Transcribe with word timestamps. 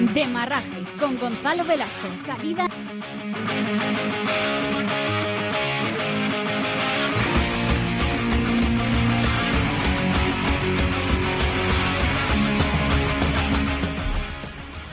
Demarraje 0.00 0.84
con 0.98 1.18
Gonzalo 1.18 1.64
Velasco. 1.64 2.06
Salida. 2.24 2.68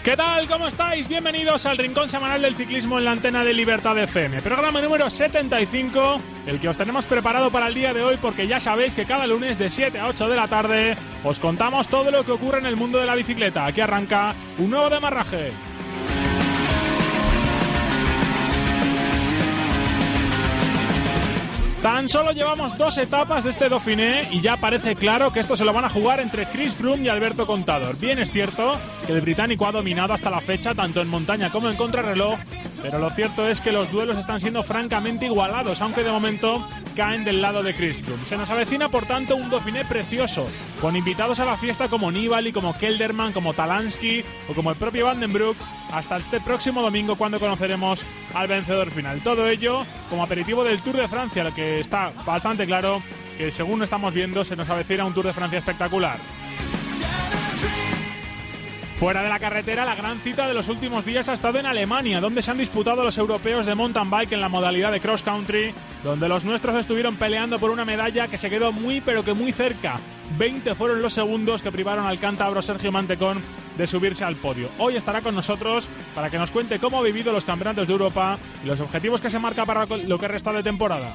¿Qué 0.04 0.17
tal? 0.17 0.49
¿Cómo 0.49 0.67
estáis? 0.67 1.07
Bienvenidos 1.07 1.65
al 1.65 1.77
Rincón 1.77 2.09
Semanal 2.09 2.41
del 2.41 2.57
Ciclismo 2.57 2.97
en 2.97 3.05
la 3.05 3.11
antena 3.11 3.45
de 3.45 3.54
Libertad 3.54 3.97
FM. 3.97 4.41
Programa 4.41 4.81
número 4.81 5.09
75, 5.09 6.19
el 6.45 6.59
que 6.59 6.68
os 6.68 6.75
tenemos 6.75 7.05
preparado 7.05 7.49
para 7.51 7.68
el 7.68 7.73
día 7.73 7.93
de 7.93 8.04
hoy 8.04 8.18
porque 8.21 8.45
ya 8.45 8.59
sabéis 8.59 8.93
que 8.93 9.05
cada 9.05 9.25
lunes 9.27 9.57
de 9.57 9.69
7 9.69 9.97
a 9.97 10.07
8 10.09 10.27
de 10.27 10.36
la 10.36 10.50
tarde 10.50 10.97
os 11.23 11.39
contamos 11.39 11.87
todo 11.87 12.11
lo 12.11 12.25
que 12.25 12.33
ocurre 12.33 12.59
en 12.59 12.65
el 12.65 12.75
mundo 12.75 12.97
de 12.97 13.05
la 13.05 13.15
bicicleta. 13.15 13.65
Aquí 13.65 13.79
arranca 13.79 14.36
un 14.57 14.71
nuevo 14.71 14.89
demarraje. 14.89 15.54
Tan 21.83 22.07
solo 22.07 22.32
llevamos 22.32 22.78
dos 22.78 22.97
etapas 22.97 23.43
de 23.43 23.50
este 23.50 23.68
Dauphiné 23.68 24.29
y 24.32 24.39
ya 24.39 24.55
parece 24.55 24.96
claro 24.96 25.33
que 25.33 25.42
esto 25.42 25.57
se 25.57 25.65
lo 25.65 25.73
van 25.73 25.83
a 25.83 25.89
jugar 25.89 26.21
entre 26.21 26.46
Chris 26.46 26.73
Froome 26.73 27.04
y 27.04 27.09
Alberto 27.09 27.46
Contador. 27.46 28.00
Bien 28.00 28.19
es 28.19 28.32
cierto 28.32 28.79
que 29.06 29.11
el 29.11 29.19
británico 29.19 29.68
ha 29.68 29.73
dominado 29.73 30.14
hasta 30.14 30.29
la 30.29 30.39
fecha 30.39 30.73
tanto 30.73 31.01
en 31.01 31.09
montaña 31.09 31.50
como 31.50 31.69
en 31.69 31.75
contrarreloj, 31.75 32.39
pero 32.83 33.00
lo 33.00 33.09
cierto 33.11 33.47
es 33.47 33.61
que 33.61 33.72
los 33.72 33.89
duelos 33.94 34.17
están 34.17 34.42
siendo 34.42 34.61
francamente 34.61 35.25
igualados, 35.25 35.81
aunque 35.81 36.03
de 36.03 36.11
momento 36.11 36.67
caen 36.97 37.23
del 37.23 37.42
lado 37.42 37.64
de 37.64 37.73
Chris 37.73 37.97
Froome. 37.97 38.25
Se 38.25 38.36
nos 38.36 38.50
avecina 38.50 38.89
por 38.89 39.06
tanto 39.06 39.38
un 39.38 39.50
Dauphiné 39.50 39.86
precioso, 39.86 40.45
con 40.81 40.97
invitados 40.97 41.39
a 41.39 41.45
la 41.45 41.56
fiesta 41.56 41.88
como 41.88 42.11
Nibali, 42.11 42.52
como 42.52 42.78
Kelderman, 42.78 43.31
como 43.31 43.53
Talansky 43.53 44.25
o 44.50 44.53
como 44.53 44.69
el 44.69 44.75
propio 44.75 45.06
Vandenbroek, 45.06 45.58
hasta 45.94 46.17
este 46.17 46.42
próximo 46.42 46.81
domingo 46.81 47.16
cuando 47.16 47.39
conoceremos 47.39 48.04
al 48.34 48.50
vencedor 48.50 48.92
final. 48.92 49.22
Todo 49.22 49.48
ello 49.48 49.86
como 50.09 50.23
aperitivo 50.23 50.66
del 50.66 50.81
Tour 50.81 50.98
de 50.98 51.08
Francia, 51.08 51.45
lo 51.45 51.56
que 51.56 51.80
está 51.80 52.11
bastante 52.26 52.66
claro 52.66 53.02
que 53.38 53.50
según 53.50 53.81
estamos 53.81 54.14
viendo 54.14 54.44
se 54.44 54.58
nos 54.58 54.70
avecina 54.70 55.06
un 55.06 55.14
Tour 55.14 55.28
de 55.28 55.34
Francia 55.34 55.59
espectacular. 55.59 56.17
Fuera 58.97 59.23
de 59.23 59.30
la 59.30 59.39
carretera, 59.39 59.86
la 59.86 59.95
gran 59.95 60.19
cita 60.19 60.47
de 60.47 60.53
los 60.53 60.69
últimos 60.69 61.03
días 61.03 61.27
ha 61.27 61.33
estado 61.33 61.59
en 61.59 61.66
Alemania, 61.66 62.22
donde 62.22 62.41
se 62.41 62.52
han 62.52 62.58
disputado 62.58 63.03
los 63.03 63.17
europeos 63.17 63.66
de 63.66 63.75
mountain 63.75 64.09
bike 64.09 64.33
en 64.33 64.41
la 64.41 64.49
modalidad 64.49 64.91
de 64.91 65.02
cross 65.02 65.23
country, 65.23 65.73
donde 66.03 66.30
los 66.30 66.45
nuestros 66.45 66.75
estuvieron 66.75 67.17
peleando 67.17 67.59
por 67.59 67.69
una 67.69 67.86
medalla 67.86 68.27
que 68.27 68.38
se 68.38 68.49
quedó 68.49 68.71
muy 68.71 69.02
pero 69.02 69.23
que 69.23 69.33
muy 69.33 69.52
cerca. 69.52 69.99
20 70.38 70.75
fueron 70.75 71.02
los 71.02 71.14
segundos 71.14 71.61
que 71.61 71.71
privaron 71.71 72.05
al 72.05 72.19
cántabro 72.19 72.61
Sergio 72.61 72.91
Mantecón 72.91 73.41
de 73.77 73.88
subirse 73.88 74.23
al 74.23 74.36
podio. 74.36 74.69
Hoy 74.77 74.95
estará 74.95 75.21
con 75.21 75.36
nosotros 75.36 75.89
para 76.16 76.30
que 76.30 76.38
nos 76.38 76.52
cuente 76.52 76.80
cómo 76.80 76.99
ha 76.99 77.03
vivido 77.03 77.33
los 77.33 77.45
campeonatos 77.45 77.88
de 77.88 77.94
Europa 77.94 78.38
y 78.64 78.67
los 78.67 78.80
objetivos 78.80 79.19
que 79.19 79.30
se 79.30 79.39
marca 79.39 79.66
para 79.66 79.86
lo 79.86 80.17
que 80.17 80.27
resta 80.27 80.53
de 80.53 80.64
temporada. 80.64 81.14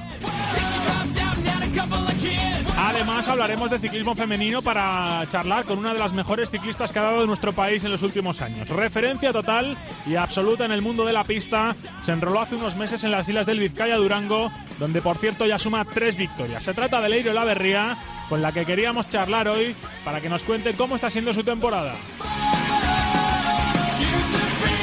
Además 2.81 3.27
hablaremos 3.27 3.69
de 3.69 3.77
ciclismo 3.77 4.15
femenino 4.15 4.61
para 4.61 5.25
charlar 5.27 5.65
con 5.65 5.79
una 5.79 5.91
de 5.91 5.99
las 5.99 6.13
mejores 6.13 6.49
ciclistas 6.49 6.91
que 6.91 6.99
ha 6.99 7.03
dado 7.03 7.27
nuestro 7.27 7.51
país 7.51 7.83
en 7.83 7.91
los 7.91 8.03
últimos 8.03 8.41
años. 8.41 8.69
Referencia 8.69 9.33
total 9.33 9.77
y 10.05 10.15
absoluta 10.15 10.63
en 10.63 10.71
el 10.71 10.81
mundo 10.81 11.03
de 11.03 11.11
la 11.11 11.25
pista, 11.25 11.75
se 12.01 12.13
enroló 12.13 12.39
hace 12.39 12.55
unos 12.55 12.77
meses 12.77 13.03
en 13.03 13.11
las 13.11 13.27
islas 13.27 13.45
del 13.45 13.59
Vizcaya 13.59 13.97
Durango, 13.97 14.49
donde 14.79 15.01
por 15.01 15.17
cierto 15.17 15.45
ya 15.45 15.59
suma 15.59 15.83
tres 15.83 16.15
victorias. 16.15 16.63
Se 16.63 16.73
trata 16.73 17.01
de 17.01 17.09
Leiro 17.09 17.33
Laverría, 17.33 17.97
con 18.29 18.41
la 18.41 18.53
que 18.53 18.65
queríamos 18.65 19.09
charlar 19.09 19.49
hoy 19.49 19.75
para 20.05 20.21
que 20.21 20.29
nos 20.29 20.43
cuente 20.43 20.73
cómo 20.73 20.95
está 20.95 21.09
siendo 21.09 21.33
su 21.33 21.43
temporada. 21.43 21.95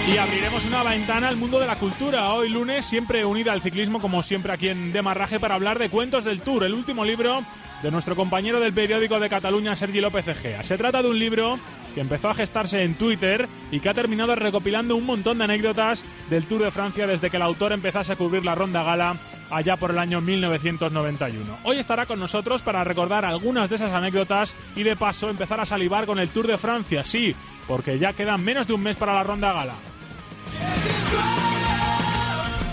Y 0.07 0.19
abriremos 0.19 0.67
una 0.67 0.83
ventana 0.83 1.29
al 1.29 1.37
mundo 1.37 1.59
de 1.59 1.67
la 1.67 1.77
cultura. 1.77 2.31
Hoy 2.35 2.51
lunes, 2.51 2.85
siempre 2.85 3.25
unida 3.25 3.53
al 3.53 3.63
ciclismo, 3.63 4.01
como 4.01 4.23
siempre 4.23 4.53
aquí 4.53 4.69
en 4.69 4.93
Demarraje, 4.93 5.41
para 5.41 5.55
hablar 5.55 5.79
de 5.79 5.89
Cuentos 5.89 6.25
del 6.25 6.43
Tour, 6.43 6.63
el 6.65 6.75
último 6.75 7.05
libro 7.05 7.43
de 7.83 7.91
nuestro 7.91 8.17
compañero 8.17 8.61
del 8.61 8.73
periódico 8.73 9.21
de 9.21 9.29
Cataluña, 9.29 9.77
Sergi 9.77 10.01
López 10.01 10.27
Egea. 10.29 10.63
Se 10.63 10.79
trata 10.79 11.03
de 11.03 11.11
un 11.11 11.19
libro 11.19 11.59
que 11.95 12.01
empezó 12.01 12.29
a 12.31 12.35
gestarse 12.35 12.83
en 12.83 12.95
Twitter 12.95 13.49
y 13.71 13.81
que 13.81 13.89
ha 13.89 13.95
terminado 13.95 14.35
recopilando 14.35 14.97
un 14.97 15.07
montón 15.07 15.39
de 15.39 15.45
anécdotas 15.45 16.05
del 16.29 16.47
Tour 16.47 16.65
de 16.65 16.71
Francia 16.71 17.07
desde 17.07 17.31
que 17.31 17.37
el 17.37 17.43
autor 17.43 17.73
empezase 17.73 18.13
a 18.13 18.17
cubrir 18.17 18.45
la 18.45 18.55
ronda 18.55 18.83
gala 18.83 19.17
allá 19.51 19.77
por 19.77 19.93
el 19.93 19.99
año 19.99 20.21
1991. 20.21 21.59
Hoy 21.65 21.79
estará 21.79 22.07
con 22.07 22.19
nosotros 22.19 22.63
para 22.63 22.85
recordar 22.85 23.25
algunas 23.25 23.71
de 23.71 23.77
esas 23.77 23.93
anécdotas 23.93 24.55
y 24.75 24.83
de 24.83 24.97
paso 24.97 25.31
empezar 25.31 25.61
a 25.61 25.65
salivar 25.65 26.07
con 26.07 26.19
el 26.19 26.31
Tour 26.31 26.47
de 26.47 26.59
Francia, 26.59 27.05
sí, 27.05 27.35
porque 27.67 27.99
ya 27.99 28.13
quedan 28.13 28.45
menos 28.45 28.67
de 28.67 28.75
un 28.75 28.83
mes 28.83 28.97
para 28.97 29.15
la 29.15 29.23
ronda 29.23 29.53
gala. 29.53 29.75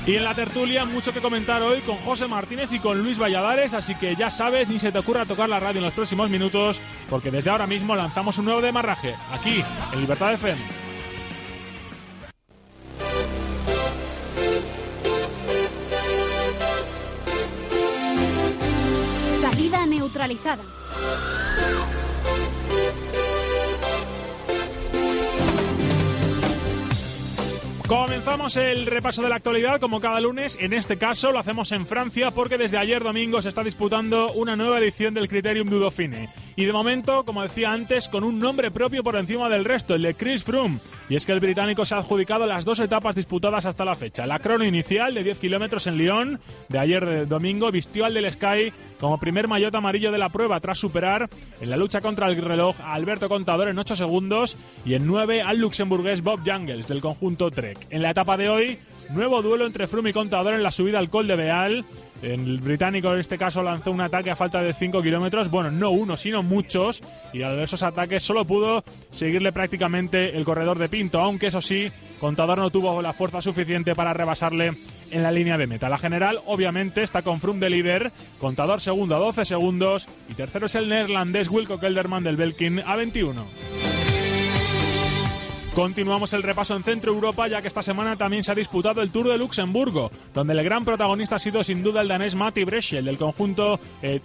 Y 0.06 0.18
en 0.18 0.25
la 0.25 0.36
tertulia 0.36 0.84
mucho 0.84 1.14
que 1.14 1.22
comentar 1.22 1.62
hoy 1.62 1.80
con 1.80 1.96
José 1.97 2.28
Martínez 2.28 2.69
y 2.74 2.80
con 2.80 3.02
Luis 3.02 3.18
Valladares, 3.18 3.74
así 3.74 3.96
que 3.96 4.18
ya 4.18 4.30
sabes, 4.30 4.68
ni 4.68 4.78
se 4.78 4.91
te 4.91 5.00
ocurra 5.00 5.25
tocar 5.25 5.47
la 5.47 5.62
radio 5.62 5.80
en 5.80 5.86
los 5.86 5.94
próximos 5.94 6.30
minutos, 6.30 6.81
porque 7.09 7.31
desde 7.31 7.50
ahora 7.50 7.68
mismo 7.68 7.96
lanzamos 7.96 8.38
un 8.38 8.46
nuevo 8.46 8.62
demarraje, 8.62 9.16
aquí, 9.31 9.63
en 9.94 10.02
Libertad 10.02 10.34
FM. 10.34 10.62
Salida 19.40 19.86
neutralizada. 19.86 20.63
Comenzamos 27.94 28.58
el 28.58 28.88
repaso 28.88 29.22
de 29.22 29.30
la 29.30 29.36
actualidad 29.36 29.80
como 29.80 30.02
cada 30.02 30.20
lunes. 30.20 30.58
En 30.59 30.74
este 30.74 30.98
caso 30.98 31.31
lo 31.31 31.38
hacemos 31.38 31.72
en 31.72 31.86
Francia 31.86 32.31
porque 32.31 32.58
desde 32.58 32.80
ayer 32.80 33.04
domingo 33.04 33.40
se 33.40 33.50
está 33.50 33.64
disputando 33.64 34.34
una 34.34 34.56
nueva 34.56 34.80
edición 34.80 35.14
del 35.14 35.30
Criterium 35.30 35.70
du. 35.70 35.92
Y 36.56 36.66
de 36.66 36.74
momento, 36.74 37.25
como 37.25 37.41
decía 37.41 37.72
antes, 37.72 38.08
con 38.08 38.24
un 38.24 38.40
nombre 38.40 38.69
propio 38.72 39.03
por 39.03 39.16
encima 39.16 39.50
del 39.50 39.66
resto, 39.66 39.96
el 39.96 40.03
de 40.03 40.14
Chris 40.14 40.44
Froome. 40.44 40.80
Y 41.09 41.16
es 41.16 41.25
que 41.25 41.31
el 41.31 41.40
británico 41.40 41.86
se 41.86 41.96
ha 41.96 41.97
adjudicado 41.97 42.46
las 42.46 42.64
dos 42.64 42.80
etapas 42.80 43.16
disputadas 43.16 43.66
hasta 43.66 43.86
la 43.86 43.96
fecha. 43.96 44.25
La 44.25 44.40
crono 44.40 44.63
inicial 44.63 45.13
de 45.13 45.24
10 45.24 45.40
kilómetros 45.40 45.88
en 45.88 45.97
Lyon 45.97 46.40
de 46.69 46.80
ayer 46.80 47.28
domingo 47.28 47.72
vistió 47.72 48.06
al 48.06 48.13
del 48.13 48.31
Sky 48.31 48.72
como 49.00 49.19
primer 49.19 49.47
maillot 49.47 49.75
amarillo 49.75 50.12
de 50.12 50.18
la 50.18 50.30
prueba 50.30 50.59
tras 50.59 50.80
superar 50.80 51.28
en 51.59 51.69
la 51.69 51.78
lucha 51.78 52.02
contra 52.02 52.28
el 52.28 52.38
reloj 52.38 52.75
a 52.81 52.94
Alberto 52.94 53.28
Contador 53.28 53.68
en 53.68 53.78
8 53.78 53.96
segundos 53.96 54.58
y 54.86 54.94
en 54.94 55.06
9 55.06 55.42
al 55.42 55.58
luxemburgués 55.58 56.24
Bob 56.24 56.40
Jungels 56.46 56.88
del 56.88 57.02
conjunto 57.02 57.52
Trek. 57.52 57.78
En 57.90 58.02
la 58.02 58.12
etapa 58.12 58.38
de 58.38 58.50
hoy, 58.50 58.78
nuevo 59.09 59.42
duelo 59.42 59.66
entre 59.66 59.88
Froome 59.88 60.12
y 60.12 60.13
Contador 60.13 60.53
en 60.53 60.63
la 60.63 60.72
subida 60.72 61.00
al 61.00 61.09
Col 61.09 61.28
de 61.28 61.36
Beal. 61.36 61.86
El 62.23 62.61
británico 62.61 63.13
en 63.13 63.19
este 63.19 63.38
caso 63.38 63.61
lanzó 63.61 63.91
un 63.91 64.00
ataque 64.00 64.31
a 64.31 64.35
falta 64.38 64.61
de 64.61 64.73
5 64.73 65.01
kilómetros, 65.01 65.51
bueno, 65.51 65.72
no 65.72 65.91
uno, 65.91 66.16
sino 66.16 66.41
muchos, 66.41 67.01
y 67.34 67.41
a 67.41 67.51
esos 67.61 67.84
ataques 67.84 68.23
solo 68.23 68.45
pudo 68.45 68.84
seguirle 69.11 69.51
prácticamente 69.51 70.38
el 70.38 70.45
corredor 70.45 70.79
de 70.79 70.88
Pinto, 70.88 71.19
aunque 71.19 71.47
eso 71.47 71.62
sí, 71.62 71.91
Contador 72.22 72.59
no 72.59 72.69
tuvo 72.69 73.01
la 73.01 73.12
fuerza 73.12 73.41
suficiente 73.41 73.94
para 73.94 74.13
rebasarle 74.13 74.72
en 75.12 75.23
la 75.23 75.31
línea 75.31 75.57
de 75.57 75.67
meta. 75.67 75.89
La 75.89 75.97
general, 75.97 76.39
obviamente, 76.45 77.03
está 77.03 77.23
con 77.23 77.41
Froome 77.41 77.59
de 77.59 77.69
líder, 77.69 78.12
Contador 78.39 78.79
segundo 78.79 79.17
a 79.17 79.19
12 79.19 79.44
segundos, 79.44 80.07
y 80.29 80.33
tercero 80.33 80.67
es 80.67 80.75
el 80.75 80.88
neerlandés 80.88 81.50
Wilco 81.50 81.78
Kelderman 81.78 82.23
del 82.23 82.38
Belkin 82.38 82.79
a 82.85 82.95
21. 82.95 83.93
Continuamos 85.75 86.34
el 86.34 86.44
repaso 86.44 86.75
en 86.75 86.84
Centro 86.84 87.11
Europa, 87.11 87.47
ya 87.47 87.59
que 87.63 87.67
esta 87.67 87.81
semana 87.81 88.16
también 88.16 88.44
se 88.44 88.51
ha 88.51 88.56
disputado 88.56 89.01
el 89.01 89.09
Tour 89.09 89.29
de 89.29 89.39
Luxemburgo, 89.39 90.11
donde 90.31 90.53
el 90.53 90.63
gran 90.63 90.85
protagonista 90.85 91.38
ha 91.38 91.39
sido 91.39 91.63
sin 91.63 91.81
duda 91.81 92.01
el 92.01 92.07
danés 92.07 92.35
Matti 92.35 92.63
Breschel 92.63 93.06
del 93.06 93.17
conjunto 93.17 93.79
eh, 94.03 94.22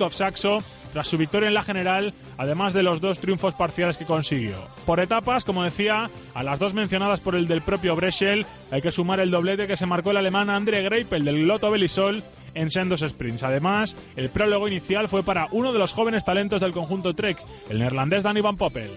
of 0.00 0.14
Saxo, 0.14 0.64
tras 0.92 1.06
su 1.06 1.16
victoria 1.16 1.46
en 1.46 1.54
la 1.54 1.62
general, 1.62 2.12
además 2.38 2.74
de 2.74 2.82
los 2.82 3.00
dos 3.00 3.20
triunfos 3.20 3.54
parciales 3.54 3.98
que 3.98 4.04
consiguió. 4.04 4.56
Por 4.84 4.98
etapas, 4.98 5.44
como 5.44 5.62
decía, 5.62 6.10
a 6.34 6.42
las 6.42 6.58
dos 6.58 6.74
mencionadas 6.74 7.20
por 7.20 7.36
el 7.36 7.46
del 7.46 7.62
propio 7.62 7.94
Breschel, 7.94 8.44
hay 8.72 8.82
que 8.82 8.90
sumar 8.90 9.20
el 9.20 9.30
doblete 9.30 9.68
que 9.68 9.76
se 9.76 9.86
marcó 9.86 10.10
el 10.10 10.16
alemán 10.16 10.50
André 10.50 10.82
Greipel 10.82 11.24
del 11.24 11.46
Lotto 11.46 11.70
Belisol 11.70 12.24
en 12.54 12.68
sendos 12.68 13.04
sprints. 13.08 13.44
Además, 13.44 13.94
el 14.16 14.28
prólogo 14.28 14.66
inicial 14.66 15.06
fue 15.06 15.22
para 15.22 15.46
uno 15.52 15.72
de 15.72 15.78
los 15.78 15.92
jóvenes 15.92 16.24
talentos 16.24 16.60
del 16.60 16.72
conjunto 16.72 17.14
Trek, 17.14 17.38
el 17.68 17.78
neerlandés 17.78 18.24
Danny 18.24 18.40
Van 18.40 18.56
Poppel. 18.56 18.90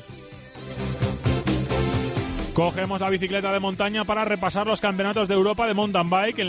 Cogemos 2.54 3.02
la 3.02 3.10
bicicleta 3.10 3.52
de 3.52 3.60
montaña 3.60 4.04
para 4.06 4.26
repasar 4.26 4.68
los 4.68 4.80
campeonatos 4.80 5.28
de 5.28 5.34
Europa 5.34 5.66
de 5.66 5.74
mountain 5.74 6.08
bike 6.08 6.38
en 6.38 6.48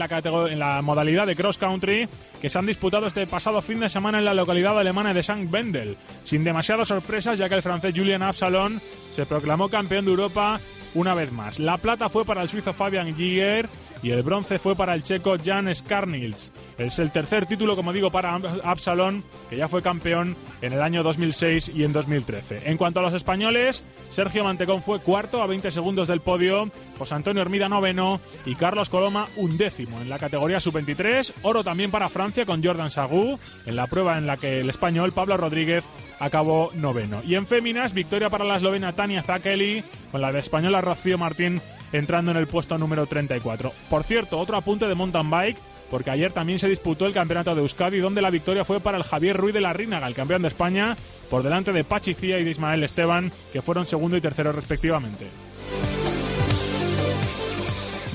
la, 0.59 0.83
modalidad 0.83 1.27
de 1.27 1.35
cross 1.35 1.57
country 1.57 2.07
que 2.43 2.51
se 2.51 2.59
han 2.59 2.67
disputado 2.67 3.07
este 3.07 3.27
pasado 3.27 3.63
fin 3.63 3.81
de 3.81 3.89
semana 3.89 4.19
en 4.19 4.27
la 4.27 4.35
localidad 4.35 4.79
alemana 4.79 5.15
de 5.15 5.21
St. 5.21 5.49
Wendel, 5.51 5.97
sin 6.25 6.45
demasiadas 6.45 6.89
sorpresas 6.89 7.39
ya 7.39 7.49
que 7.49 7.55
el 7.55 7.63
francés 7.63 7.95
Julian 7.97 8.23
Absalon 8.23 8.83
se 9.15 9.25
proclamó 9.25 9.71
campeón 9.71 10.05
de 10.05 10.11
Europa 10.11 10.61
una 10.95 11.15
vez 11.15 11.33
más. 11.33 11.59
La 11.59 11.79
plata 11.79 12.11
fue 12.11 12.27
para 12.27 12.43
el 12.43 12.51
suizo 12.51 12.75
Fabian 12.75 13.17
Giger 13.17 13.67
y 14.03 14.11
el 14.11 14.23
bronce 14.23 14.59
fue 14.59 14.77
para 14.77 14.95
el 14.95 15.03
checo 15.03 15.37
Jan 15.43 15.75
Skarnils. 15.75 16.53
Es 16.79 16.99
el 16.99 17.13
tercer 17.13 17.47
título, 17.47 17.77
como 17.77 17.93
digo, 17.93 18.11
para 18.11 18.35
Absalón, 18.35 19.23
que 19.49 19.57
ya 19.57 19.69
fue 19.69 19.83
campeón 19.83 20.37
en 20.61 20.73
el 20.73 20.83
año 20.83 21.03
2006 21.03 21.71
y 21.75 21.85
en 21.85 21.93
2013. 21.93 22.63
En 22.65 22.77
cuanto 22.77 23.01
a 23.01 23.03
los 23.03 23.15
españoles, 23.15 23.85
Sergio 24.11 24.43
Mantecón 24.43 24.83
fue 24.83 24.99
cuarto 24.99 25.43
a 25.43 25.47
20 25.47 25.71
segundos 25.71 26.09
del 26.09 26.21
podio, 26.21 26.71
José 26.99 27.15
Antonio 27.15 27.43
Hermida 27.43 27.69
noveno 27.69 28.21
y 28.45 28.57
Carlos 28.57 28.89
Coloma 28.89 29.29
undécimo 29.37 30.01
en 30.01 30.09
la 30.09 30.19
categoría 30.19 30.61
sub-23. 30.61 31.33
Oro 31.43 31.63
también 31.63 31.91
para 31.91 32.09
Francia 32.09 32.45
con 32.45 32.63
Jordan 32.63 32.91
Sagú, 32.91 33.39
en 33.67 33.77
la 33.77 33.87
prueba 33.87 34.19
en 34.19 34.27
la 34.27 34.37
que 34.37 34.61
el 34.61 34.71
español 34.71 35.13
Pablo 35.13 35.37
Rodríguez 35.37 35.85
acabó 36.19 36.71
noveno. 36.75 37.23
Y 37.25 37.37
en 37.37 37.47
féminas, 37.47 37.95
victoria 37.95 38.31
para 38.31 38.45
la 38.45 38.57
eslovena 38.57 38.93
Tania 38.93 39.23
Zakeli, 39.23 39.85
con 40.11 40.21
la 40.21 40.33
de 40.33 40.41
española 40.41 40.81
Rocío 40.81 41.19
Martín 41.19 41.61
entrando 41.93 42.33
en 42.33 42.37
el 42.37 42.49
puesto 42.49 42.77
número 42.79 43.07
34. 43.07 43.73
Por 43.89 44.03
cierto, 44.03 44.39
otro 44.39 44.57
apunte 44.57 44.87
de 44.89 44.95
mountain 44.95 45.31
bike, 45.31 45.59
porque 45.95 46.11
ayer 46.11 46.33
también 46.33 46.59
se 46.59 46.69
disputó 46.69 47.07
el 47.07 47.13
campeonato 47.13 47.55
de 47.55 47.61
Euskadi, 47.61 48.01
donde 48.01 48.21
la 48.21 48.31
victoria 48.31 48.65
fue 48.65 48.81
para 48.81 48.99
el 48.99 49.05
Javier 49.05 49.37
Ruiz 49.37 49.55
de 49.55 49.61
la 49.61 49.73
Rínaga, 49.73 50.09
el 50.09 50.15
campeón 50.17 50.43
de 50.43 50.49
España, 50.49 50.97
por 51.31 51.45
delante 51.45 51.73
de 51.73 51.85
Pachi 51.85 52.15
Cía 52.15 52.41
y 52.41 52.45
de 52.45 52.51
Ismael 52.51 52.83
Esteban, 52.83 53.31
que 53.53 53.63
fueron 53.63 53.87
segundo 53.87 54.17
y 54.17 54.21
tercero 54.21 54.51
respectivamente. 54.51 55.29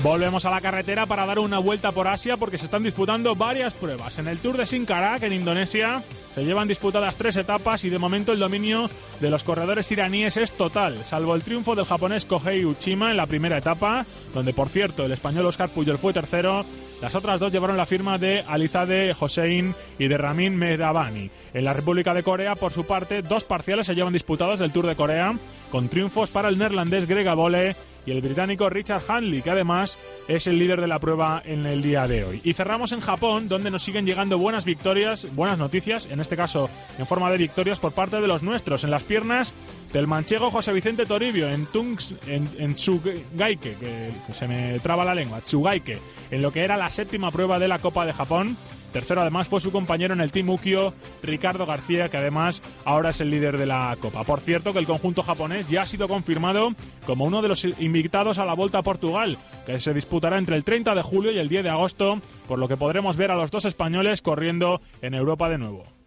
Volvemos 0.02 0.46
a 0.46 0.50
la 0.50 0.62
carretera 0.62 1.04
para 1.04 1.26
dar 1.26 1.38
una 1.38 1.58
vuelta 1.58 1.92
por 1.92 2.08
Asia 2.08 2.38
porque 2.38 2.56
se 2.56 2.64
están 2.64 2.82
disputando 2.82 3.34
varias 3.34 3.74
pruebas. 3.74 4.18
En 4.18 4.28
el 4.28 4.38
Tour 4.38 4.56
de 4.56 4.66
Sinkarak, 4.66 5.22
en 5.24 5.34
Indonesia, 5.34 6.02
se 6.34 6.42
llevan 6.42 6.68
disputadas 6.68 7.16
tres 7.16 7.36
etapas 7.36 7.84
y 7.84 7.90
de 7.90 7.98
momento 7.98 8.32
el 8.32 8.38
dominio 8.38 8.88
de 9.20 9.28
los 9.28 9.44
corredores 9.44 9.92
iraníes 9.92 10.38
es 10.38 10.52
total, 10.52 11.04
salvo 11.04 11.34
el 11.34 11.42
triunfo 11.42 11.74
del 11.74 11.84
japonés 11.84 12.24
Kohei 12.24 12.64
Uchima 12.64 13.10
en 13.10 13.18
la 13.18 13.26
primera 13.26 13.58
etapa, 13.58 14.06
donde 14.32 14.54
por 14.54 14.70
cierto 14.70 15.04
el 15.04 15.12
español 15.12 15.44
Oscar 15.44 15.68
Puyol 15.68 15.98
fue 15.98 16.14
tercero. 16.14 16.64
Las 17.02 17.14
otras 17.14 17.38
dos 17.38 17.52
llevaron 17.52 17.76
la 17.76 17.86
firma 17.86 18.16
de 18.16 18.42
Alizade 18.48 19.14
Hossein 19.18 19.74
y 19.98 20.08
de 20.08 20.16
Ramin 20.16 20.56
Medavani. 20.56 21.30
En 21.52 21.64
la 21.64 21.74
República 21.74 22.14
de 22.14 22.22
Corea, 22.22 22.56
por 22.56 22.72
su 22.72 22.86
parte, 22.86 23.20
dos 23.20 23.44
parciales 23.44 23.86
se 23.86 23.94
llevan 23.94 24.14
disputados 24.14 24.60
del 24.60 24.72
Tour 24.72 24.86
de 24.86 24.96
Corea, 24.96 25.34
con 25.70 25.88
triunfos 25.88 26.30
para 26.30 26.48
el 26.48 26.58
neerlandés 26.58 27.06
Grega 27.06 27.34
Bole 27.34 27.76
el 28.10 28.20
británico 28.20 28.68
Richard 28.68 29.02
Hanley, 29.06 29.42
que 29.42 29.50
además 29.50 29.98
es 30.28 30.46
el 30.46 30.58
líder 30.58 30.80
de 30.80 30.86
la 30.86 30.98
prueba 30.98 31.42
en 31.44 31.66
el 31.66 31.82
día 31.82 32.06
de 32.06 32.24
hoy. 32.24 32.40
Y 32.44 32.52
cerramos 32.52 32.92
en 32.92 33.00
Japón, 33.00 33.48
donde 33.48 33.70
nos 33.70 33.82
siguen 33.82 34.06
llegando 34.06 34.38
buenas 34.38 34.64
victorias, 34.64 35.26
buenas 35.34 35.58
noticias, 35.58 36.08
en 36.10 36.20
este 36.20 36.36
caso 36.36 36.70
en 36.98 37.06
forma 37.06 37.30
de 37.30 37.38
victorias 37.38 37.78
por 37.78 37.92
parte 37.92 38.20
de 38.20 38.28
los 38.28 38.42
nuestros. 38.42 38.84
En 38.84 38.90
las 38.90 39.02
piernas 39.02 39.52
del 39.92 40.06
manchego 40.06 40.50
José 40.50 40.72
Vicente 40.72 41.06
Toribio, 41.06 41.48
en 41.48 41.66
Tungs, 41.66 42.14
en, 42.26 42.74
Tsugaike, 42.74 43.74
que, 43.74 44.12
que, 44.26 44.32
se 44.32 44.46
me 44.46 44.78
traba 44.80 45.04
la 45.04 45.14
lengua, 45.14 45.40
Tsugaike, 45.40 45.98
en 46.30 46.42
lo 46.42 46.52
que 46.52 46.62
era 46.62 46.76
la 46.76 46.90
séptima 46.90 47.30
prueba 47.30 47.58
de 47.58 47.68
la 47.68 47.78
Copa 47.78 48.06
de 48.06 48.12
Japón. 48.12 48.56
Tercero 48.92 49.20
además 49.20 49.48
fue 49.48 49.60
su 49.60 49.70
compañero 49.70 50.14
en 50.14 50.20
el 50.20 50.32
Team 50.32 50.50
Ukio, 50.50 50.92
Ricardo 51.22 51.66
García, 51.66 52.08
que 52.08 52.16
además 52.16 52.62
ahora 52.84 53.10
es 53.10 53.20
el 53.20 53.30
líder 53.30 53.58
de 53.58 53.66
la 53.66 53.96
Copa. 54.00 54.24
Por 54.24 54.40
cierto, 54.40 54.72
que 54.72 54.78
el 54.78 54.86
conjunto 54.86 55.22
japonés 55.22 55.68
ya 55.68 55.82
ha 55.82 55.86
sido 55.86 56.08
confirmado 56.08 56.74
como 57.06 57.24
uno 57.24 57.42
de 57.42 57.48
los 57.48 57.64
invitados 57.64 58.38
a 58.38 58.44
la 58.44 58.54
Volta 58.54 58.78
a 58.78 58.82
Portugal, 58.82 59.38
que 59.66 59.80
se 59.80 59.94
disputará 59.94 60.38
entre 60.38 60.56
el 60.56 60.64
30 60.64 60.94
de 60.94 61.02
julio 61.02 61.30
y 61.30 61.38
el 61.38 61.48
10 61.48 61.64
de 61.64 61.70
agosto, 61.70 62.20
por 62.48 62.58
lo 62.58 62.68
que 62.68 62.76
podremos 62.76 63.16
ver 63.16 63.30
a 63.30 63.36
los 63.36 63.50
dos 63.50 63.64
españoles 63.64 64.22
corriendo 64.22 64.80
en 65.02 65.14
Europa 65.14 65.48
de 65.48 65.58
nuevo. 65.58 65.99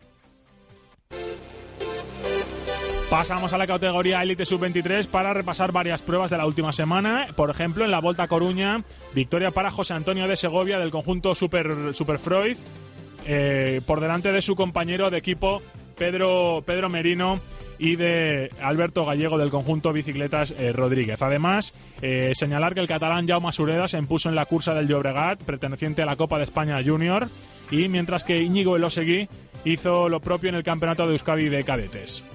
Pasamos 3.13 3.53
a 3.53 3.59
la 3.59 3.67
categoría 3.67 4.23
Elite 4.23 4.43
Sub-23 4.43 5.05
para 5.05 5.35
repasar 5.35 5.71
varias 5.71 6.01
pruebas 6.01 6.31
de 6.31 6.37
la 6.39 6.47
última 6.47 6.73
semana. 6.73 7.27
Por 7.35 7.51
ejemplo, 7.51 7.85
en 7.85 7.91
la 7.91 8.01
Volta 8.01 8.27
Coruña, 8.27 8.83
victoria 9.13 9.51
para 9.51 9.69
José 9.69 9.93
Antonio 9.93 10.27
de 10.27 10.35
Segovia 10.35 10.79
del 10.79 10.89
conjunto 10.89 11.35
Super, 11.35 11.93
Super 11.93 12.17
Freud, 12.17 12.57
eh, 13.27 13.81
por 13.85 13.99
delante 13.99 14.31
de 14.31 14.41
su 14.41 14.55
compañero 14.55 15.11
de 15.11 15.19
equipo 15.19 15.61
Pedro, 15.95 16.63
Pedro 16.65 16.89
Merino 16.89 17.39
y 17.77 17.97
de 17.97 18.49
Alberto 18.63 19.05
Gallego 19.05 19.37
del 19.37 19.51
conjunto 19.51 19.93
Bicicletas 19.93 20.49
eh, 20.57 20.71
Rodríguez. 20.71 21.21
Además, 21.21 21.75
eh, 22.01 22.33
señalar 22.33 22.73
que 22.73 22.79
el 22.79 22.87
catalán 22.87 23.27
Jaume 23.27 23.51
Sureda 23.51 23.87
se 23.87 23.99
impuso 23.99 24.27
en 24.27 24.33
la 24.33 24.47
cursa 24.47 24.73
del 24.73 24.87
Llobregat, 24.87 25.39
perteneciente 25.43 26.01
a 26.01 26.07
la 26.07 26.15
Copa 26.15 26.39
de 26.39 26.45
España 26.45 26.81
Junior, 26.83 27.29
y 27.69 27.89
mientras 27.89 28.23
que 28.23 28.41
Íñigo 28.41 28.75
Elosegui 28.75 29.29
hizo 29.65 30.09
lo 30.09 30.19
propio 30.19 30.49
en 30.49 30.55
el 30.55 30.63
Campeonato 30.63 31.05
de 31.05 31.11
Euskadi 31.11 31.47
de 31.49 31.63
Cadetes. 31.63 32.32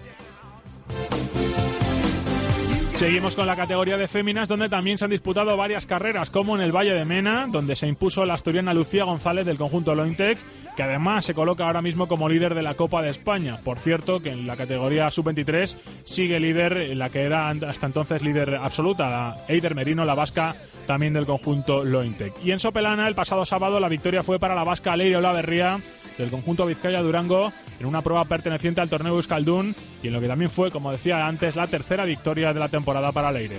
Seguimos 2.99 3.37
con 3.37 3.47
la 3.47 3.55
categoría 3.55 3.97
de 3.97 4.09
féminas, 4.09 4.49
donde 4.49 4.69
también 4.69 4.99
se 4.99 5.05
han 5.05 5.13
disputado 5.13 5.57
varias 5.57 5.87
carreras, 5.87 6.31
como 6.31 6.57
en 6.57 6.63
el 6.63 6.75
Valle 6.75 6.95
de 6.95 7.05
Mena, 7.05 7.47
donde 7.49 7.77
se 7.77 7.87
impuso 7.87 8.25
la 8.25 8.35
asturiana 8.35 8.75
Lucía 8.75 9.05
González 9.05 9.47
del 9.47 9.57
conjunto 9.57 9.95
Lointec, 9.95 10.37
que 10.79 10.85
además 10.85 11.25
se 11.25 11.35
coloca 11.35 11.67
ahora 11.67 11.83
mismo 11.83 12.07
como 12.07 12.29
líder 12.29 12.55
de 12.55 12.63
la 12.63 12.75
Copa 12.75 13.03
de 13.03 13.11
España. 13.11 13.57
Por 13.65 13.81
cierto, 13.81 14.21
que 14.21 14.31
en 14.31 14.47
la 14.47 14.55
categoría 14.55 15.11
sub-23 15.11 15.75
sigue 16.05 16.39
líder, 16.39 16.97
la 16.97 17.11
que 17.11 17.23
era 17.23 17.49
hasta 17.49 17.87
entonces 17.87 18.23
líder 18.23 18.55
absoluta, 18.55 19.11
la 19.11 19.37
Eider 19.49 19.75
Merino, 19.75 20.05
la 20.05 20.15
vasca, 20.15 20.55
también 20.87 21.15
del 21.15 21.27
conjunto 21.27 21.85
Lointec. 21.85 22.33
Y 22.45 22.53
en 22.53 22.61
Sopelana, 22.61 23.09
el 23.09 23.17
pasado 23.17 23.45
sábado, 23.45 23.81
la 23.81 23.89
victoria 23.89 24.23
fue 24.23 24.39
para 24.39 24.55
la 24.55 24.63
vasca 24.63 24.97
Leire 24.97 25.17
Olaverría, 25.17 25.81
del 26.17 26.31
conjunto 26.31 26.65
Vizcaya 26.65 27.03
Durango, 27.03 27.53
en 27.81 27.87
una 27.87 28.03
prueba 28.03 28.25
perteneciente 28.27 28.81
al 28.81 28.89
torneo 28.89 29.17
Euskaldun, 29.17 29.75
y 30.01 30.07
en 30.07 30.13
lo 30.13 30.21
que 30.21 30.29
también 30.29 30.49
fue, 30.53 30.71
como 30.71 30.93
decía 30.93 31.27
antes, 31.27 31.57
la 31.57 31.67
tercera 31.67 32.05
victoria 32.05 32.55
de 32.55 32.61
la 32.61 32.69
temporada 32.69 33.11
para 33.11 33.33
Leire. 33.33 33.59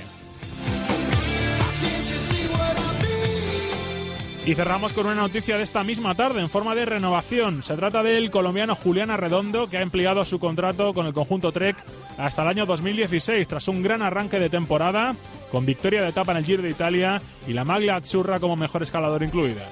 Y 4.49 4.55
cerramos 4.55 4.93
con 4.93 5.05
una 5.05 5.13
noticia 5.13 5.59
de 5.59 5.63
esta 5.63 5.83
misma 5.83 6.15
tarde 6.15 6.41
en 6.41 6.49
forma 6.49 6.73
de 6.73 6.83
renovación. 6.83 7.61
Se 7.61 7.75
trata 7.75 8.01
del 8.01 8.31
colombiano 8.31 8.73
Julián 8.73 9.11
Arredondo, 9.11 9.69
que 9.69 9.77
ha 9.77 9.83
empleado 9.83 10.25
su 10.25 10.39
contrato 10.39 10.95
con 10.95 11.05
el 11.05 11.13
conjunto 11.13 11.51
Trek 11.51 11.77
hasta 12.17 12.41
el 12.41 12.47
año 12.47 12.65
2016, 12.65 13.47
tras 13.47 13.67
un 13.67 13.83
gran 13.83 14.01
arranque 14.01 14.39
de 14.39 14.49
temporada, 14.49 15.15
con 15.51 15.67
victoria 15.67 16.01
de 16.01 16.09
etapa 16.09 16.31
en 16.31 16.39
el 16.39 16.45
Giro 16.45 16.63
de 16.63 16.71
Italia 16.71 17.21
y 17.47 17.53
la 17.53 17.63
Maglia 17.63 17.97
Azzurra 17.97 18.39
como 18.39 18.55
mejor 18.55 18.81
escalador 18.81 19.21
incluidas. 19.21 19.69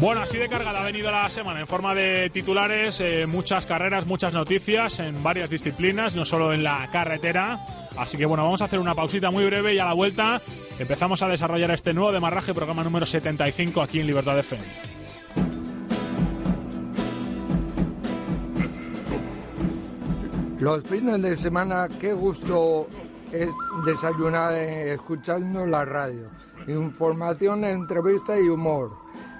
Bueno, 0.00 0.22
así 0.22 0.38
de 0.38 0.48
cargada 0.48 0.80
ha 0.80 0.84
venido 0.84 1.12
la 1.12 1.30
semana 1.30 1.60
en 1.60 1.68
forma 1.68 1.94
de 1.94 2.30
titulares, 2.30 3.00
eh, 3.00 3.26
muchas 3.28 3.64
carreras, 3.64 4.06
muchas 4.06 4.34
noticias 4.34 4.98
en 4.98 5.22
varias 5.22 5.50
disciplinas, 5.50 6.16
no 6.16 6.24
solo 6.24 6.52
en 6.52 6.64
la 6.64 6.88
carretera. 6.90 7.60
Así 7.98 8.16
que 8.16 8.26
bueno, 8.26 8.44
vamos 8.44 8.60
a 8.60 8.66
hacer 8.66 8.78
una 8.78 8.94
pausita 8.94 9.30
muy 9.30 9.44
breve 9.46 9.74
y 9.74 9.78
a 9.78 9.84
la 9.84 9.94
vuelta 9.94 10.40
empezamos 10.78 11.22
a 11.22 11.28
desarrollar 11.28 11.70
este 11.70 11.94
nuevo 11.94 12.12
demarraje, 12.12 12.52
programa 12.52 12.84
número 12.84 13.06
75 13.06 13.80
aquí 13.80 14.00
en 14.00 14.06
Libertad 14.06 14.36
de 14.36 14.42
Fe. 14.42 14.58
Los 20.58 20.82
fines 20.84 21.20
de 21.22 21.36
semana, 21.36 21.86
qué 22.00 22.12
gusto 22.12 22.88
es 23.30 23.50
desayunar 23.84 24.54
eh, 24.54 24.94
escuchando 24.94 25.66
la 25.66 25.84
radio. 25.84 26.28
Información, 26.66 27.64
entrevista 27.64 28.38
y 28.38 28.48
humor. 28.48 28.90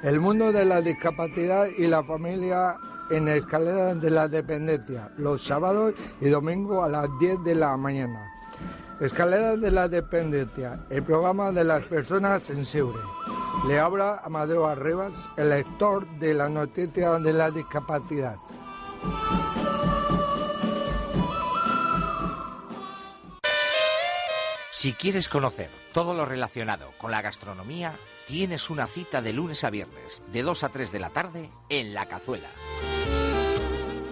El 0.02 0.20
mundo 0.20 0.52
de 0.52 0.64
la 0.64 0.82
discapacidad 0.82 1.66
y 1.78 1.86
la 1.86 2.04
familia 2.04 2.76
en 3.10 3.28
Escalera 3.28 3.94
de 3.94 4.10
la 4.10 4.28
Dependencia, 4.28 5.10
los 5.16 5.42
sábados 5.44 5.94
y 6.20 6.28
domingos 6.28 6.84
a 6.84 6.88
las 6.88 7.08
10 7.18 7.42
de 7.44 7.54
la 7.54 7.76
mañana. 7.76 8.35
Escaleras 9.00 9.60
de 9.60 9.70
la 9.70 9.88
Dependencia, 9.88 10.80
el 10.88 11.02
programa 11.02 11.52
de 11.52 11.64
las 11.64 11.82
personas 11.84 12.42
sensibles. 12.42 13.04
Le 13.68 13.78
habla 13.78 14.22
Amadeo 14.24 14.66
Arribas, 14.66 15.12
el 15.36 15.50
lector 15.50 16.06
de 16.18 16.32
la 16.32 16.48
noticia 16.48 17.18
de 17.18 17.32
la 17.34 17.50
discapacidad. 17.50 18.36
Si 24.70 24.94
quieres 24.94 25.28
conocer 25.28 25.68
todo 25.92 26.14
lo 26.14 26.24
relacionado 26.24 26.92
con 26.96 27.10
la 27.10 27.20
gastronomía, 27.20 27.96
tienes 28.26 28.70
una 28.70 28.86
cita 28.86 29.20
de 29.20 29.34
lunes 29.34 29.62
a 29.64 29.70
viernes, 29.70 30.22
de 30.32 30.42
2 30.42 30.64
a 30.64 30.68
3 30.70 30.90
de 30.90 31.00
la 31.00 31.10
tarde, 31.10 31.50
en 31.68 31.92
La 31.92 32.06
Cazuela. 32.06 32.48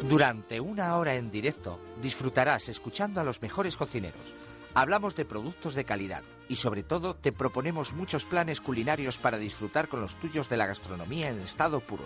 Durante 0.02 0.60
una 0.60 0.94
hora 0.98 1.14
en 1.14 1.30
directo, 1.30 1.80
disfrutarás 2.02 2.68
escuchando 2.68 3.22
a 3.22 3.24
los 3.24 3.40
mejores 3.40 3.78
cocineros 3.78 4.34
Hablamos 4.76 5.14
de 5.14 5.24
productos 5.24 5.76
de 5.76 5.84
calidad 5.84 6.24
y 6.48 6.56
sobre 6.56 6.82
todo 6.82 7.14
te 7.14 7.30
proponemos 7.30 7.92
muchos 7.92 8.24
planes 8.24 8.60
culinarios 8.60 9.18
para 9.18 9.38
disfrutar 9.38 9.86
con 9.86 10.00
los 10.00 10.16
tuyos 10.16 10.48
de 10.48 10.56
la 10.56 10.66
gastronomía 10.66 11.30
en 11.30 11.38
estado 11.40 11.78
puro. 11.78 12.04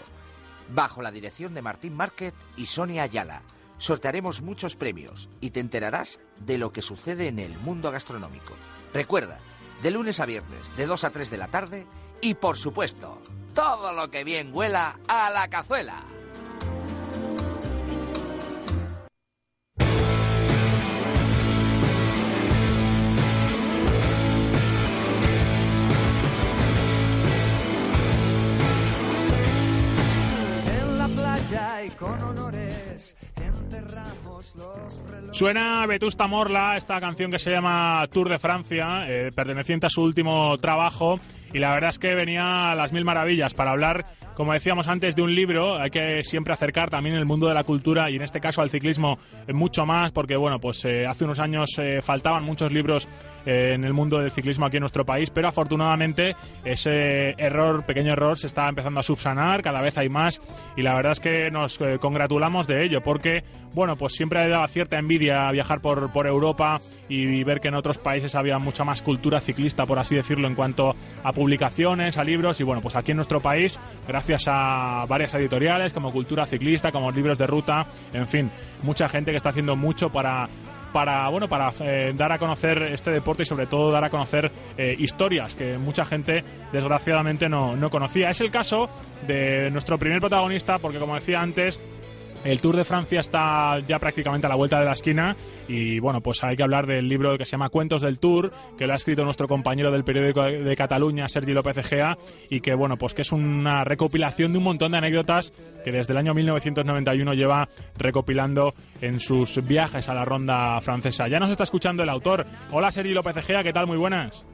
Bajo 0.68 1.00
la 1.00 1.10
dirección 1.10 1.54
de 1.54 1.62
Martín 1.62 1.94
Market 1.94 2.34
y 2.58 2.66
Sonia 2.66 3.04
Ayala, 3.04 3.42
sortearemos 3.78 4.42
muchos 4.42 4.76
premios 4.76 5.30
y 5.40 5.50
te 5.50 5.60
enterarás 5.60 6.20
de 6.44 6.58
lo 6.58 6.70
que 6.70 6.82
sucede 6.82 7.28
en 7.28 7.38
el 7.38 7.56
mundo 7.58 7.90
gastronómico. 7.90 8.52
Recuerda, 8.92 9.38
de 9.82 9.90
lunes 9.90 10.20
a 10.20 10.26
viernes, 10.26 10.60
de 10.76 10.84
2 10.84 11.04
a 11.04 11.10
3 11.10 11.30
de 11.30 11.38
la 11.38 11.48
tarde 11.48 11.86
y 12.20 12.34
por 12.34 12.58
supuesto, 12.58 13.22
todo 13.54 13.94
lo 13.94 14.10
que 14.10 14.24
bien 14.24 14.50
huela 14.52 14.98
a 15.08 15.30
la 15.30 15.48
cazuela. 15.48 16.04
y 31.50 31.90
con 31.90 32.22
honores 32.22 33.16
enterramos 33.36 34.54
los. 34.54 35.02
Suena 35.32 35.86
Vetusta 35.86 36.26
Morla, 36.26 36.76
esta 36.76 37.00
canción 37.00 37.30
que 37.30 37.38
se 37.38 37.50
llama 37.50 38.06
Tour 38.12 38.28
de 38.28 38.38
Francia, 38.38 39.06
eh, 39.08 39.32
perteneciente 39.34 39.86
a 39.86 39.90
su 39.90 40.02
último 40.02 40.58
trabajo. 40.58 41.18
Y 41.52 41.58
la 41.58 41.72
verdad 41.72 41.90
es 41.90 41.98
que 41.98 42.14
venía 42.14 42.70
a 42.70 42.74
las 42.74 42.92
mil 42.92 43.06
maravillas 43.06 43.54
para 43.54 43.70
hablar 43.70 44.04
como 44.38 44.52
decíamos 44.52 44.86
antes, 44.86 45.16
de 45.16 45.22
un 45.22 45.34
libro, 45.34 45.80
hay 45.80 45.90
que 45.90 46.22
siempre 46.22 46.54
acercar 46.54 46.90
también 46.90 47.16
el 47.16 47.26
mundo 47.26 47.48
de 47.48 47.54
la 47.54 47.64
cultura 47.64 48.08
y 48.08 48.14
en 48.14 48.22
este 48.22 48.38
caso 48.40 48.62
al 48.62 48.70
ciclismo 48.70 49.18
mucho 49.52 49.84
más, 49.84 50.12
porque 50.12 50.36
bueno, 50.36 50.60
pues 50.60 50.84
eh, 50.84 51.08
hace 51.08 51.24
unos 51.24 51.40
años 51.40 51.70
eh, 51.78 51.98
faltaban 52.02 52.44
muchos 52.44 52.70
libros 52.70 53.08
eh, 53.44 53.72
en 53.74 53.82
el 53.82 53.92
mundo 53.92 54.20
del 54.20 54.30
ciclismo 54.30 54.64
aquí 54.64 54.76
en 54.76 54.82
nuestro 54.82 55.04
país, 55.04 55.30
pero 55.30 55.48
afortunadamente 55.48 56.36
ese 56.64 57.30
error, 57.30 57.84
pequeño 57.84 58.12
error, 58.12 58.38
se 58.38 58.46
está 58.46 58.68
empezando 58.68 59.00
a 59.00 59.02
subsanar, 59.02 59.60
cada 59.60 59.80
vez 59.80 59.98
hay 59.98 60.08
más 60.08 60.40
y 60.76 60.82
la 60.82 60.94
verdad 60.94 61.12
es 61.12 61.20
que 61.20 61.50
nos 61.50 61.76
congratulamos 61.98 62.68
de 62.68 62.84
ello, 62.84 63.02
porque 63.02 63.42
bueno, 63.74 63.96
pues 63.96 64.14
siempre 64.14 64.48
dado 64.48 64.66
cierta 64.68 64.98
envidia 64.98 65.50
viajar 65.50 65.80
por, 65.80 66.10
por 66.10 66.26
Europa 66.26 66.80
y, 67.08 67.44
ver 67.44 67.60
que 67.60 67.68
en 67.68 67.74
otros 67.74 67.98
países 67.98 68.34
había 68.34 68.58
mucha 68.58 68.84
más 68.84 69.02
cultura 69.02 69.40
ciclista, 69.40 69.86
por 69.86 69.98
así 69.98 70.14
decirlo, 70.14 70.48
en 70.48 70.54
cuanto 70.54 70.94
a 71.22 71.32
publicaciones, 71.32 72.18
a 72.18 72.24
libros 72.24 72.60
y 72.60 72.64
bueno, 72.64 72.82
pues 72.82 72.96
aquí 72.96 73.12
en 73.12 73.16
nuestro 73.16 73.40
país, 73.40 73.78
gracias 74.06 74.27
gracias 74.28 74.52
a 74.54 75.06
varias 75.08 75.32
editoriales 75.32 75.94
como 75.94 76.12
Cultura 76.12 76.44
Ciclista, 76.46 76.92
como 76.92 77.10
Libros 77.10 77.38
de 77.38 77.46
Ruta, 77.46 77.86
en 78.12 78.28
fin, 78.28 78.50
mucha 78.82 79.08
gente 79.08 79.30
que 79.30 79.38
está 79.38 79.48
haciendo 79.48 79.74
mucho 79.74 80.10
para 80.10 80.48
para 80.92 81.28
bueno 81.28 81.48
para 81.48 81.72
eh, 81.80 82.12
dar 82.16 82.32
a 82.32 82.38
conocer 82.38 82.82
este 82.82 83.10
deporte 83.10 83.42
y 83.42 83.46
sobre 83.46 83.66
todo 83.66 83.90
dar 83.90 84.04
a 84.04 84.10
conocer 84.10 84.50
eh, 84.76 84.96
historias 84.98 85.54
que 85.54 85.76
mucha 85.76 86.04
gente 86.04 86.44
desgraciadamente 86.72 87.48
no, 87.48 87.76
no 87.76 87.88
conocía. 87.88 88.30
Es 88.30 88.40
el 88.42 88.50
caso 88.50 88.90
de 89.26 89.70
nuestro 89.70 89.98
primer 89.98 90.20
protagonista 90.20 90.78
porque 90.78 90.98
como 90.98 91.14
decía 91.14 91.40
antes 91.40 91.80
el 92.44 92.60
Tour 92.60 92.76
de 92.76 92.84
Francia 92.84 93.20
está 93.20 93.78
ya 93.86 93.98
prácticamente 93.98 94.46
a 94.46 94.50
la 94.50 94.56
vuelta 94.56 94.78
de 94.78 94.84
la 94.84 94.92
esquina 94.92 95.36
y 95.66 95.98
bueno, 96.00 96.20
pues 96.20 96.42
hay 96.44 96.56
que 96.56 96.62
hablar 96.62 96.86
del 96.86 97.08
libro 97.08 97.36
que 97.36 97.44
se 97.44 97.52
llama 97.52 97.68
Cuentos 97.68 98.02
del 98.02 98.18
Tour, 98.18 98.52
que 98.76 98.86
lo 98.86 98.92
ha 98.92 98.96
escrito 98.96 99.24
nuestro 99.24 99.48
compañero 99.48 99.90
del 99.90 100.04
periódico 100.04 100.42
de 100.42 100.76
Cataluña, 100.76 101.28
Sergi 101.28 101.52
López 101.52 101.76
Egea, 101.78 102.16
y 102.48 102.60
que 102.60 102.74
bueno, 102.74 102.96
pues 102.96 103.14
que 103.14 103.22
es 103.22 103.32
una 103.32 103.84
recopilación 103.84 104.52
de 104.52 104.58
un 104.58 104.64
montón 104.64 104.92
de 104.92 104.98
anécdotas 104.98 105.52
que 105.84 105.92
desde 105.92 106.12
el 106.12 106.18
año 106.18 106.34
1991 106.34 107.34
lleva 107.34 107.68
recopilando 107.96 108.74
en 109.00 109.20
sus 109.20 109.66
viajes 109.66 110.08
a 110.08 110.14
la 110.14 110.24
ronda 110.24 110.80
francesa. 110.80 111.28
Ya 111.28 111.40
nos 111.40 111.50
está 111.50 111.64
escuchando 111.64 112.02
el 112.02 112.08
autor. 112.08 112.46
Hola 112.70 112.90
Sergi 112.92 113.12
López 113.12 113.36
Egea, 113.36 113.62
¿qué 113.62 113.72
tal? 113.72 113.86
Muy 113.86 113.98
buenas. 113.98 114.46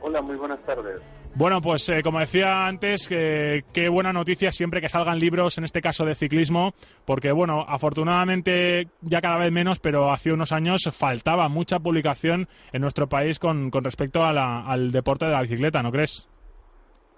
Hola, 0.00 0.22
muy 0.22 0.36
buenas 0.36 0.60
tardes. 0.64 1.02
Bueno, 1.38 1.60
pues 1.60 1.86
eh, 1.90 2.02
como 2.02 2.18
decía 2.18 2.66
antes, 2.66 3.08
qué 3.08 3.88
buena 3.90 4.10
noticia 4.10 4.52
siempre 4.52 4.80
que 4.80 4.88
salgan 4.88 5.18
libros, 5.18 5.58
en 5.58 5.64
este 5.64 5.82
caso 5.82 6.06
de 6.06 6.14
ciclismo, 6.14 6.72
porque 7.04 7.30
bueno, 7.30 7.62
afortunadamente 7.68 8.88
ya 9.02 9.20
cada 9.20 9.36
vez 9.36 9.52
menos, 9.52 9.78
pero 9.78 10.10
hace 10.10 10.32
unos 10.32 10.52
años 10.52 10.88
faltaba 10.92 11.50
mucha 11.50 11.78
publicación 11.78 12.48
en 12.72 12.80
nuestro 12.80 13.06
país 13.06 13.38
con, 13.38 13.70
con 13.70 13.84
respecto 13.84 14.24
al 14.24 14.90
deporte 14.90 15.26
de 15.26 15.32
la 15.32 15.42
bicicleta, 15.42 15.82
¿no 15.82 15.92
crees? 15.92 16.26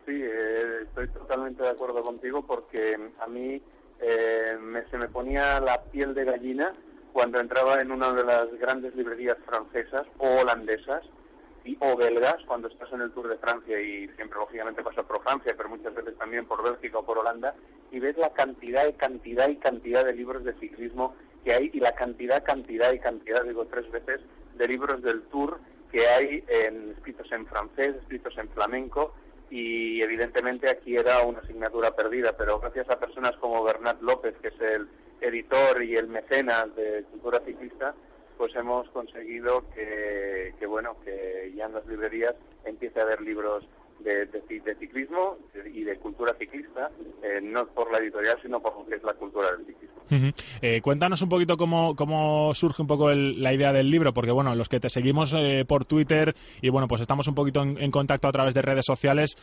Sí, 0.04 0.20
eh, 0.20 0.82
estoy 0.82 1.06
totalmente 1.10 1.62
de 1.62 1.70
acuerdo 1.70 2.02
contigo 2.02 2.44
porque 2.44 2.96
a 3.20 3.26
mí 3.28 3.62
eh, 4.00 4.58
se 4.90 4.98
me 4.98 5.06
ponía 5.06 5.60
la 5.60 5.80
piel 5.92 6.12
de 6.14 6.24
gallina 6.24 6.74
cuando 7.12 7.38
entraba 7.38 7.80
en 7.80 7.92
una 7.92 8.12
de 8.12 8.24
las 8.24 8.52
grandes 8.58 8.96
librerías 8.96 9.38
francesas 9.46 10.08
o 10.18 10.40
holandesas 10.40 11.04
o 11.80 11.96
belgas 11.96 12.42
cuando 12.46 12.68
estás 12.68 12.92
en 12.92 13.02
el 13.02 13.12
Tour 13.12 13.28
de 13.28 13.38
Francia 13.38 13.80
y 13.80 14.08
siempre 14.16 14.38
lógicamente 14.38 14.82
pasas 14.82 15.04
por 15.04 15.22
Francia, 15.22 15.54
pero 15.56 15.68
muchas 15.68 15.94
veces 15.94 16.16
también 16.16 16.46
por 16.46 16.62
Bélgica 16.62 16.98
o 16.98 17.04
por 17.04 17.18
Holanda 17.18 17.54
y 17.90 17.98
ves 18.00 18.16
la 18.16 18.30
cantidad 18.30 18.86
y 18.86 18.92
cantidad 18.94 19.48
y 19.48 19.56
cantidad 19.56 20.04
de 20.04 20.14
libros 20.14 20.44
de 20.44 20.54
ciclismo 20.54 21.14
que 21.44 21.54
hay 21.54 21.70
y 21.72 21.80
la 21.80 21.94
cantidad, 21.94 22.42
cantidad 22.44 22.92
y 22.92 22.98
cantidad, 22.98 23.44
digo 23.44 23.66
tres 23.66 23.90
veces, 23.90 24.20
de 24.56 24.68
libros 24.68 25.02
del 25.02 25.22
Tour 25.24 25.58
que 25.90 26.06
hay 26.06 26.44
en, 26.48 26.90
escritos 26.90 27.30
en 27.32 27.46
francés, 27.46 27.96
escritos 27.96 28.36
en 28.38 28.48
flamenco 28.50 29.14
y 29.50 30.02
evidentemente 30.02 30.70
aquí 30.70 30.96
era 30.96 31.22
una 31.22 31.38
asignatura 31.38 31.94
perdida, 31.96 32.36
pero 32.36 32.60
gracias 32.60 32.88
a 32.90 32.98
personas 32.98 33.36
como 33.36 33.64
Bernat 33.64 34.00
López, 34.02 34.34
que 34.42 34.48
es 34.48 34.60
el 34.60 34.88
editor 35.20 35.82
y 35.82 35.96
el 35.96 36.08
mecenas 36.08 36.74
de 36.76 37.04
cultura 37.10 37.40
ciclista, 37.40 37.94
pues 38.38 38.54
hemos 38.54 38.88
conseguido 38.90 39.68
que, 39.74 40.54
que, 40.58 40.66
bueno 40.66 40.96
que 41.04 41.52
ya 41.54 41.66
en 41.66 41.74
las 41.74 41.86
librerías 41.86 42.36
empiece 42.64 43.00
a 43.00 43.02
haber 43.02 43.20
libros 43.20 43.64
de, 44.00 44.74
ciclismo 44.78 45.36
y 45.72 45.84
de 45.84 45.96
cultura 45.96 46.34
ciclista, 46.34 46.90
eh, 47.22 47.40
no 47.42 47.66
por 47.66 47.90
la 47.92 47.98
editorial, 47.98 48.38
sino 48.42 48.60
por 48.60 48.76
lo 48.76 48.86
que 48.86 48.96
es 48.96 49.02
la 49.02 49.14
cultura 49.14 49.48
del 49.52 49.66
ciclismo. 49.66 49.98
Eh, 50.62 50.80
cuéntanos 50.80 51.20
un 51.20 51.28
poquito 51.28 51.56
cómo, 51.56 51.94
cómo 51.94 52.54
surge 52.54 52.80
un 52.80 52.88
poco 52.88 53.10
la 53.12 53.52
idea 53.52 53.72
del 53.72 53.90
libro, 53.90 54.14
porque 54.14 54.30
bueno, 54.30 54.54
los 54.54 54.68
que 54.68 54.80
te 54.80 54.88
seguimos 54.88 55.34
eh, 55.36 55.64
por 55.66 55.84
Twitter 55.84 56.34
y 56.62 56.70
bueno, 56.70 56.88
pues 56.88 57.02
estamos 57.02 57.28
un 57.28 57.34
poquito 57.34 57.62
en, 57.62 57.90
contacto 57.90 58.28
a 58.28 58.32
través 58.32 58.54
de 58.54 58.62
redes 58.62 58.84
sociales, 58.86 59.36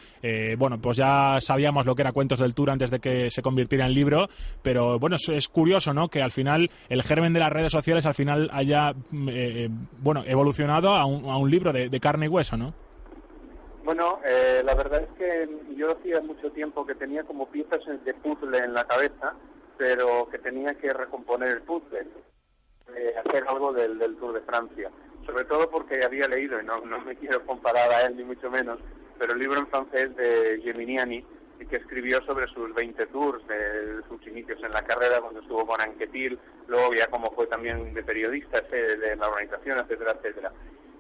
bueno, 0.58 0.80
pues 0.80 0.98
ya 0.98 1.38
sabíamos 1.42 1.86
lo 1.86 1.96
que 1.96 2.02
era 2.02 2.12
Cuentos 2.12 2.40
del 2.40 2.56
Tour 2.56 2.72
antes 2.72 2.90
de 2.90 3.00
que 3.00 3.30
se 3.30 3.42
convirtiera 3.42 3.86
en 3.86 3.94
libro, 3.94 4.28
pero 4.64 4.98
bueno, 4.98 5.18
es, 5.18 5.48
curioso, 5.50 5.94
¿no? 5.94 6.08
Que 6.10 6.22
al 6.22 6.32
final 6.32 6.70
el 6.90 7.04
germen 7.04 7.34
de 7.34 7.40
las 7.40 7.52
redes 7.52 7.72
sociales 7.72 8.06
al 8.06 8.14
final 8.14 8.50
haya, 8.52 8.94
bueno, 10.00 10.24
evolucionado 10.26 10.96
a 10.96 11.06
un, 11.06 11.30
a 11.30 11.38
un 11.38 11.52
libro 11.52 11.74
de, 11.74 11.90
de 11.90 12.00
carne 12.00 12.26
y 12.26 12.30
hueso, 12.30 12.58
¿no? 12.58 12.85
Bueno, 13.86 14.20
eh, 14.26 14.64
la 14.66 14.74
verdad 14.74 15.04
es 15.04 15.10
que 15.12 15.48
yo 15.76 15.92
hacía 15.92 16.20
mucho 16.20 16.52
tiempo 16.52 16.88
que 16.88 16.96
tenía 16.96 17.24
como 17.24 17.46
piezas 17.52 17.82
de 18.04 18.14
puzzle 18.16 18.58
en 18.58 18.74
la 18.74 18.88
cabeza, 18.88 19.36
pero 19.78 20.28
que 20.28 20.40
tenía 20.40 20.74
que 20.74 20.92
recomponer 20.92 21.50
el 21.50 21.62
puzzle, 21.62 22.08
eh, 22.96 23.14
hacer 23.24 23.48
algo 23.48 23.72
del, 23.74 24.00
Tour 24.18 24.34
de 24.34 24.42
Francia. 24.42 24.90
Sobre 25.28 25.46
todo 25.46 25.70
porque 25.70 26.04
había 26.04 26.28
leído, 26.28 26.60
y 26.60 26.66
no, 26.66 26.84
no 26.84 27.00
me 27.02 27.16
quiero 27.20 27.46
comparar 27.46 27.92
a 27.92 28.08
él 28.08 28.18
ni 28.18 28.24
mucho 28.24 28.50
menos, 28.50 28.80
pero 29.20 29.34
el 29.34 29.40
libro 29.40 29.60
en 29.60 29.68
francés 29.68 30.16
de 30.16 30.62
Geminiani, 30.64 31.24
que 31.70 31.76
escribió 31.76 32.24
sobre 32.24 32.48
sus 32.48 32.74
20 32.74 33.06
tours, 33.08 33.46
de 33.48 34.02
sus 34.10 34.26
inicios 34.26 34.64
en 34.64 34.74
la 34.74 34.84
carrera, 34.84 35.22
cuando 35.22 35.42
estuvo 35.42 35.64
con 35.64 35.80
Anquetil, 35.80 36.40
luego 36.68 36.96
ya 36.96 37.06
como 37.08 37.30
fue 37.32 37.46
también 37.46 37.94
de 37.94 38.02
periodista 38.02 38.62
de 38.62 39.16
la 39.16 39.30
organización, 39.30 39.78
etcétera, 39.78 40.14
etcétera 40.14 40.52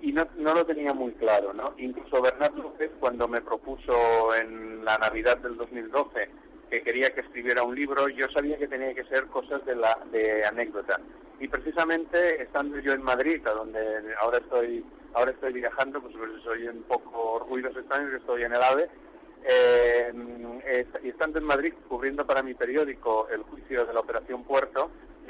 y 0.05 0.12
no, 0.12 0.27
no 0.38 0.53
lo 0.53 0.65
tenía 0.67 0.93
muy 0.93 1.13
claro, 1.13 1.51
¿no? 1.51 1.74
Incluso 1.79 2.21
Bernardo 2.21 2.62
López, 2.62 2.91
cuando 3.00 3.27
me 3.27 3.41
propuso 3.41 4.35
en 4.35 4.85
la 4.85 5.00
Navidad 5.00 5.38
del 5.39 5.57
2012 5.57 6.29
que 6.69 6.83
quería 6.83 7.12
que 7.12 7.21
escribiera 7.21 7.63
un 7.63 7.74
libro, 7.74 8.07
yo 8.09 8.29
sabía 8.29 8.57
que 8.57 8.67
tenía 8.67 8.93
que 8.93 9.03
ser 9.05 9.25
cosas 9.25 9.65
de, 9.65 9.75
la, 9.75 9.97
de 10.12 10.45
anécdota. 10.45 11.00
Y 11.39 11.47
precisamente 11.47 12.43
estando 12.43 12.77
yo 12.79 12.93
en 12.93 13.01
Madrid, 13.01 13.45
a 13.47 13.51
donde 13.51 13.79
ahora 14.21 14.38
estoy, 14.38 14.85
ahora 15.15 15.31
estoy 15.31 15.53
viajando, 15.53 16.00
pues, 16.00 16.15
pues 16.15 16.29
soy 16.43 16.67
un 16.67 16.83
poco 16.83 17.39
ruidos 17.50 17.75
extraños, 17.75 18.12
que 18.12 18.17
estoy 18.17 18.43
en 18.43 18.53
el 18.53 18.62
AVE, 18.62 18.89
eh, 19.43 20.85
estando 21.03 21.39
en 21.39 21.45
Madrid 21.45 21.74
cubriendo 21.88 22.27
para 22.27 22.43
mi 22.43 22.53
periódico 22.53 23.27
el 23.29 23.41
juicio 23.41 23.88
de 23.88 23.93
la 23.93 24.01
Operación 24.01 24.43
Puerto, 24.43 24.75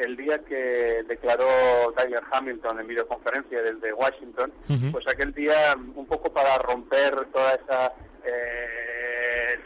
el 0.05 0.15
día 0.15 0.39
que 0.39 1.03
declaró 1.07 1.91
Tyler 1.95 2.21
Hamilton 2.31 2.79
en 2.79 2.87
videoconferencia 2.87 3.61
desde 3.61 3.93
Washington, 3.93 4.51
pues 4.91 5.07
aquel 5.07 5.33
día, 5.33 5.75
un 5.75 6.05
poco 6.05 6.31
para 6.31 6.57
romper 6.59 7.25
toda 7.33 7.55
esa 7.55 7.91
eh, 8.23 9.59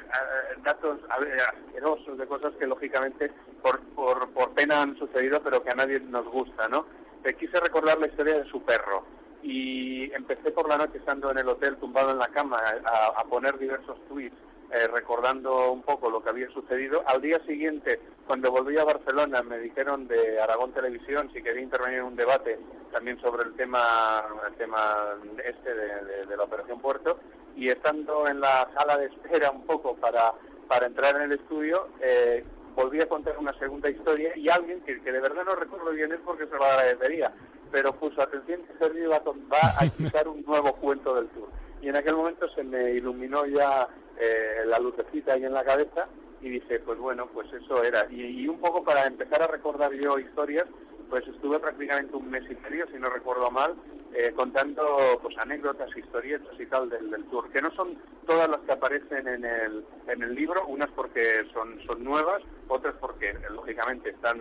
datos 0.64 1.00
asquerosos 1.10 2.18
de 2.18 2.26
cosas 2.26 2.54
que 2.56 2.68
lógicamente 2.68 3.32
por, 3.62 3.80
por, 3.96 4.30
por 4.32 4.54
pena 4.54 4.82
han 4.82 4.98
sucedido, 4.98 5.42
pero 5.44 5.62
que 5.62 5.72
a 5.72 5.76
nadie 5.76 6.00
nos 6.00 6.26
gusta, 6.28 6.68
¿no? 6.68 6.86
Te 7.22 7.36
quise 7.36 7.60
recordar 7.60 8.00
la 8.00 8.08
historia 8.08 8.40
de 8.40 8.50
su 8.50 8.64
perro 8.64 9.04
y 9.44 10.12
empecé 10.14 10.52
por 10.52 10.68
la 10.68 10.78
noche 10.78 10.98
estando 10.98 11.32
en 11.32 11.38
el 11.38 11.50
hotel 11.50 11.78
tumbado 11.78 12.12
en 12.12 12.18
la 12.18 12.28
cama 12.30 12.62
a, 12.86 13.20
a 13.20 13.24
poner 13.26 13.58
diversos 13.58 13.98
tweets 14.08 14.49
eh, 14.72 14.88
recordando 14.88 15.72
un 15.72 15.82
poco 15.82 16.10
lo 16.10 16.22
que 16.22 16.30
había 16.30 16.48
sucedido. 16.52 17.02
Al 17.08 17.22
día 17.22 17.40
siguiente, 17.46 18.00
cuando 18.28 18.52
volví 18.52 18.78
a 18.78 18.84
Barcelona, 18.84 19.42
me 19.42 19.58
dijeron 19.58 20.08
de 20.08 20.40
Aragón 20.40 20.74
Televisión 20.74 21.30
si 21.34 21.42
quería 21.42 21.64
intervenir 21.64 22.00
en 22.00 22.06
un 22.06 22.16
debate 22.16 22.60
también 22.92 23.20
sobre 23.20 23.44
el 23.44 23.56
tema, 23.56 24.24
el 24.48 24.54
tema 24.56 25.16
este 25.44 25.74
de, 25.74 26.38
la 26.38 26.44
Operación 26.44 26.80
Puerto. 26.80 27.18
Y 27.56 27.70
estando 27.70 28.28
en 28.28 28.40
la 28.40 28.70
sala 28.76 28.98
de 28.98 29.08
espera 29.08 29.50
un 29.50 29.66
poco 29.66 29.96
para, 29.96 30.34
para 30.68 30.86
entrar 30.86 31.16
en 31.16 31.24
el 31.24 31.40
estudio, 31.40 31.88
eh, 32.00 32.44
volví 32.76 33.02
a 33.02 33.10
contar 33.10 33.38
una 33.40 33.54
segunda 33.58 33.90
historia 33.90 34.38
y 34.38 34.50
alguien 34.50 34.82
que, 34.82 35.02
que 35.02 35.12
de 35.12 35.20
verdad 35.20 35.46
no 35.46 35.56
recuerdo 35.56 35.90
bien 35.92 36.12
es 36.12 36.20
porque 36.24 36.46
se 36.46 36.56
lo 36.56 36.64
agradecería, 36.64 37.34
pero 37.72 37.94
puso 37.94 38.22
atención 38.22 38.62
que 38.64 38.78
Sergio 38.78 39.10
va, 39.10 39.20
va 39.52 39.74
a 39.80 39.86
explicar 39.88 40.28
un 40.28 40.44
nuevo 40.44 40.74
cuento 40.74 41.16
del 41.16 41.28
tour. 41.30 41.50
Y 41.82 41.90
en 41.90 41.96
aquel 41.96 42.16
momento 42.16 42.48
se 42.50 42.64
me 42.64 42.92
iluminó 42.92 43.46
ya 43.46 43.88
eh, 44.20 44.64
la 44.66 44.80
lucecita 44.80 45.34
ahí 45.34 45.46
en 45.46 45.54
la 45.54 45.64
cabeza 45.64 46.08
y 46.42 46.50
dije, 46.50 46.80
pues 46.80 47.00
bueno, 47.00 47.28
pues 47.34 47.52
eso 47.54 47.84
era. 47.84 48.06
Y, 48.12 48.48
un 48.48 48.60
poco 48.60 48.84
para 48.84 49.06
empezar 49.06 49.42
a 49.42 49.48
recordar 49.48 49.94
yo 49.94 50.20
historias, 50.20 50.68
pues 51.10 51.28
estuve 51.28 51.60
prácticamente 51.60 52.16
un 52.16 52.30
mes 52.30 52.44
y 52.50 52.56
medio, 52.56 52.86
si 52.88 52.98
no 52.98 53.10
recuerdo 53.10 53.50
mal, 53.50 53.76
eh, 54.14 54.32
contando 54.36 55.20
pues 55.22 55.38
anécdotas, 55.38 55.96
historietas 55.96 56.60
y 56.60 56.66
tal 56.68 56.90
del, 56.90 57.10
del, 57.10 57.26
tour, 57.26 57.50
que 57.50 57.62
no 57.62 57.72
son 57.72 57.98
todas 58.26 58.50
las 58.50 58.62
que 58.62 58.72
aparecen 58.72 59.28
en 59.28 59.44
el, 59.44 59.86
en 60.08 60.24
el 60.24 60.36
libro, 60.36 60.66
unas 60.68 60.90
porque 60.92 61.46
son, 61.54 61.80
son 61.86 62.04
nuevas, 62.04 62.42
otras 62.68 62.96
porque 63.00 63.36
lógicamente 63.50 64.10
están 64.10 64.40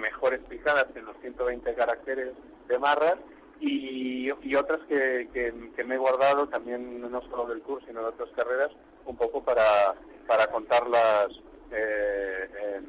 mejor 0.00 0.34
explicadas 0.34 0.88
en 0.94 1.04
los 1.04 1.16
120 1.18 1.74
caracteres 1.74 2.34
de 2.68 2.78
Marras 2.78 3.18
y, 3.60 4.54
otras 4.54 4.80
que, 4.88 5.28
que, 5.32 5.84
me 5.84 5.96
he 5.96 5.98
guardado 5.98 6.46
también 6.48 7.00
no 7.00 7.20
solo 7.22 7.46
del 7.46 7.60
curso 7.60 7.86
sino 7.86 8.00
de 8.00 8.06
otras 8.06 8.30
carreras 8.30 8.70
un 9.04 9.16
poco 9.16 9.44
para, 9.44 9.94
para 10.26 10.46
contarlas 10.46 11.28
eh, 11.70 12.80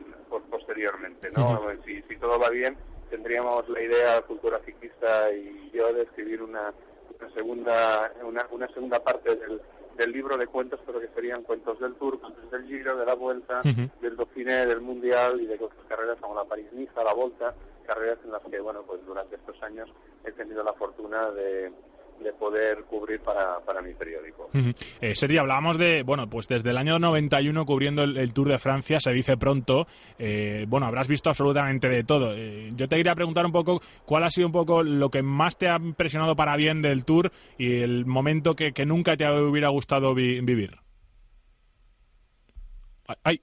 posteriormente 0.50 1.29
no 1.31 1.62
si, 1.86 2.01
si 2.03 2.15
todo 2.15 2.39
va 2.39 2.50
bien 2.50 2.77
tendríamos 3.09 3.67
la 3.67 3.81
idea 3.81 4.21
cultura 4.21 4.59
ciclista 4.65 5.29
y 5.33 5.69
yo 5.74 5.91
de 5.93 6.03
escribir 6.03 6.41
una, 6.41 6.74
una 7.19 7.33
segunda 7.33 8.12
una, 8.24 8.47
una 8.51 8.67
segunda 8.69 9.03
parte 9.03 9.36
del, 9.36 9.62
del 9.97 10.12
libro 10.12 10.38
de 10.38 10.47
cuentos, 10.47 10.79
pero 10.86 11.01
que 11.01 11.07
serían 11.09 11.43
cuentos 11.43 11.79
del 11.79 11.95
Tour, 11.95 12.19
cuentos 12.19 12.50
del 12.51 12.65
Giro, 12.67 12.95
de 12.95 13.05
la 13.05 13.15
Vuelta, 13.15 13.62
del 13.63 14.15
Del 14.48 14.82
Mundial 14.82 15.39
y 15.42 15.46
de 15.46 15.56
otras 15.56 15.86
carreras 15.88 16.18
como 16.20 16.36
la 16.36 16.46
París-Niza, 16.46 17.04
la 17.04 17.13
Volta, 17.13 17.54
carreras 17.86 18.20
en 18.24 18.32
las 18.32 18.42
que, 18.44 18.60
bueno, 18.60 18.84
pues 18.86 19.06
durante 19.06 19.36
estos 19.36 19.62
años 19.63 19.89
he 20.25 20.32
tenido 20.32 20.63
la 20.63 20.74
fortuna 20.74 21.32
de, 21.32 21.72
de 22.24 22.34
poder 22.34 22.84
cubrir 22.86 23.20
para, 23.22 23.60
para 23.60 23.82
mi 23.82 23.94
periódico. 23.94 24.50
Eh, 25.01 25.16
Sergio, 25.16 25.42
hablábamos 25.42 25.77
de, 25.77 26.04
bueno, 26.04 26.27
pues 26.30 26.48
desde 26.48 26.70
el 26.72 26.77
año 26.77 27.00
91 27.00 27.66
cubriendo 27.66 28.04
el, 28.04 28.34
Tour 28.34 28.50
de 28.50 28.60
Francia, 28.60 29.00
se 29.00 29.12
dice 29.12 29.38
pronto, 29.38 29.88
eh, 30.18 30.66
bueno, 30.68 30.88
habrás 30.88 31.08
visto 31.08 31.30
absolutamente 31.30 31.88
de 31.88 32.04
todo. 32.04 32.34
Eh, 32.36 32.72
yo 32.75 32.88
te 32.88 32.98
quería 32.98 33.16
preguntar 33.16 33.46
un 33.46 33.51
poco 33.51 33.82
cuál 34.06 34.24
ha 34.24 34.30
sido 34.30 34.48
un 34.48 34.54
poco 34.54 34.84
lo 34.84 35.10
que 35.10 35.22
más 35.22 35.58
te 35.58 35.70
ha 35.70 35.77
impresionado 35.77 36.36
para 36.36 36.56
bien 36.56 36.82
del 36.82 37.06
Tour 37.06 37.32
y 37.58 37.82
el 37.82 38.06
momento 38.06 38.56
que, 38.56 38.74
nunca 38.86 39.18
te 39.18 39.30
hubiera 39.30 39.70
gustado 39.70 40.13
vivir. 40.13 40.77
Ay. 43.24 43.42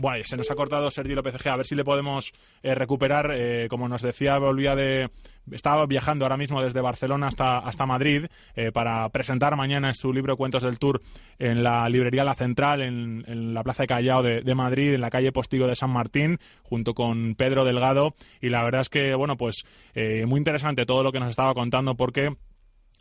Bueno, 0.00 0.24
se 0.24 0.38
nos 0.38 0.50
ha 0.50 0.54
cortado 0.54 0.90
Sergio 0.90 1.14
López 1.14 1.34
G. 1.34 1.50
A 1.52 1.56
ver 1.56 1.66
si 1.66 1.74
le 1.74 1.84
podemos 1.84 2.32
eh, 2.62 2.74
recuperar. 2.74 3.32
Eh, 3.34 3.66
como 3.68 3.86
nos 3.86 4.00
decía, 4.00 4.38
volvía 4.38 4.74
de. 4.74 5.10
Estaba 5.52 5.84
viajando 5.84 6.24
ahora 6.24 6.38
mismo 6.38 6.62
desde 6.62 6.80
Barcelona 6.80 7.26
hasta, 7.26 7.58
hasta 7.58 7.84
Madrid 7.84 8.24
eh, 8.54 8.72
para 8.72 9.06
presentar 9.10 9.56
mañana 9.56 9.92
su 9.92 10.10
libro 10.14 10.38
Cuentos 10.38 10.62
del 10.62 10.78
Tour 10.78 11.02
en 11.38 11.62
la 11.62 11.86
librería 11.90 12.24
La 12.24 12.34
Central, 12.34 12.80
en, 12.80 13.52
la 13.52 13.62
Plaza 13.62 13.82
de 13.82 13.88
Callao 13.88 14.22
de, 14.22 14.54
Madrid, 14.54 14.94
en 14.94 15.02
la 15.02 15.10
calle 15.10 15.32
Postigo 15.32 15.66
de 15.66 15.76
San 15.76 15.90
Martín, 15.90 16.38
junto 16.62 16.94
con 16.94 17.34
Pedro 17.34 17.66
Delgado. 17.66 18.14
Y 18.40 18.48
la 18.48 18.62
verdad 18.64 18.80
es 18.80 18.88
que, 18.88 19.14
bueno, 19.14 19.36
pues 19.36 19.64
muy 19.94 20.38
interesante 20.38 20.86
todo 20.86 21.02
lo 21.02 21.12
que 21.12 21.20
nos 21.20 21.28
estaba 21.28 21.52
contando 21.52 21.94
porque 21.94 22.36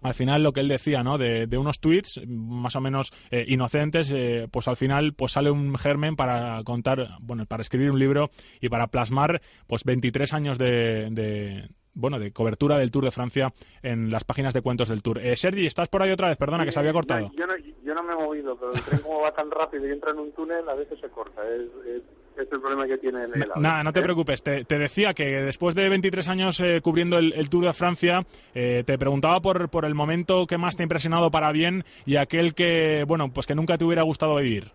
al 0.02 0.14
final 0.14 0.44
lo 0.44 0.54
que 0.54 0.62
él 0.62 0.68
decía, 0.68 1.04
¿no? 1.04 1.18
De, 1.18 1.48
unos 1.58 1.80
tweets 1.80 2.22
más 2.28 2.76
o 2.76 2.82
menos 2.82 3.12
eh, 3.32 3.46
inocentes, 3.48 4.12
eh, 4.12 4.48
pues 4.52 4.68
al 4.68 4.78
final 4.78 5.14
pues 5.14 5.34
sale 5.34 5.52
un 5.52 5.76
germen 5.76 6.16
para 6.16 6.64
contar, 6.64 7.18
bueno, 7.20 7.46
para 7.46 7.62
escribir 7.62 7.92
un 7.92 8.00
libro 8.00 8.30
y 8.62 8.70
para 8.70 8.88
plasmar 8.88 9.42
pues 9.68 9.84
23 9.84 10.34
años 10.34 10.58
de, 10.58 11.70
bueno, 11.94 12.20
de 12.20 12.32
cobertura 12.32 12.78
del 12.78 12.92
Tour 12.92 13.06
de 13.06 13.12
Francia 13.12 13.54
en 13.82 14.10
las 14.10 14.24
páginas 14.24 14.54
de 14.54 14.62
cuentos 14.62 14.88
del 14.88 15.04
Tour. 15.04 15.20
Eh, 15.20 15.36
Sergi, 15.36 15.66
¿estás 15.66 15.90
por 15.90 16.02
ahí 16.02 16.12
otra 16.12 16.30
vez? 16.30 16.38
Perdona, 16.38 16.66
que 16.66 16.72
se 16.72 16.80
había 16.80 16.94
cortado. 16.94 17.32
Yo, 17.36 17.46
no, 17.46 17.58
yo 17.58 17.94
no, 17.94 18.04
me 18.04 18.14
he 18.14 18.16
movido, 18.16 18.56
pero 18.58 18.74
el 18.74 18.82
tren 18.82 19.02
como 19.02 19.22
va 19.22 19.34
tan 19.34 19.52
rápido 19.52 19.88
y 19.88 19.92
entra 19.92 20.12
en 20.12 20.20
un 20.20 20.32
túnel, 20.32 20.68
a 20.70 20.76
veces 20.76 21.00
se 21.00 21.10
corta. 21.10 21.42
Es, 21.48 21.70
es, 21.86 22.04
el 22.52 22.62
problema 22.62 22.88
que 22.88 22.98
tiene 22.98 23.24
el, 23.24 23.52
Nada, 23.58 23.84
no 23.84 23.94
te 23.94 24.00
¿eh? 24.00 24.04
preocupes. 24.04 24.44
Te, 24.44 24.64
decía 24.64 25.14
que 25.14 25.26
después 25.42 25.76
de 25.76 25.90
23 25.90 26.28
años 26.30 26.60
eh, 26.60 26.80
cubriendo 26.82 27.18
el, 27.18 27.50
Tour 27.50 27.66
de 27.66 27.74
Francia, 27.74 28.26
eh, 28.54 28.84
te 28.86 28.98
preguntaba 28.98 29.40
por, 29.42 29.70
por 29.70 29.86
el 29.86 29.96
momento 29.96 30.46
que 30.46 30.58
más 30.58 30.76
te 30.76 30.84
ha 30.84 30.86
impresionado 30.86 31.32
para 31.32 31.52
bien 31.52 31.84
y 32.06 32.16
aquel 32.18 32.54
que, 32.54 33.04
bueno, 33.08 33.32
pues 33.34 33.48
que 33.48 33.56
nunca 33.56 33.78
te 33.78 33.86
hubiera 33.86 34.04
gustado 34.04 34.36
vivir. 34.38 34.72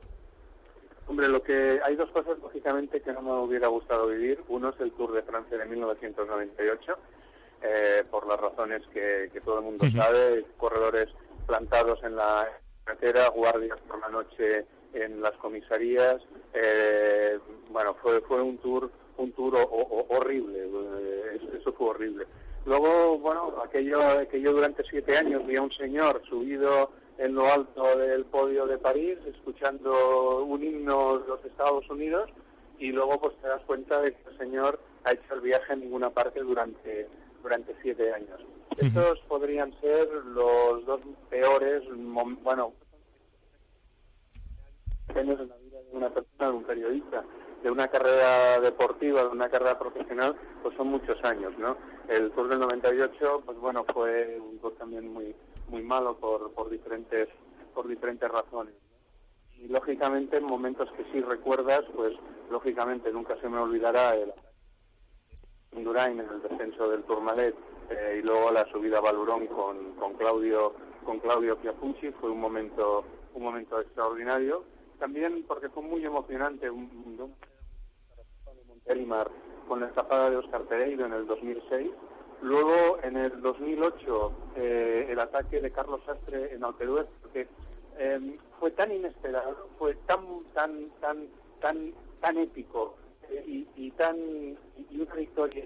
Hombre, 1.06 1.28
lo 1.28 1.42
que 1.42 1.80
hay 1.85 1.97
dos 1.97 2.11
cosas 2.11 2.38
lógicamente 2.38 3.00
que 3.00 3.12
no 3.12 3.23
me 3.23 3.33
hubiera 3.33 3.68
gustado 3.68 4.06
vivir. 4.09 4.42
Uno 4.49 4.71
es 4.71 4.80
el 4.80 4.92
Tour 4.92 5.12
de 5.12 5.23
Francia 5.23 5.59
de 5.59 5.66
1998, 5.66 6.99
eh, 7.62 8.04
por 8.11 8.26
las 8.26 8.40
razones 8.40 8.83
que, 8.92 9.30
todo 9.44 9.59
el 9.59 9.64
mundo 9.64 9.87
sabe, 9.90 10.44
corredores 10.57 11.09
plantados 11.46 12.03
en 12.05 12.16
la 12.16 12.48
carretera, 12.85 13.29
guardias 13.29 13.79
por 13.81 14.00
la 14.00 14.09
noche 14.09 14.66
en 14.94 15.20
las 15.20 15.35
comisarías. 15.37 16.22
Eh, 16.52 17.38
bueno, 17.70 17.94
fue 17.94 18.20
fue 18.22 18.40
un 18.40 18.59
tour 18.59 18.90
un 19.16 19.33
tour 19.33 19.57
horrible, 20.09 20.59
eh, 20.59 21.40
eso 21.61 21.72
fue 21.72 21.90
horrible. 21.90 22.26
Luego, 22.66 23.18
bueno, 23.18 23.54
aquello 23.62 24.00
que 24.28 24.40
yo 24.40 24.52
durante 24.52 24.83
siete 24.85 25.16
años 25.16 25.46
vi 25.46 25.57
a 25.57 25.62
un 25.62 25.72
señor 25.72 26.22
subido 26.28 26.90
en 27.18 27.35
lo 27.35 27.46
alto 27.46 27.96
del 27.96 28.24
podio 28.24 28.66
de 28.66 28.78
París, 28.78 29.18
escuchando 29.26 30.44
un 30.44 30.64
himno 30.64 31.18
de 31.18 31.28
los 31.28 31.44
Estados 31.44 31.88
Unidos, 31.90 32.30
y 32.78 32.90
luego 32.90 33.20
pues 33.20 33.37
te 33.37 33.48
das 33.48 33.62
cuenta 33.66 34.00
de 34.00 34.12
que 34.12 34.30
el 34.30 34.38
señor 34.38 34.80
ha 35.04 35.12
hecho 35.12 35.35
el 35.35 35.40
viaje 35.42 35.74
en 35.74 35.80
ninguna 35.80 36.11
parte 36.11 36.40
durante 36.40 37.07
durante 37.42 37.74
siete 37.83 38.12
años. 38.12 38.40
Estos 38.78 39.20
podrían 39.28 39.78
ser 39.80 40.09
los 40.24 40.85
dos 40.87 41.00
peores, 41.28 41.83
bueno, 42.42 42.72
años 45.14 45.40
en 45.40 45.48
la 45.48 45.56
vida 45.56 45.78
de 45.80 45.96
una 45.96 46.10
persona, 46.10 46.48
de 46.48 46.56
un 46.56 46.64
periodista, 46.64 47.24
de 47.62 47.70
una 47.70 47.88
carrera 47.88 48.60
deportiva, 48.60 49.22
de 49.22 49.28
una 49.28 49.48
carrera 49.48 49.78
profesional, 49.78 50.34
pues 50.62 50.76
son 50.76 50.88
muchos 50.88 51.22
años, 51.24 51.56
¿no? 51.58 51.76
El 52.08 52.30
Tour 52.32 52.48
del 52.48 52.60
98, 52.60 53.42
pues 53.44 53.58
bueno, 53.58 53.84
fue 53.92 54.38
un 54.38 54.58
tour 54.58 54.74
también 54.76 55.12
muy 55.12 55.34
muy 55.68 55.82
malo 55.82 56.16
por, 56.16 56.52
por 56.52 56.68
diferentes 56.68 57.28
por 57.74 57.88
diferentes 57.88 58.30
razones. 58.30 58.74
Y 59.56 59.68
lógicamente 59.68 60.36
en 60.36 60.44
momentos 60.44 60.90
que 60.92 61.04
sí 61.12 61.20
recuerdas, 61.20 61.84
pues 61.94 62.14
lógicamente 62.50 63.10
nunca 63.12 63.36
se 63.40 63.48
me 63.48 63.58
olvidará 63.58 64.14
el 64.14 64.32
Indurain 65.72 66.20
en 66.20 66.28
el 66.28 66.42
descenso 66.42 66.88
del 66.88 67.02
Tourmalet 67.04 67.54
eh, 67.90 68.18
y 68.20 68.22
luego 68.22 68.50
la 68.50 68.66
subida 68.70 68.98
a 68.98 69.00
Valurón 69.00 69.46
con, 69.48 69.94
con 69.94 70.14
Claudio 70.14 70.74
con 71.04 71.18
Claudio 71.18 71.56
Piapucci 71.58 72.12
fue 72.12 72.30
un 72.30 72.40
momento 72.40 73.04
un 73.34 73.42
momento 73.42 73.80
extraordinario 73.80 74.64
también 74.98 75.44
porque 75.46 75.68
fue 75.68 75.83
muy 75.83 76.04
emocionante 76.04 76.70
un, 76.70 76.85
un, 76.85 77.35
con 79.66 79.80
la 79.80 79.87
escapada 79.87 80.30
de 80.30 80.37
Oscar 80.37 80.62
Pereiro 80.62 81.07
en 81.07 81.12
el 81.12 81.26
2006 81.26 81.90
Luego, 82.44 82.98
en 83.02 83.16
el 83.16 83.40
2008, 83.40 84.33
eh, 84.57 85.07
el 85.09 85.18
ataque 85.18 85.62
de 85.62 85.70
Carlos 85.70 86.02
Sastre 86.04 86.54
en 86.54 86.62
Alpeduez, 86.62 87.07
porque 87.22 87.48
eh, 87.96 88.38
fue 88.61 88.70
tan 88.72 88.92
inesperado, 88.92 89.70
fue 89.78 89.94
tan, 90.07 90.20
tan, 90.52 90.90
tan, 91.00 91.26
tan, 91.62 91.94
tan 92.20 92.37
épico 92.37 92.96
eh, 93.30 93.64
y, 93.74 93.90
tan 93.92 94.18
y 94.18 95.00
una 95.00 95.14
victoria. 95.14 95.64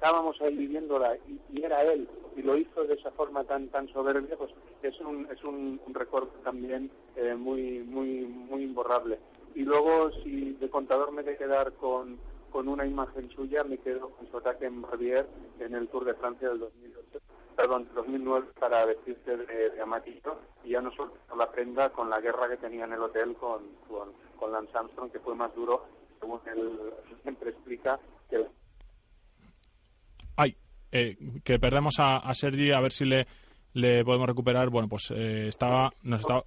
Estábamos 0.00 0.40
ahí 0.40 0.56
viviéndola 0.56 1.14
y, 1.52 1.62
era 1.62 1.82
él 1.82 2.08
y 2.34 2.40
lo 2.40 2.56
hizo 2.56 2.84
de 2.84 2.94
esa 2.94 3.10
forma 3.10 3.44
tan 3.44 3.68
tan 3.68 3.86
soberbia, 3.88 4.34
pues 4.34 4.50
es 4.82 4.98
un 5.00 5.28
es 5.30 5.44
un, 5.44 5.78
recuerdo 5.92 6.30
también 6.42 6.90
muy 7.36 7.80
muy 7.80 8.22
muy 8.24 8.62
imborrable. 8.62 9.18
Y 9.54 9.60
luego, 9.60 10.10
si 10.22 10.52
de 10.52 10.70
contador 10.70 11.12
me 11.12 11.22
de 11.22 11.36
quedar 11.36 11.74
con 11.74 12.18
con 12.50 12.68
una 12.68 12.86
imagen 12.86 13.28
suya 13.32 13.62
me 13.62 13.76
quedo 13.76 14.08
con 14.08 14.26
su 14.30 14.38
ataque 14.38 14.64
en 14.64 14.80
Barbier 14.80 15.26
en 15.58 15.74
el 15.74 15.86
Tour 15.88 16.06
de 16.06 16.14
Francia 16.14 16.48
del 16.48 16.60
2008, 16.60 17.18
perdón, 17.54 17.86
2009 17.94 18.46
para 18.58 18.86
vestirse 18.86 19.36
de, 19.36 19.44
de, 19.44 20.30
y 20.64 20.70
ya 20.70 20.80
no 20.80 20.90
solo 20.92 21.12
la 21.36 21.50
prenda 21.50 21.90
con 21.90 22.08
la 22.08 22.22
guerra 22.22 22.48
que 22.48 22.56
tenía 22.56 22.86
en 22.86 22.94
el 22.94 23.02
hotel 23.02 23.34
con, 23.34 23.60
con, 23.86 24.50
Lance 24.50 24.78
Armstrong, 24.78 25.10
que 25.10 25.20
fue 25.20 25.34
más 25.34 25.54
duro, 25.54 25.84
según 26.18 26.40
él 26.46 26.94
siempre 27.22 27.50
explica, 27.50 28.00
que... 28.30 28.36
Ay, 28.38 28.59
eh, 30.92 31.16
que 31.44 31.58
perdemos 31.58 31.98
a, 31.98 32.18
a, 32.18 32.34
Sergi, 32.34 32.72
a 32.72 32.80
ver 32.80 32.92
si 32.92 33.04
le, 33.04 33.26
le 33.72 34.04
podemos 34.04 34.28
recuperar. 34.28 34.70
Bueno, 34.70 34.88
pues 34.88 35.12
eh, 35.14 35.48
estaba... 35.48 35.92
Nos 36.02 36.20
estaba... 36.20 36.44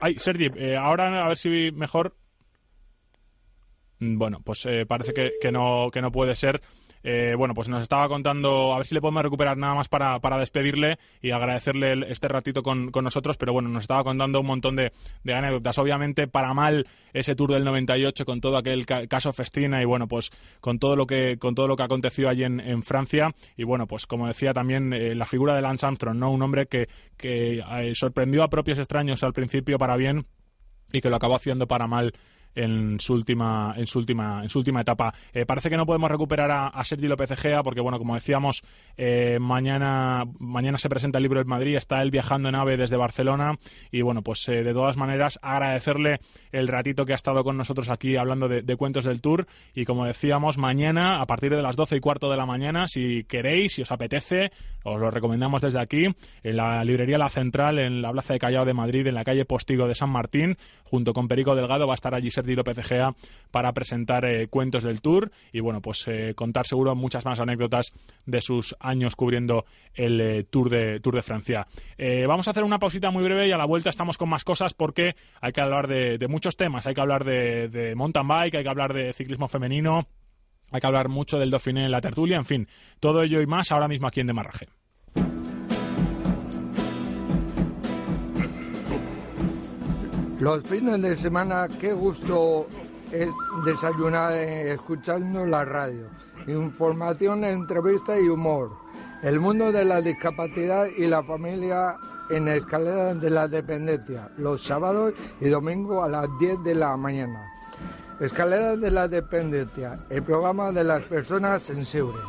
Ay, 0.00 0.18
Sergi, 0.18 0.50
eh, 0.56 0.76
ahora 0.76 1.24
a 1.24 1.28
ver 1.28 1.36
si 1.38 1.70
mejor 1.72 2.14
Mm, 3.98 4.18
bueno, 4.18 4.40
pues 4.44 4.66
eh, 4.66 4.84
parece 4.86 5.12
que, 5.12 5.32
que, 5.40 5.52
no, 5.52 5.90
que 5.92 6.02
no 6.02 6.12
puede 6.12 6.36
ser. 6.36 6.60
Eh, 7.08 7.36
bueno, 7.36 7.54
pues 7.54 7.68
nos 7.68 7.82
estaba 7.82 8.08
contando, 8.08 8.74
a 8.74 8.78
ver 8.78 8.86
si 8.86 8.92
le 8.92 9.00
podemos 9.00 9.22
recuperar 9.22 9.56
nada 9.56 9.76
más 9.76 9.88
para, 9.88 10.18
para 10.18 10.38
despedirle 10.38 10.98
y 11.22 11.30
agradecerle 11.30 12.10
este 12.10 12.26
ratito 12.26 12.64
con, 12.64 12.90
con, 12.90 13.04
nosotros, 13.04 13.36
pero 13.36 13.52
bueno, 13.52 13.68
nos 13.68 13.84
estaba 13.84 14.02
contando 14.02 14.40
un 14.40 14.46
montón 14.46 14.74
de, 14.74 14.90
de, 15.22 15.32
anécdotas. 15.32 15.78
Obviamente, 15.78 16.26
para 16.26 16.52
mal 16.52 16.88
ese 17.12 17.36
Tour 17.36 17.52
del 17.52 17.62
98 17.62 18.24
con 18.24 18.40
todo 18.40 18.56
aquel 18.56 18.86
caso 18.86 19.32
Festina 19.32 19.80
y 19.80 19.84
bueno, 19.84 20.08
pues 20.08 20.32
con 20.60 20.80
todo 20.80 20.96
lo 20.96 21.06
que, 21.06 21.38
con 21.38 21.54
todo 21.54 21.68
lo 21.68 21.76
que 21.76 21.84
aconteció 21.84 22.28
allí 22.28 22.42
en, 22.42 22.58
en 22.58 22.82
Francia 22.82 23.32
y 23.56 23.62
bueno, 23.62 23.86
pues 23.86 24.08
como 24.08 24.26
decía 24.26 24.52
también 24.52 24.92
eh, 24.92 25.14
la 25.14 25.26
figura 25.26 25.54
de 25.54 25.62
Lance 25.62 25.86
Armstrong, 25.86 26.18
¿no? 26.18 26.32
Un 26.32 26.42
hombre 26.42 26.66
que, 26.66 26.88
que 27.16 27.62
sorprendió 27.94 28.42
a 28.42 28.50
propios 28.50 28.80
extraños 28.80 29.22
al 29.22 29.32
principio 29.32 29.78
para 29.78 29.94
bien 29.94 30.26
y 30.92 31.00
que 31.00 31.10
lo 31.10 31.14
acabó 31.14 31.36
haciendo 31.36 31.68
para 31.68 31.86
mal 31.86 32.14
en 32.56 32.98
su 32.98 33.12
última, 33.14 33.74
en 33.76 33.86
su 33.86 34.00
última, 34.00 34.42
en 34.42 34.48
su 34.48 34.58
última 34.58 34.80
etapa. 34.80 35.14
Eh, 35.32 35.46
parece 35.46 35.70
que 35.70 35.76
no 35.76 35.86
podemos 35.86 36.10
recuperar 36.10 36.50
a, 36.50 36.66
a 36.66 36.82
Sergi 36.82 37.06
López 37.06 37.30
Egea 37.30 37.62
porque, 37.62 37.80
bueno, 37.80 37.98
como 37.98 38.14
decíamos, 38.14 38.64
eh, 38.96 39.38
mañana, 39.40 40.24
mañana 40.40 40.78
se 40.78 40.88
presenta 40.88 41.18
el 41.18 41.22
libro 41.22 41.40
en 41.40 41.46
Madrid, 41.46 41.76
está 41.76 42.02
él 42.02 42.10
viajando 42.10 42.48
en 42.48 42.56
AVE 42.56 42.76
desde 42.76 42.96
Barcelona 42.96 43.58
y, 43.92 44.02
bueno, 44.02 44.22
pues 44.22 44.44
de 44.46 44.72
todas 44.72 44.96
maneras 44.96 45.38
agradecerle 45.42 46.18
el 46.50 46.66
ratito 46.66 47.06
que 47.06 47.12
ha 47.12 47.16
estado 47.16 47.44
con 47.44 47.56
nosotros 47.56 47.88
aquí 47.88 48.16
hablando 48.16 48.48
de, 48.48 48.62
de 48.62 48.76
cuentos 48.76 49.04
del 49.04 49.20
Tour 49.20 49.46
y, 49.74 49.84
como 49.84 50.06
decíamos, 50.06 50.58
mañana 50.58 51.20
a 51.20 51.26
partir 51.26 51.54
de 51.54 51.62
las 51.62 51.76
12 51.76 51.96
y 51.96 52.00
cuarto 52.00 52.30
de 52.30 52.36
la 52.36 52.46
mañana, 52.46 52.88
si 52.88 53.24
queréis, 53.24 53.74
si 53.74 53.82
os 53.82 53.92
apetece, 53.92 54.50
os 54.82 55.00
lo 55.00 55.10
recomendamos 55.10 55.62
desde 55.62 55.80
aquí, 55.80 56.06
en 56.42 56.56
la 56.56 56.84
librería 56.84 57.18
La 57.18 57.28
Central, 57.28 57.78
en 57.78 58.02
la 58.02 58.12
Plaza 58.12 58.32
de 58.32 58.38
Callao 58.38 58.64
de 58.64 58.74
Madrid, 58.74 59.06
en 59.06 59.14
la 59.14 59.24
calle 59.24 59.44
Postigo 59.44 59.86
de 59.88 59.94
San 59.94 60.10
Martín, 60.10 60.56
junto 60.84 61.12
con 61.12 61.28
Perico 61.28 61.54
Delgado, 61.54 61.86
va 61.86 61.94
a 61.94 61.96
estar 61.96 62.14
allí 62.14 62.30
Sergi 62.30 62.45
López 62.54 62.78
Egea 62.78 63.14
para 63.50 63.72
presentar 63.72 64.24
eh, 64.24 64.48
cuentos 64.48 64.82
del 64.82 65.00
Tour 65.00 65.30
y, 65.52 65.60
bueno, 65.60 65.80
pues 65.80 66.04
eh, 66.08 66.34
contar 66.34 66.66
seguro 66.66 66.94
muchas 66.94 67.24
más 67.24 67.40
anécdotas 67.40 67.92
de 68.26 68.40
sus 68.40 68.76
años 68.80 69.16
cubriendo 69.16 69.64
el 69.94 70.20
eh, 70.20 70.44
Tour, 70.44 70.70
de, 70.70 71.00
Tour 71.00 71.14
de 71.14 71.22
Francia. 71.22 71.66
vamos 72.28 72.48
a 72.48 72.50
hacer 72.50 72.64
una 72.64 72.78
pausita 72.78 73.10
muy 73.10 73.24
breve 73.24 73.48
y 73.48 73.52
a 73.52 73.56
la 73.56 73.64
vuelta 73.64 73.90
estamos 73.90 74.18
con 74.18 74.28
más 74.28 74.44
cosas 74.44 74.74
porque 74.74 75.16
hay 75.40 75.52
que 75.52 75.60
hablar 75.60 75.88
de, 75.88 76.18
de 76.18 76.28
muchos 76.28 76.56
temas. 76.56 76.86
Hay 76.86 76.94
que 76.94 77.00
hablar 77.00 77.24
de, 77.24 77.68
de 77.68 77.94
mountain 77.94 78.28
bike, 78.28 78.56
hay 78.56 78.62
que 78.62 78.68
hablar 78.68 78.92
de 78.92 79.12
ciclismo 79.12 79.48
femenino, 79.48 80.06
hay 80.70 80.80
que 80.80 80.86
hablar 80.86 81.08
mucho 81.08 81.38
del 81.38 81.50
Dauphiné 81.50 81.84
en 81.84 81.90
la 81.90 82.00
tertulia, 82.00 82.36
en 82.36 82.44
fin, 82.44 82.68
todo 83.00 83.22
ello 83.22 83.40
y 83.40 83.46
más 83.46 83.72
ahora 83.72 83.88
mismo 83.88 84.06
aquí 84.06 84.20
en 84.20 84.26
Demarraje. 84.26 84.68
Los 90.40 90.62
fines 90.64 91.00
de 91.00 91.16
semana, 91.16 91.66
qué 91.80 91.94
gusto 91.94 92.66
es 93.10 93.32
desayunar 93.64 94.32
eh, 94.34 94.74
escuchando 94.74 95.46
la 95.46 95.64
radio. 95.64 96.08
Información, 96.46 97.42
entrevista 97.42 98.18
y 98.18 98.28
humor. 98.28 98.72
El 99.22 99.40
mundo 99.40 99.72
de 99.72 99.86
la 99.86 100.02
discapacidad 100.02 100.88
y 100.94 101.06
la 101.06 101.22
familia 101.22 101.96
en 102.28 102.48
Escalera 102.48 103.14
de 103.14 103.30
la 103.30 103.48
Dependencia, 103.48 104.30
los 104.36 104.62
sábados 104.62 105.14
y 105.40 105.48
domingos 105.48 106.04
a 106.04 106.08
las 106.08 106.28
10 106.38 106.62
de 106.64 106.74
la 106.74 106.94
mañana. 106.98 107.50
Escalera 108.20 108.76
de 108.76 108.90
la 108.90 109.08
Dependencia, 109.08 110.00
el 110.10 110.22
programa 110.22 110.70
de 110.70 110.84
las 110.84 111.02
personas 111.04 111.62
sensibles. 111.62 112.22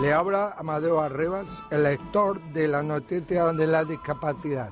Le 0.00 0.12
habla 0.12 0.54
Amadeo 0.56 1.00
Arribas, 1.00 1.48
el 1.72 1.82
lector 1.82 2.40
de 2.52 2.68
la 2.68 2.84
noticia 2.84 3.52
de 3.52 3.66
la 3.66 3.84
discapacidad. 3.84 4.70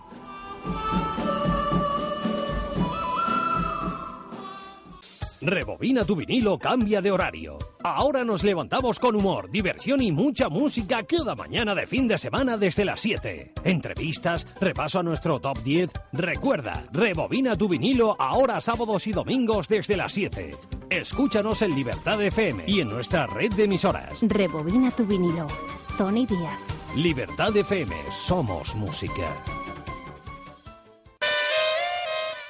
Rebobina 5.49 6.05
tu 6.05 6.15
vinilo, 6.15 6.59
cambia 6.59 7.01
de 7.01 7.11
horario. 7.11 7.57
Ahora 7.83 8.23
nos 8.23 8.45
levantamos 8.45 9.01
con 9.01 9.17
humor, 9.17 9.51
diversión 9.51 10.03
y 10.03 10.13
mucha 10.13 10.51
música 10.51 11.03
cada 11.05 11.35
mañana 11.35 11.75
de 11.75 11.87
fin 11.87 12.07
de 12.07 12.19
semana 12.19 12.59
desde 12.59 12.85
las 12.85 13.01
7. 13.01 13.55
Entrevistas, 13.65 14.47
repaso 14.61 14.99
a 14.99 15.03
nuestro 15.03 15.41
top 15.41 15.63
10. 15.63 15.91
Recuerda, 16.13 16.85
rebobina 16.93 17.57
tu 17.57 17.67
vinilo 17.67 18.15
ahora 18.19 18.61
sábados 18.61 19.07
y 19.07 19.13
domingos 19.13 19.69
desde 19.69 19.97
las 19.97 20.13
7. 20.13 20.55
Escúchanos 20.91 21.63
en 21.63 21.75
Libertad 21.75 22.23
FM 22.23 22.65
y 22.67 22.81
en 22.81 22.89
nuestra 22.89 23.27
red 23.27 23.51
de 23.55 23.65
emisoras. 23.65 24.19
Rebobina 24.21 24.91
tu 24.91 25.07
vinilo. 25.07 25.47
Tony 25.97 26.27
Díaz. 26.27 26.61
Libertad 26.95 27.57
FM, 27.57 27.95
somos 28.11 28.75
música. 28.75 29.35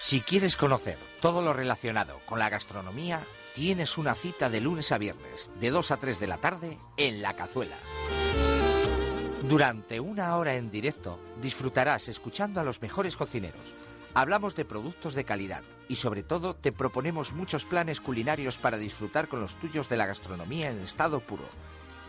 Si 0.00 0.20
quieres 0.20 0.56
conocer 0.56 1.07
todo 1.20 1.42
lo 1.42 1.52
relacionado 1.52 2.20
con 2.26 2.38
la 2.38 2.48
gastronomía, 2.48 3.26
tienes 3.54 3.98
una 3.98 4.14
cita 4.14 4.48
de 4.48 4.60
lunes 4.60 4.92
a 4.92 4.98
viernes, 4.98 5.50
de 5.60 5.70
2 5.70 5.90
a 5.90 5.96
3 5.96 6.20
de 6.20 6.26
la 6.26 6.38
tarde, 6.38 6.78
en 6.96 7.22
La 7.22 7.34
Cazuela. 7.34 7.76
Durante 9.42 9.98
una 10.00 10.36
hora 10.36 10.56
en 10.56 10.70
directo, 10.70 11.18
disfrutarás 11.40 12.08
escuchando 12.08 12.60
a 12.60 12.64
los 12.64 12.82
mejores 12.82 13.16
cocineros. 13.16 13.74
Hablamos 14.14 14.54
de 14.54 14.64
productos 14.64 15.14
de 15.14 15.24
calidad 15.24 15.62
y 15.88 15.96
sobre 15.96 16.22
todo 16.22 16.54
te 16.54 16.72
proponemos 16.72 17.32
muchos 17.32 17.64
planes 17.64 18.00
culinarios 18.00 18.58
para 18.58 18.78
disfrutar 18.78 19.28
con 19.28 19.40
los 19.40 19.54
tuyos 19.56 19.88
de 19.88 19.96
la 19.96 20.06
gastronomía 20.06 20.70
en 20.70 20.80
estado 20.80 21.20
puro. 21.20 21.44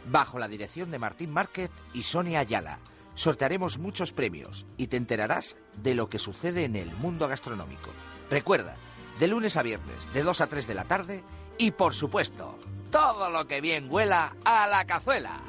Bajo 0.10 0.40
la 0.40 0.48
dirección 0.48 0.92
de 0.92 1.00
Martín 1.00 1.32
Márquez 1.32 1.72
y 1.94 2.04
Sonia 2.04 2.40
Ayala 2.40 2.80
sortearemos 3.16 3.80
muchos 3.80 4.14
premios 4.14 4.66
y 4.78 4.88
te 4.88 4.98
enterarás 4.98 5.58
de 5.76 5.94
lo 5.94 6.10
que 6.10 6.20
sucede 6.20 6.64
en 6.64 6.76
el 6.76 6.90
mundo 6.96 7.28
gastronómico. 7.28 7.90
Recuerda, 8.30 8.78
de 9.20 9.28
lunes 9.28 9.58
a 9.58 9.64
viernes, 9.64 9.98
de 10.14 10.24
2 10.24 10.42
a 10.42 10.48
3 10.48 10.68
de 10.68 10.74
la 10.74 10.86
tarde 10.86 11.24
y 11.58 11.72
por 11.72 11.94
supuesto, 11.94 12.58
todo 12.90 13.30
lo 13.30 13.48
que 13.48 13.62
bien 13.62 13.88
huela 13.90 14.36
a 14.46 14.66
la 14.68 14.86
cazuela. 14.86 15.42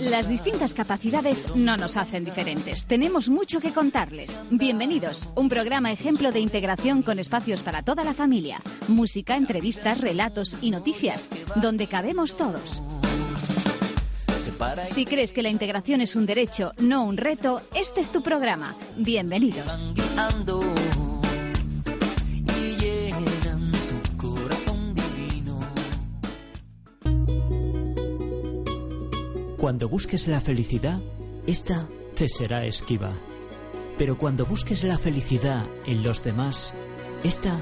Las 0.00 0.28
distintas 0.28 0.74
capacidades 0.74 1.56
no 1.56 1.78
nos 1.78 1.96
hacen 1.96 2.24
diferentes. 2.24 2.84
Tenemos 2.84 3.30
mucho 3.30 3.60
que 3.60 3.72
contarles. 3.72 4.42
Bienvenidos. 4.50 5.26
Un 5.36 5.48
programa 5.48 5.90
ejemplo 5.90 6.32
de 6.32 6.40
integración 6.40 7.02
con 7.02 7.18
espacios 7.18 7.62
para 7.62 7.82
toda 7.82 8.04
la 8.04 8.12
familia. 8.12 8.60
Música, 8.88 9.36
entrevistas, 9.36 10.02
relatos 10.02 10.58
y 10.60 10.70
noticias, 10.70 11.30
donde 11.56 11.86
cabemos 11.86 12.36
todos. 12.36 12.82
Si 14.90 15.04
crees 15.04 15.32
que 15.32 15.42
la 15.42 15.50
integración 15.50 16.00
es 16.00 16.16
un 16.16 16.26
derecho, 16.26 16.72
no 16.78 17.04
un 17.04 17.16
reto, 17.16 17.60
este 17.74 18.00
es 18.00 18.10
tu 18.10 18.22
programa. 18.22 18.74
Bienvenidos. 18.96 19.84
Cuando 29.58 29.88
busques 29.88 30.26
la 30.26 30.40
felicidad, 30.40 30.98
esta 31.46 31.86
te 32.16 32.28
será 32.28 32.66
esquiva. 32.66 33.12
Pero 33.96 34.18
cuando 34.18 34.44
busques 34.44 34.82
la 34.82 34.98
felicidad 34.98 35.64
en 35.86 36.02
los 36.02 36.24
demás, 36.24 36.74
esta 37.22 37.60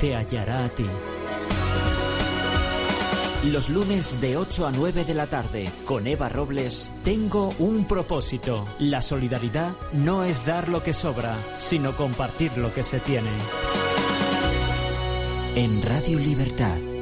te 0.00 0.16
hallará 0.16 0.64
a 0.64 0.68
ti. 0.70 0.86
Los 3.52 3.68
lunes 3.68 4.22
de 4.22 4.38
8 4.38 4.66
a 4.66 4.72
9 4.72 5.04
de 5.04 5.12
la 5.12 5.26
tarde, 5.26 5.70
con 5.84 6.06
Eva 6.06 6.30
Robles, 6.30 6.90
tengo 7.02 7.50
un 7.58 7.86
propósito. 7.86 8.64
La 8.78 9.02
solidaridad 9.02 9.74
no 9.92 10.24
es 10.24 10.46
dar 10.46 10.70
lo 10.70 10.82
que 10.82 10.94
sobra, 10.94 11.36
sino 11.58 11.94
compartir 11.94 12.56
lo 12.56 12.72
que 12.72 12.82
se 12.82 13.00
tiene. 13.00 13.30
En 15.56 15.82
Radio 15.82 16.18
Libertad. 16.18 16.93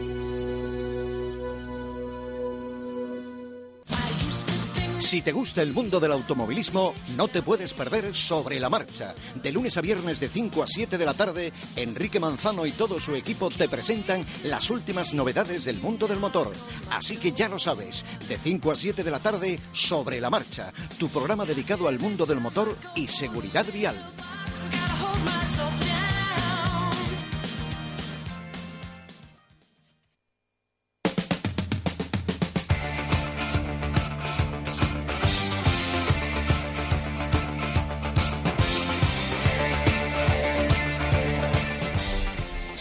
Si 5.12 5.20
te 5.20 5.32
gusta 5.32 5.60
el 5.60 5.74
mundo 5.74 6.00
del 6.00 6.12
automovilismo, 6.12 6.94
no 7.18 7.28
te 7.28 7.42
puedes 7.42 7.74
perder 7.74 8.16
Sobre 8.16 8.58
la 8.58 8.70
Marcha. 8.70 9.14
De 9.34 9.52
lunes 9.52 9.76
a 9.76 9.82
viernes 9.82 10.20
de 10.20 10.30
5 10.30 10.62
a 10.62 10.66
7 10.66 10.96
de 10.96 11.04
la 11.04 11.12
tarde, 11.12 11.52
Enrique 11.76 12.18
Manzano 12.18 12.64
y 12.64 12.72
todo 12.72 12.98
su 12.98 13.14
equipo 13.14 13.50
te 13.50 13.68
presentan 13.68 14.24
las 14.44 14.70
últimas 14.70 15.12
novedades 15.12 15.66
del 15.66 15.76
mundo 15.76 16.08
del 16.08 16.18
motor. 16.18 16.50
Así 16.90 17.18
que 17.18 17.32
ya 17.32 17.50
lo 17.50 17.58
sabes, 17.58 18.06
de 18.26 18.38
5 18.38 18.70
a 18.70 18.74
7 18.74 19.04
de 19.04 19.10
la 19.10 19.20
tarde, 19.20 19.60
Sobre 19.74 20.18
la 20.18 20.30
Marcha, 20.30 20.72
tu 20.98 21.10
programa 21.10 21.44
dedicado 21.44 21.88
al 21.88 21.98
mundo 21.98 22.24
del 22.24 22.40
motor 22.40 22.74
y 22.96 23.06
seguridad 23.06 23.66
vial. 23.70 23.96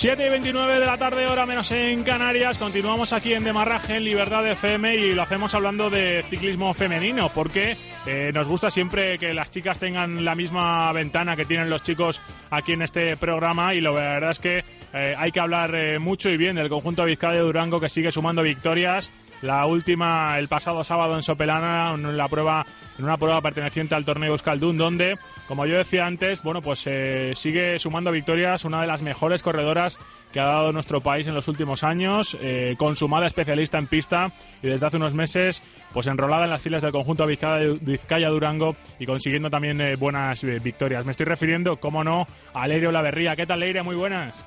Siete 0.02 0.26
y 0.26 0.30
29 0.32 0.80
de 0.80 0.86
la 0.88 0.98
tarde, 0.98 1.28
hora 1.28 1.46
menos 1.46 1.72
en 1.72 2.02
Canarias. 2.02 2.58
Continuamos 2.58 3.14
aquí 3.14 3.36
en 3.36 3.44
Demarraje, 3.44 3.98
en 3.98 4.04
Libertad 4.04 4.48
FM, 4.48 4.96
y 4.96 5.14
lo 5.14 5.22
hacemos 5.22 5.54
hablando 5.54 5.92
de 5.92 6.26
ciclismo 6.28 6.74
femenino, 6.74 7.30
porque 7.32 7.78
eh, 8.08 8.32
nos 8.34 8.48
gusta 8.48 8.72
siempre 8.72 9.20
que 9.20 9.32
las 9.36 9.52
chicas 9.52 9.78
tengan 9.78 10.26
la 10.26 10.34
misma 10.34 10.92
ventana 10.92 11.36
que 11.36 11.46
tienen 11.46 11.70
los 11.70 11.84
chicos 11.84 12.20
aquí 12.50 12.72
en 12.72 12.82
este 12.82 13.16
programa, 13.16 13.76
y 13.76 13.82
la 13.82 13.92
verdad 13.92 14.32
es 14.32 14.40
que 14.40 14.64
eh, 14.92 15.14
hay 15.16 15.32
que 15.32 15.40
hablar 15.40 15.76
eh, 15.76 16.00
mucho 16.00 16.32
y 16.32 16.38
bien 16.38 16.56
del 16.56 16.68
conjunto 16.68 17.06
Vizcaya 17.06 17.34
de 17.34 17.42
Durango, 17.42 17.80
que 17.80 17.88
sigue 17.88 18.12
sumando 18.12 18.42
victorias 18.42 19.12
la 19.42 19.66
última 19.66 20.38
el 20.40 20.48
pasado 20.48 20.84
sábado 20.84 21.16
en 21.16 21.24
Sopelana, 21.24 21.94
en 21.94 22.18
la 22.18 22.28
prueba 22.28 22.66
en 22.98 23.06
una 23.06 23.18
prueba 23.18 23.42
perteneciente 23.42 23.96
al 23.96 24.06
torneo 24.06 24.34
Euskaldun, 24.34 24.78
donde, 24.78 25.18
como 25.48 25.66
yo 25.66 25.78
decía 25.78 26.06
antes, 26.06 26.44
bueno, 26.44 26.62
pues 26.62 26.84
eh, 26.86 27.34
sigue 27.36 27.80
sumando 27.80 28.12
victorias, 28.12 28.64
una 28.64 28.82
de 28.82 28.88
las 28.88 29.02
mejores 29.02 29.42
corredoras 29.42 29.98
que 30.32 30.40
ha 30.40 30.46
dado 30.46 30.72
nuestro 30.72 31.02
país 31.02 31.28
en 31.28 31.34
los 31.34 31.48
últimos 31.48 31.84
años, 31.84 32.38
eh, 32.42 32.76
consumada 32.78 33.28
especialista 33.28 33.78
en 33.78 33.88
pista 33.88 34.32
y 34.62 34.68
desde 34.68 34.86
hace 34.86 34.98
unos 34.98 35.14
meses, 35.14 35.64
pues 35.94 36.08
enrolada 36.08 36.46
en 36.46 36.52
las 36.52 36.62
filas 36.62 36.84
del 36.84 36.92
conjunto 36.92 37.26
Vizcaya-Durango 37.26 38.76
y 39.00 39.06
consiguiendo 39.06 39.50
también 39.50 39.82
eh, 39.82 39.96
buenas 39.96 40.44
victorias. 40.44 41.04
Me 41.04 41.12
estoy 41.12 41.26
refiriendo, 41.26 41.78
como 41.78 42.04
no, 42.04 42.28
a 42.54 42.68
Leire 42.68 42.92
Laverría. 42.92 43.36
¿Qué 43.36 43.46
tal, 43.46 43.62
Leire? 43.62 43.82
Muy 43.82 43.96
buenas. 43.96 44.46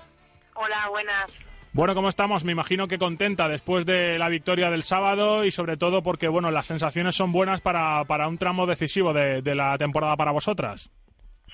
Hola, 0.54 0.88
buenas. 0.90 1.32
Bueno, 1.74 1.96
¿cómo 1.96 2.08
estamos? 2.08 2.44
Me 2.44 2.52
imagino 2.52 2.86
que 2.86 2.98
contenta 2.98 3.48
después 3.48 3.84
de 3.84 4.16
la 4.16 4.28
victoria 4.28 4.70
del 4.70 4.84
sábado 4.84 5.44
y 5.44 5.50
sobre 5.50 5.76
todo 5.76 6.04
porque, 6.04 6.28
bueno, 6.28 6.52
las 6.52 6.68
sensaciones 6.68 7.16
son 7.16 7.32
buenas 7.32 7.62
para, 7.62 8.04
para 8.04 8.28
un 8.28 8.38
tramo 8.38 8.64
decisivo 8.64 9.12
de, 9.12 9.42
la 9.56 9.76
temporada 9.76 10.16
para 10.16 10.30
vosotras. 10.30 10.88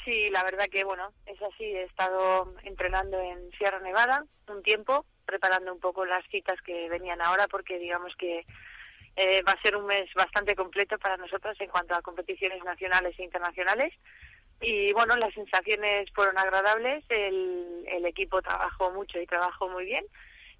Sí, 0.04 0.28
la 0.28 0.44
verdad 0.44 0.66
que, 0.70 0.84
bueno, 0.84 1.08
es 1.24 1.40
así. 1.40 1.64
He 1.64 1.84
estado 1.84 2.52
entrenando 2.64 3.18
en 3.18 3.50
Sierra 3.52 3.80
Nevada 3.80 4.22
un 4.48 4.62
tiempo, 4.62 5.06
preparando 5.24 5.72
un 5.72 5.80
poco 5.80 6.04
las 6.04 6.22
citas 6.28 6.60
que 6.60 6.90
venían 6.90 7.22
ahora 7.22 7.48
porque 7.48 7.78
digamos 7.78 8.14
que 8.16 8.44
eh, 9.16 9.42
va 9.42 9.52
a 9.52 9.62
ser 9.62 9.74
un 9.74 9.86
mes 9.86 10.12
bastante 10.12 10.54
completo 10.54 10.98
para 10.98 11.16
nosotros 11.16 11.58
en 11.58 11.70
cuanto 11.70 11.94
a 11.94 12.02
competiciones 12.02 12.62
nacionales 12.62 13.18
e 13.18 13.24
internacionales. 13.24 13.94
Y 14.60 14.92
bueno, 14.92 15.16
las 15.16 15.32
sensaciones 15.32 16.10
fueron 16.12 16.36
agradables, 16.36 17.04
el, 17.08 17.84
el 17.88 18.04
equipo 18.06 18.42
trabajó 18.42 18.90
mucho 18.90 19.20
y 19.20 19.26
trabajó 19.26 19.68
muy 19.68 19.84
bien 19.86 20.04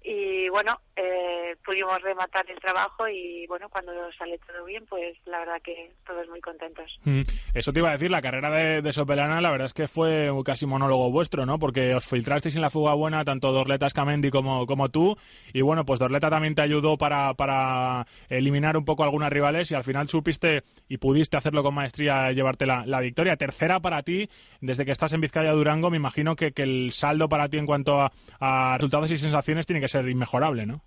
y 0.03 0.49
bueno, 0.49 0.79
eh, 0.95 1.55
pudimos 1.63 2.01
rematar 2.01 2.49
el 2.49 2.59
trabajo 2.59 3.07
y 3.07 3.45
bueno, 3.47 3.69
cuando 3.69 3.91
sale 4.17 4.39
todo 4.39 4.65
bien, 4.65 4.85
pues 4.89 5.17
la 5.25 5.39
verdad 5.39 5.61
que 5.63 5.91
todos 6.05 6.27
muy 6.27 6.41
contentos. 6.41 6.99
Mm, 7.03 7.21
eso 7.53 7.71
te 7.71 7.79
iba 7.79 7.89
a 7.89 7.93
decir, 7.93 8.09
la 8.09 8.21
carrera 8.21 8.49
de, 8.49 8.81
de, 8.81 8.93
Sopelana 8.93 9.41
la 9.41 9.51
verdad 9.51 9.67
es 9.67 9.73
que 9.73 9.87
fue 9.87 10.29
casi 10.43 10.65
monólogo 10.65 11.11
vuestro, 11.11 11.45
¿no? 11.45 11.59
Porque 11.59 11.93
os 11.93 12.05
filtrasteis 12.05 12.55
en 12.55 12.61
la 12.61 12.71
fuga 12.71 12.93
buena 12.95 13.23
tanto 13.23 13.51
Dorleta 13.51 13.89
Scamendi 13.89 14.31
como, 14.31 14.65
como 14.65 14.89
tú 14.89 15.15
y 15.53 15.61
bueno, 15.61 15.85
pues 15.85 15.99
Dorleta 15.99 16.29
también 16.29 16.55
te 16.55 16.61
ayudó 16.61 16.97
para, 16.97 17.33
para 17.35 18.07
eliminar 18.29 18.77
un 18.77 18.85
poco 18.85 19.03
algunas 19.03 19.31
rivales 19.31 19.69
y 19.71 19.75
al 19.75 19.83
final 19.83 20.09
supiste 20.09 20.63
y 20.89 20.97
pudiste 20.97 21.37
hacerlo 21.37 21.61
con 21.63 21.75
maestría 21.75 22.31
llevarte 22.31 22.65
la, 22.65 22.85
la 22.85 22.99
victoria. 23.01 23.37
Tercera 23.37 23.79
para 23.79 24.01
ti, 24.01 24.29
desde 24.61 24.85
que 24.85 24.91
estás 24.91 25.13
en 25.13 25.21
Vizcaya 25.21 25.51
Durango, 25.51 25.91
me 25.91 25.97
imagino 25.97 26.35
que, 26.35 26.51
el 26.61 26.91
saldo 26.91 27.27
para 27.27 27.49
ti 27.49 27.57
en 27.57 27.65
cuanto 27.65 27.99
a, 27.99 28.11
a 28.39 28.75
resultados 28.77 29.09
y 29.09 29.17
sensaciones 29.17 29.65
tiene 29.65 29.79
que 29.79 29.87
ser 29.91 30.07
inmejorable, 30.07 30.65
¿no? 30.65 30.81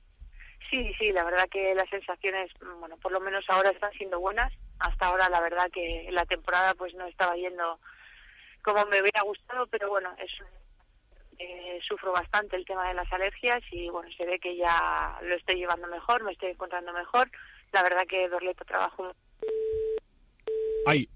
Sí, 0.71 0.93
sí, 0.99 1.13
la 1.13 1.25
verdad 1.25 1.49
que 1.51 1.75
las 1.75 1.89
sensaciones, 1.89 2.51
bueno, 2.81 2.97
por 2.97 3.13
lo 3.13 3.21
menos 3.21 3.45
ahora 3.49 3.71
están 3.71 3.93
siendo 3.93 4.19
buenas. 4.19 4.53
Hasta 4.81 5.07
ahora 5.07 5.29
la 5.29 5.41
verdad 5.41 5.71
que 5.71 6.09
la 6.11 6.27
temporada 6.27 6.75
pues 6.75 6.95
no 6.95 7.07
estaba 7.07 7.37
yendo 7.37 7.79
como 8.63 8.85
me 8.87 9.01
hubiera 9.01 9.23
gustado, 9.23 9.67
pero 9.67 9.89
bueno, 9.91 10.11
es 10.19 10.31
eh, 11.39 11.79
sufro 11.87 12.13
bastante 12.13 12.57
el 12.57 12.65
tema 12.65 12.89
de 12.89 12.95
las 12.95 13.13
alergias 13.13 13.63
y 13.71 13.89
bueno, 13.91 14.09
se 14.17 14.25
ve 14.25 14.39
que 14.39 14.57
ya 14.57 15.19
lo 15.23 15.35
estoy 15.35 15.57
llevando 15.57 15.87
mejor, 15.89 16.23
me 16.23 16.33
estoy 16.33 16.51
encontrando 16.51 16.93
mejor. 16.93 17.31
La 17.73 17.83
verdad 17.83 18.07
que 18.09 18.29
Dorleto 18.29 18.65
trabajo. 18.65 19.13
Ay, 20.87 21.09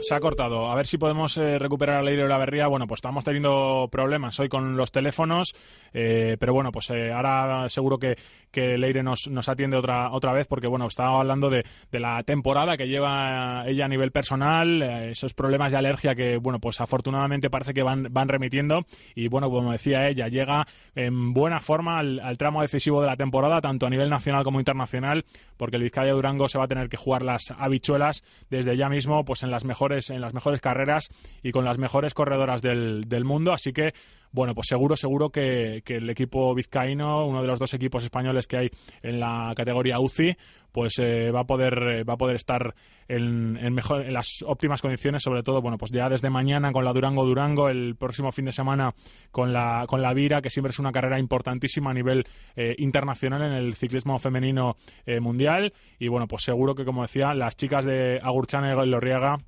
se 0.00 0.14
ha 0.14 0.20
cortado. 0.20 0.70
A 0.70 0.74
ver 0.74 0.86
si 0.86 0.98
podemos 0.98 1.36
eh, 1.36 1.58
recuperar 1.58 2.04
de 2.04 2.28
la 2.28 2.38
berría. 2.38 2.66
Bueno, 2.66 2.86
pues 2.86 2.98
estamos 2.98 3.24
teniendo 3.24 3.88
problemas 3.90 4.38
hoy 4.40 4.48
con 4.48 4.76
los 4.76 4.92
teléfonos, 4.92 5.54
eh, 5.92 6.36
pero 6.38 6.52
bueno, 6.52 6.72
pues 6.72 6.90
eh, 6.90 7.12
ahora 7.12 7.68
seguro 7.68 7.98
que, 7.98 8.16
que 8.50 8.76
Leire 8.76 9.02
nos, 9.02 9.28
nos 9.28 9.48
atiende 9.48 9.76
otra, 9.76 10.10
otra 10.10 10.32
vez 10.32 10.46
porque, 10.46 10.66
bueno, 10.66 10.86
estaba 10.86 11.20
hablando 11.20 11.50
de, 11.50 11.64
de 11.90 12.00
la 12.00 12.22
temporada 12.24 12.76
que 12.76 12.88
lleva 12.88 13.64
ella 13.66 13.84
a 13.84 13.88
nivel 13.88 14.10
personal, 14.10 14.82
esos 14.82 15.34
problemas 15.34 15.72
de 15.72 15.78
alergia 15.78 16.14
que, 16.14 16.36
bueno, 16.36 16.58
pues 16.58 16.80
afortunadamente 16.80 17.48
parece 17.48 17.72
que 17.72 17.82
van, 17.82 18.08
van 18.10 18.28
remitiendo 18.28 18.84
y, 19.14 19.28
bueno, 19.28 19.50
como 19.50 19.72
decía 19.72 20.08
ella, 20.08 20.28
llega 20.28 20.66
en 20.94 21.32
buena 21.32 21.60
forma 21.60 21.98
al, 21.98 22.20
al 22.20 22.38
tramo 22.38 22.62
decisivo 22.62 23.00
de 23.00 23.06
la 23.06 23.16
temporada, 23.16 23.60
tanto 23.60 23.86
a 23.86 23.90
nivel 23.90 24.10
nacional 24.10 24.44
como 24.44 24.58
internacional, 24.58 25.24
porque 25.56 25.76
el 25.76 25.82
Vizcaya 25.82 26.12
Durango 26.12 26.48
se 26.48 26.58
va 26.58 26.64
a 26.64 26.68
tener 26.68 26.88
que 26.88 26.96
jugar 26.96 27.22
las 27.22 27.52
habichuelas 27.56 28.24
desde 28.50 28.76
ya 28.76 28.88
mismo, 28.88 29.24
pues 29.24 29.42
en 29.42 29.50
las 29.50 29.64
mejores 29.64 29.75
en 30.10 30.20
las 30.20 30.34
mejores 30.34 30.60
carreras 30.60 31.08
y 31.42 31.52
con 31.52 31.64
las 31.64 31.78
mejores 31.78 32.14
corredoras 32.14 32.62
del, 32.62 33.04
del 33.08 33.24
mundo. 33.24 33.52
Así 33.52 33.72
que, 33.72 33.92
bueno, 34.32 34.54
pues 34.54 34.66
seguro, 34.68 34.96
seguro 34.96 35.30
que, 35.30 35.82
el 35.86 36.10
equipo 36.10 36.54
vizcaíno, 36.54 37.26
uno 37.26 37.40
de 37.40 37.48
los 37.48 37.58
dos 37.58 37.72
equipos 37.74 38.04
españoles 38.04 38.46
que 38.46 38.56
hay 38.58 38.70
en 39.02 39.18
la 39.20 39.52
categoría 39.56 39.98
UCI, 39.98 40.36
pues 40.72 40.98
eh, 40.98 41.30
va 41.30 41.40
a 41.40 41.46
poder 41.46 42.06
va 42.06 42.14
a 42.14 42.18
poder 42.18 42.36
estar 42.36 42.74
en, 43.08 43.56
en, 43.56 43.72
mejor, 43.72 44.02
en 44.04 44.12
las 44.12 44.42
óptimas 44.44 44.82
condiciones, 44.82 45.22
sobre 45.22 45.42
todo, 45.42 45.62
bueno, 45.62 45.78
pues 45.78 45.90
ya 45.90 46.10
desde 46.10 46.28
mañana 46.28 46.70
con 46.72 46.84
la 46.84 46.92
Durango 46.92 47.24
Durango, 47.24 47.70
el 47.70 47.96
próximo 47.96 48.30
fin 48.30 48.44
de 48.44 48.52
semana 48.52 48.94
con 49.30 49.54
la 49.54 49.86
con 49.86 50.02
la 50.02 50.12
Vira, 50.12 50.42
que 50.42 50.50
siempre 50.50 50.70
es 50.70 50.78
una 50.78 50.92
carrera 50.92 51.18
importantísima 51.18 51.92
a 51.92 51.94
nivel 51.94 52.26
eh, 52.56 52.74
internacional 52.78 53.42
en 53.42 53.52
el 53.52 53.74
ciclismo 53.74 54.18
femenino 54.18 54.76
eh, 55.06 55.20
mundial. 55.20 55.72
Y 55.98 56.08
bueno, 56.08 56.28
pues 56.28 56.42
seguro 56.42 56.74
que, 56.74 56.84
como 56.84 57.02
decía, 57.02 57.32
las 57.32 57.56
chicas 57.56 57.84
de 57.84 58.20
Agurchana 58.22 58.72
y 58.72 58.86
Lorriaga 58.86 59.38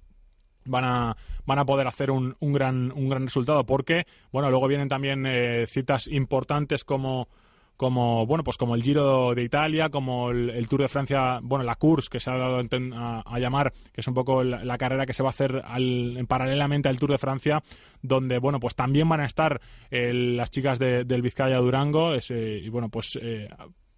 van 0.69 0.85
a, 0.85 1.17
van 1.47 1.59
a 1.59 1.65
poder 1.65 1.87
hacer 1.87 2.11
un, 2.11 2.37
un, 2.41 2.53
gran, 2.53 2.93
un 2.93 3.09
gran 3.09 3.25
resultado 3.25 3.65
porque, 3.65 4.07
bueno, 4.31 4.51
luego 4.51 4.69
vienen 4.69 4.89
también 4.89 5.25
eh, 5.27 5.67
citas 5.69 6.07
importantes 6.07 6.85
como 6.85 7.29
como 7.77 8.27
bueno 8.27 8.43
pues 8.43 8.57
como 8.57 8.75
el 8.75 8.83
Giro 8.83 9.37
de 9.37 9.45
Italia 9.45 9.89
como 9.89 10.33
el, 10.33 10.69
Tour 10.69 10.83
de 10.83 10.89
Francia 10.89 11.39
bueno 11.41 11.65
la 11.65 11.77
Course 11.77 12.09
que 12.11 12.19
se 12.19 12.29
ha 12.29 12.37
dado 12.37 12.59
a, 12.59 13.39
llamar 13.39 13.73
que 13.93 14.01
es 14.01 14.09
un 14.09 14.15
poco 14.15 14.43
la, 14.43 14.79
carrera 14.79 15.07
que 15.07 15.13
se 15.13 15.23
va 15.23 15.29
a 15.29 15.31
hacer 15.31 15.63
al, 15.65 16.27
paralelamente 16.29 16.89
al 16.89 16.99
Tour 16.99 17.13
de 17.13 17.19
Francia 17.19 17.63
donde 18.03 18.39
bueno 18.41 18.59
pues 18.59 18.75
también 18.75 19.09
van 19.09 19.21
a 19.21 19.27
estar 19.27 19.61
eh, 19.93 20.13
las 20.13 20.51
chicas 20.51 20.81
de, 20.81 21.05
del 21.05 21.23
Vizcaya 21.23 21.59
Durango 21.59 22.15
eh, 22.15 22.61
y 22.65 22.69
bueno 22.69 22.89
pues 22.89 23.17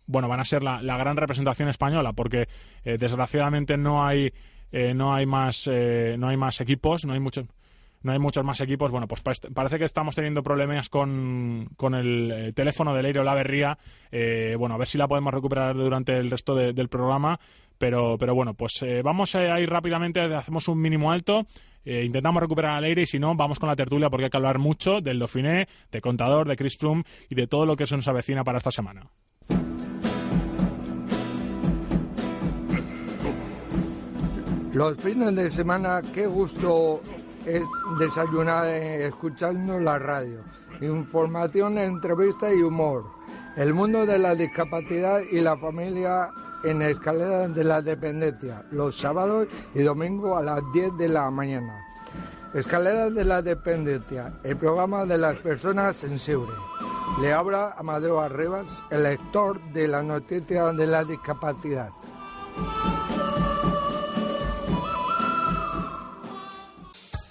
bueno 0.04 0.28
van 0.28 0.40
a 0.40 0.44
ser 0.44 0.62
la, 0.62 0.82
la 0.82 0.98
gran 0.98 1.16
representación 1.16 1.70
española 1.70 2.12
porque 2.12 2.48
desgraciadamente 2.84 3.78
no 3.78 4.04
hay 4.04 4.30
eh, 4.72 4.94
no 4.94 5.14
hay 5.14 5.26
más 5.26 5.68
eh, 5.70 6.16
no 6.18 6.28
hay 6.28 6.36
más 6.36 6.60
equipos, 6.60 7.04
no 7.04 7.12
hay 7.12 7.20
muchos 7.20 7.46
no 8.02 8.12
hay 8.12 8.18
muchos 8.18 8.44
más 8.44 8.60
equipos. 8.60 8.90
Bueno, 8.90 9.06
pues 9.06 9.20
parece 9.20 9.78
que 9.78 9.84
estamos 9.84 10.14
teniendo 10.14 10.42
problemas 10.42 10.88
con, 10.88 11.68
con 11.76 11.94
el 11.94 12.32
eh, 12.32 12.52
teléfono 12.54 12.94
de 12.94 13.02
Leiro 13.02 13.22
Laverría. 13.22 13.76
Eh, 14.10 14.56
bueno, 14.58 14.74
a 14.74 14.78
ver 14.78 14.88
si 14.88 14.96
la 14.96 15.06
podemos 15.06 15.34
recuperar 15.34 15.76
durante 15.76 16.16
el 16.16 16.30
resto 16.30 16.54
del 16.54 16.88
programa. 16.88 17.38
Pero, 17.76 18.16
pero 18.18 18.34
bueno, 18.34 18.54
pues 18.54 18.84
vamos 19.02 19.34
a 19.34 19.58
ir 19.58 19.70
rápidamente, 19.70 20.20
hacemos 20.20 20.68
un 20.68 20.82
mínimo 20.82 21.12
alto. 21.12 21.46
intentamos 21.82 22.42
recuperar 22.42 22.76
al 22.76 22.84
aire 22.84 23.02
y 23.02 23.06
si 23.06 23.18
no, 23.18 23.34
vamos 23.34 23.58
con 23.58 23.70
la 23.70 23.76
tertulia 23.76 24.10
porque 24.10 24.24
hay 24.24 24.30
que 24.30 24.36
hablar 24.36 24.58
mucho 24.58 25.00
del 25.00 25.18
Dauphiné, 25.18 25.66
de 25.90 26.00
Contador, 26.02 26.46
de 26.46 26.56
Chris 26.56 26.76
Froome 26.76 27.04
y 27.30 27.34
de 27.34 27.46
todo 27.46 27.64
lo 27.64 27.76
que 27.76 27.86
se 27.86 27.96
nos 27.96 28.06
avecina 28.06 28.44
para 28.44 28.58
esta 28.58 28.70
semana. 28.70 29.10
Los 34.72 34.96
fines 34.98 35.34
de 35.34 35.50
semana, 35.50 36.00
qué 36.14 36.28
gusto 36.28 37.00
es 37.44 37.66
desayunar 37.98 38.68
eh, 38.68 39.08
escuchando 39.08 39.80
la 39.80 39.98
radio. 39.98 40.42
Información, 40.80 41.76
entrevista 41.76 42.52
y 42.52 42.62
humor. 42.62 43.04
El 43.56 43.74
mundo 43.74 44.06
de 44.06 44.16
la 44.20 44.36
discapacidad 44.36 45.22
y 45.28 45.40
la 45.40 45.56
familia 45.56 46.30
en 46.62 46.82
escalera 46.82 47.48
de 47.48 47.64
la 47.64 47.82
dependencia, 47.82 48.64
los 48.70 48.96
sábados 48.96 49.48
y 49.74 49.82
domingos 49.82 50.38
a 50.38 50.42
las 50.42 50.62
10 50.72 50.96
de 50.96 51.08
la 51.08 51.28
mañana. 51.32 51.84
Escalera 52.54 53.10
de 53.10 53.24
la 53.24 53.42
dependencia, 53.42 54.34
el 54.44 54.56
programa 54.56 55.04
de 55.04 55.18
las 55.18 55.36
personas 55.38 55.96
sensibles. 55.96 56.56
Le 57.20 57.32
habla 57.32 57.74
Amadeo 57.76 58.20
Arrebas, 58.20 58.68
el 58.90 59.02
lector 59.02 59.60
de 59.72 59.88
la 59.88 60.04
noticia 60.04 60.72
de 60.72 60.86
la 60.86 61.02
discapacidad. 61.02 61.90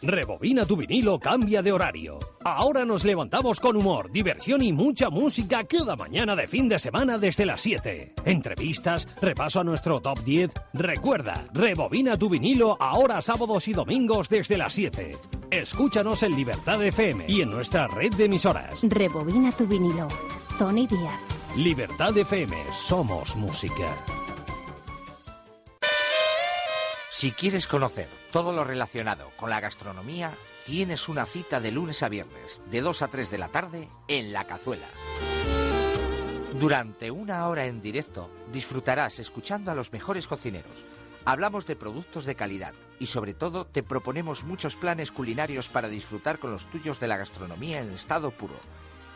Rebobina 0.02 0.66
tu 0.66 0.78
vinilo, 0.78 1.20
cambia 1.20 1.62
de 1.62 1.72
horario. 1.72 2.20
Ahora 2.44 2.86
nos 2.86 3.04
levantamos 3.04 3.60
con 3.60 3.76
humor, 3.76 4.10
diversión 4.12 4.62
y 4.62 4.72
mucha 4.72 5.10
música 5.10 5.66
cada 5.66 5.96
mañana 5.96 6.36
de 6.36 6.48
fin 6.48 6.70
de 6.70 6.80
semana 6.80 7.18
desde 7.18 7.46
las 7.46 7.62
7. 7.62 8.14
Entrevistas, 8.24 9.08
repaso 9.22 9.60
a 9.60 9.64
nuestro 9.64 10.00
top 10.00 10.20
10. 10.24 10.54
Recuerda, 10.74 11.46
rebobina 11.54 12.18
tu 12.18 12.30
vinilo 12.30 12.78
ahora 12.80 13.22
sábados 13.22 13.68
y 13.68 13.74
domingos 13.74 14.30
desde 14.30 14.58
las 14.58 14.74
7. 14.74 15.18
Escúchanos 15.52 16.24
en 16.24 16.36
Libertad 16.36 16.82
FM 16.84 17.26
y 17.28 17.42
en 17.42 17.50
nuestra 17.50 17.88
red 17.88 18.14
de 18.14 18.26
emisoras. 18.26 18.80
Rebobina 18.84 19.52
tu 19.52 19.68
vinilo. 19.68 20.08
Tony 20.58 20.88
Díaz. 20.88 21.20
Libertad 21.56 22.18
FM, 22.18 22.56
somos 22.72 23.36
música. 23.36 23.96
Si 27.20 27.34
quieres 27.34 27.68
conocer 27.68 28.08
todo 28.32 28.54
lo 28.54 28.64
relacionado 28.64 29.32
con 29.36 29.50
la 29.50 29.60
gastronomía, 29.60 30.32
tienes 30.66 31.10
una 31.10 31.26
cita 31.26 31.60
de 31.60 31.70
lunes 31.70 32.02
a 32.02 32.08
viernes, 32.08 32.62
de 32.72 32.80
2 32.80 33.02
a 33.02 33.10
3 33.10 33.30
de 33.30 33.38
la 33.38 33.50
tarde, 33.50 33.90
en 34.08 34.32
La 34.32 34.48
Cazuela. 34.48 34.88
Durante 36.58 37.12
una 37.12 37.46
hora 37.50 37.66
en 37.66 37.82
directo 37.82 38.32
disfrutarás 38.54 39.20
escuchando 39.20 39.70
a 39.70 39.76
los 39.76 39.92
mejores 39.92 40.28
cocineros. 40.28 40.86
Hablamos 41.26 41.66
de 41.66 41.76
productos 41.76 42.24
de 42.24 42.36
calidad 42.36 42.74
y 43.02 43.08
sobre 43.08 43.34
todo 43.34 43.66
te 43.66 43.84
proponemos 43.84 44.46
muchos 44.46 44.78
planes 44.78 45.12
culinarios 45.12 45.68
para 45.68 45.90
disfrutar 45.90 46.40
con 46.40 46.54
los 46.54 46.68
tuyos 46.68 47.02
de 47.02 47.10
la 47.10 47.18
gastronomía 47.18 47.82
en 47.82 47.92
estado 47.92 48.32
puro. 48.32 48.56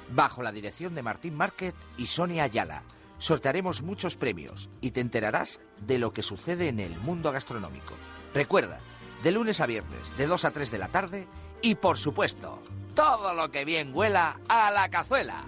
Bajo 0.10 0.44
la 0.44 0.52
dirección 0.52 0.94
de 0.94 1.04
Martín 1.04 1.36
Market 1.36 1.74
y 1.96 2.08
Sonia 2.08 2.44
Ayala, 2.44 2.84
sortearemos 3.24 3.82
muchos 3.84 4.18
premios 4.18 4.70
y 4.82 4.92
te 4.92 5.00
enterarás 5.00 5.62
de 5.80 5.98
lo 5.98 6.12
que 6.12 6.22
sucede 6.22 6.68
en 6.68 6.82
el 6.82 6.94
mundo 7.00 7.32
gastronómico. 7.32 7.94
Recuerda, 8.34 8.82
de 9.24 9.32
lunes 9.32 9.62
a 9.62 9.66
viernes, 9.66 10.02
de 10.18 10.28
2 10.28 10.44
a 10.44 10.52
3 10.52 10.70
de 10.70 10.78
la 10.78 10.90
tarde 10.90 11.26
y 11.62 11.76
por 11.76 11.98
supuesto, 11.98 12.62
todo 12.94 13.34
lo 13.34 13.50
que 13.50 13.64
bien 13.64 13.92
huela 13.94 14.42
a 14.50 14.72
la 14.72 14.90
cazuela. 14.90 15.46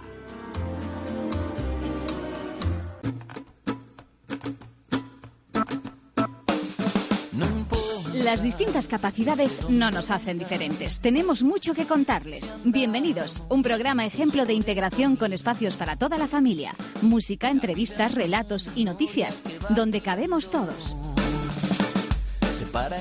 Las 8.26 8.42
distintas 8.42 8.88
capacidades 8.88 9.60
no 9.70 9.92
nos 9.92 10.10
hacen 10.10 10.36
diferentes. 10.36 10.98
Tenemos 10.98 11.44
mucho 11.44 11.74
que 11.74 11.86
contarles. 11.86 12.56
Bienvenidos. 12.64 13.40
Un 13.48 13.62
programa 13.62 14.04
ejemplo 14.04 14.44
de 14.44 14.52
integración 14.52 15.14
con 15.14 15.32
espacios 15.32 15.76
para 15.76 15.94
toda 15.94 16.18
la 16.18 16.26
familia. 16.26 16.74
Música, 17.02 17.50
entrevistas, 17.50 18.16
relatos 18.16 18.72
y 18.74 18.84
noticias, 18.84 19.44
donde 19.68 20.00
cabemos 20.00 20.50
todos. 20.50 20.96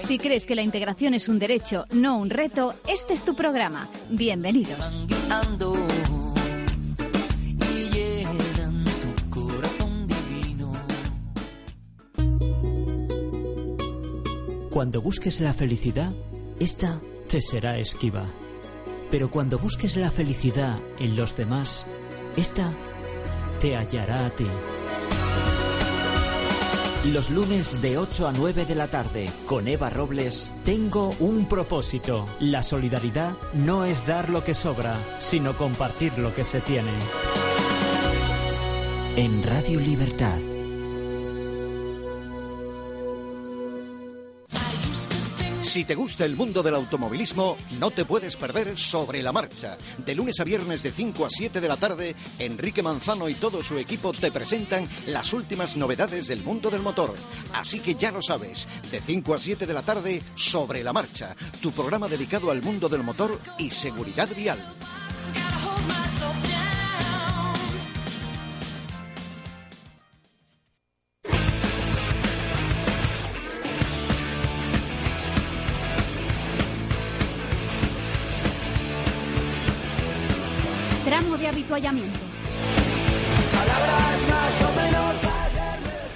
Si 0.04 0.20
crees 0.20 0.46
que 0.46 0.54
la 0.54 0.62
integración 0.62 1.16
es 1.16 1.28
un 1.28 1.40
derecho, 1.40 1.86
no 1.92 2.20
un 2.20 2.30
reto, 2.30 2.76
este 2.88 3.14
es 3.14 3.24
tu 3.26 3.36
programa. 3.36 3.90
Bienvenidos. 4.12 4.96
Cuando 14.76 15.02
busques 15.02 15.40
la 15.40 15.54
felicidad, 15.54 16.12
esta 16.60 17.00
te 17.30 17.40
será 17.40 17.78
esquiva. 17.78 18.26
Pero 19.10 19.32
cuando 19.32 19.58
busques 19.58 19.96
la 19.96 20.12
felicidad 20.12 20.82
en 21.00 21.16
los 21.16 21.38
demás, 21.38 21.88
esta 22.36 22.74
te 23.62 23.78
hallará 23.78 24.26
a 24.26 24.32
ti. 24.32 24.46
Los 27.06 27.30
lunes 27.30 27.82
de 27.82 27.98
8 27.98 28.28
a 28.28 28.34
9 28.34 28.66
de 28.66 28.76
la 28.76 28.88
tarde 28.88 29.30
con 29.46 29.70
Eva 29.70 29.90
Robles, 29.90 30.52
tengo 30.66 31.12
un 31.22 31.48
propósito. 31.48 32.28
La 32.42 32.62
solidaridad 32.62 33.38
no 33.54 33.86
es 33.86 34.06
dar 34.06 34.30
lo 34.30 34.44
que 34.44 34.54
sobra, 34.54 35.00
sino 35.20 35.56
compartir 35.56 36.20
lo 36.20 36.36
que 36.36 36.44
se 36.44 36.60
tiene. 36.60 36.92
En 39.16 39.42
Radio 39.42 39.80
Libertad. 39.80 40.55
Si 45.66 45.84
te 45.84 45.96
gusta 45.96 46.26
el 46.26 46.36
mundo 46.36 46.62
del 46.62 46.76
automovilismo, 46.76 47.58
no 47.80 47.90
te 47.90 48.06
puedes 48.06 48.36
perder 48.36 48.78
Sobre 48.78 49.24
la 49.24 49.32
Marcha. 49.32 49.78
De 49.98 50.14
lunes 50.14 50.40
a 50.40 50.44
viernes 50.44 50.84
de 50.84 50.92
5 50.92 51.26
a 51.26 51.30
7 51.30 51.60
de 51.60 51.68
la 51.68 51.76
tarde, 51.76 52.16
Enrique 52.38 52.84
Manzano 52.84 53.28
y 53.28 53.34
todo 53.34 53.64
su 53.64 53.78
equipo 53.80 54.14
te 54.14 54.32
presentan 54.32 54.88
las 55.08 55.34
últimas 55.34 55.76
novedades 55.76 56.28
del 56.28 56.44
mundo 56.44 56.70
del 56.70 56.84
motor. 56.84 57.16
Así 57.52 57.80
que 57.80 57.96
ya 57.96 58.12
lo 58.12 58.22
sabes, 58.22 58.68
de 58.92 59.02
5 59.02 59.34
a 59.34 59.40
7 59.40 59.66
de 59.66 59.74
la 59.74 59.82
tarde, 59.82 60.22
Sobre 60.36 60.84
la 60.84 60.94
Marcha, 60.94 61.36
tu 61.62 61.72
programa 61.72 62.08
dedicado 62.08 62.52
al 62.52 62.62
mundo 62.62 62.88
del 62.88 63.04
motor 63.04 63.38
y 63.58 63.72
seguridad 63.72 64.30
vial. 64.36 64.60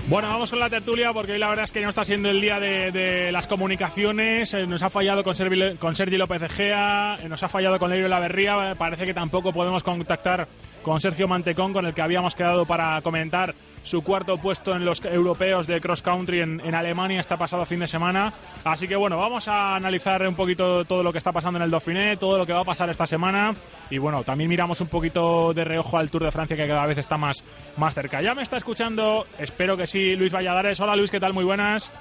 Bueno, 0.08 0.28
vamos 0.30 0.50
con 0.50 0.60
la 0.60 0.72
tertulia 0.72 1.13
porque 1.13 1.34
hoy 1.34 1.38
la 1.38 1.50
verdad 1.50 1.65
es 1.65 1.72
que 1.72 1.82
no 1.82 1.89
está 1.89 2.04
siendo 2.04 2.30
el 2.30 2.41
día 2.41 2.60
de, 2.60 2.91
de 2.91 3.32
las 3.32 3.45
comunicaciones. 3.45 4.52
Eh, 4.56 4.65
nos 4.65 4.82
ha 4.82 4.89
fallado 4.89 5.24
con, 5.24 5.36
Servi- 5.36 5.78
con 5.78 5.93
Sergi 5.95 6.17
López 6.17 6.41
Egea, 6.41 7.19
eh, 7.22 7.30
nos 7.30 7.43
ha 7.43 7.48
fallado 7.48 7.78
con 7.78 7.91
Leiro 7.91 8.08
Laverría. 8.08 8.74
Parece 8.76 9.06
que 9.06 9.13
tampoco 9.13 9.54
podemos 9.54 9.84
contactar 9.84 10.48
con 10.82 11.00
Sergio 11.00 11.28
Mantecón, 11.28 11.74
con 11.74 11.86
el 11.86 11.93
que 11.93 12.02
habíamos 12.02 12.34
quedado 12.34 12.65
para 12.65 13.00
comentar 13.02 13.54
su 13.84 14.04
cuarto 14.04 14.38
puesto 14.38 14.76
en 14.76 14.86
los 14.86 15.04
europeos 15.06 15.68
de 15.68 15.82
cross 15.82 16.02
country 16.02 16.42
en, 16.42 16.76
Alemania 16.76 17.20
este 17.20 17.38
pasado 17.38 17.65
fin 17.65 17.80
de 17.80 17.88
semana. 17.88 18.34
Así 18.63 18.88
que 18.88 18.96
bueno, 18.96 19.18
vamos 19.18 19.48
a 19.48 19.76
analizar 19.76 20.28
un 20.28 20.36
poquito 20.36 20.86
todo 20.86 21.04
lo 21.04 21.12
que 21.12 21.18
está 21.18 21.32
pasando 21.32 21.58
en 21.58 21.63
el 21.63 21.72
Dauphiné, 21.72 22.18
todo 22.18 22.38
lo 22.38 22.46
que 22.46 22.54
va 22.54 22.62
a 22.62 22.65
pasar 22.65 22.89
esta 22.89 23.08
semana. 23.08 23.54
Y 23.89 23.98
bueno, 23.98 24.24
también 24.24 24.50
miramos 24.50 24.82
un 24.82 24.88
poquito 24.88 25.54
de 25.54 25.63
reojo 25.63 25.98
al 25.98 26.10
Tour 26.10 26.24
de 26.24 26.32
Francia 26.32 26.56
que 26.56 26.68
cada 26.68 26.86
vez 26.86 26.98
está 26.98 27.18
más, 27.18 27.44
más 27.78 27.94
cerca. 27.94 28.22
Ya 28.22 28.36
me 28.36 28.44
está 28.44 28.58
escuchando, 28.58 29.26
espero 29.38 29.76
que 29.76 29.88
sí, 29.88 30.15
Luis 30.15 30.34
Valladares. 30.34 30.80
Hola 30.80 30.96
Luis, 30.96 31.12
¿qué 31.12 31.20
tal? 31.20 31.34
Muy 31.34 31.44
buenas. 31.44 31.92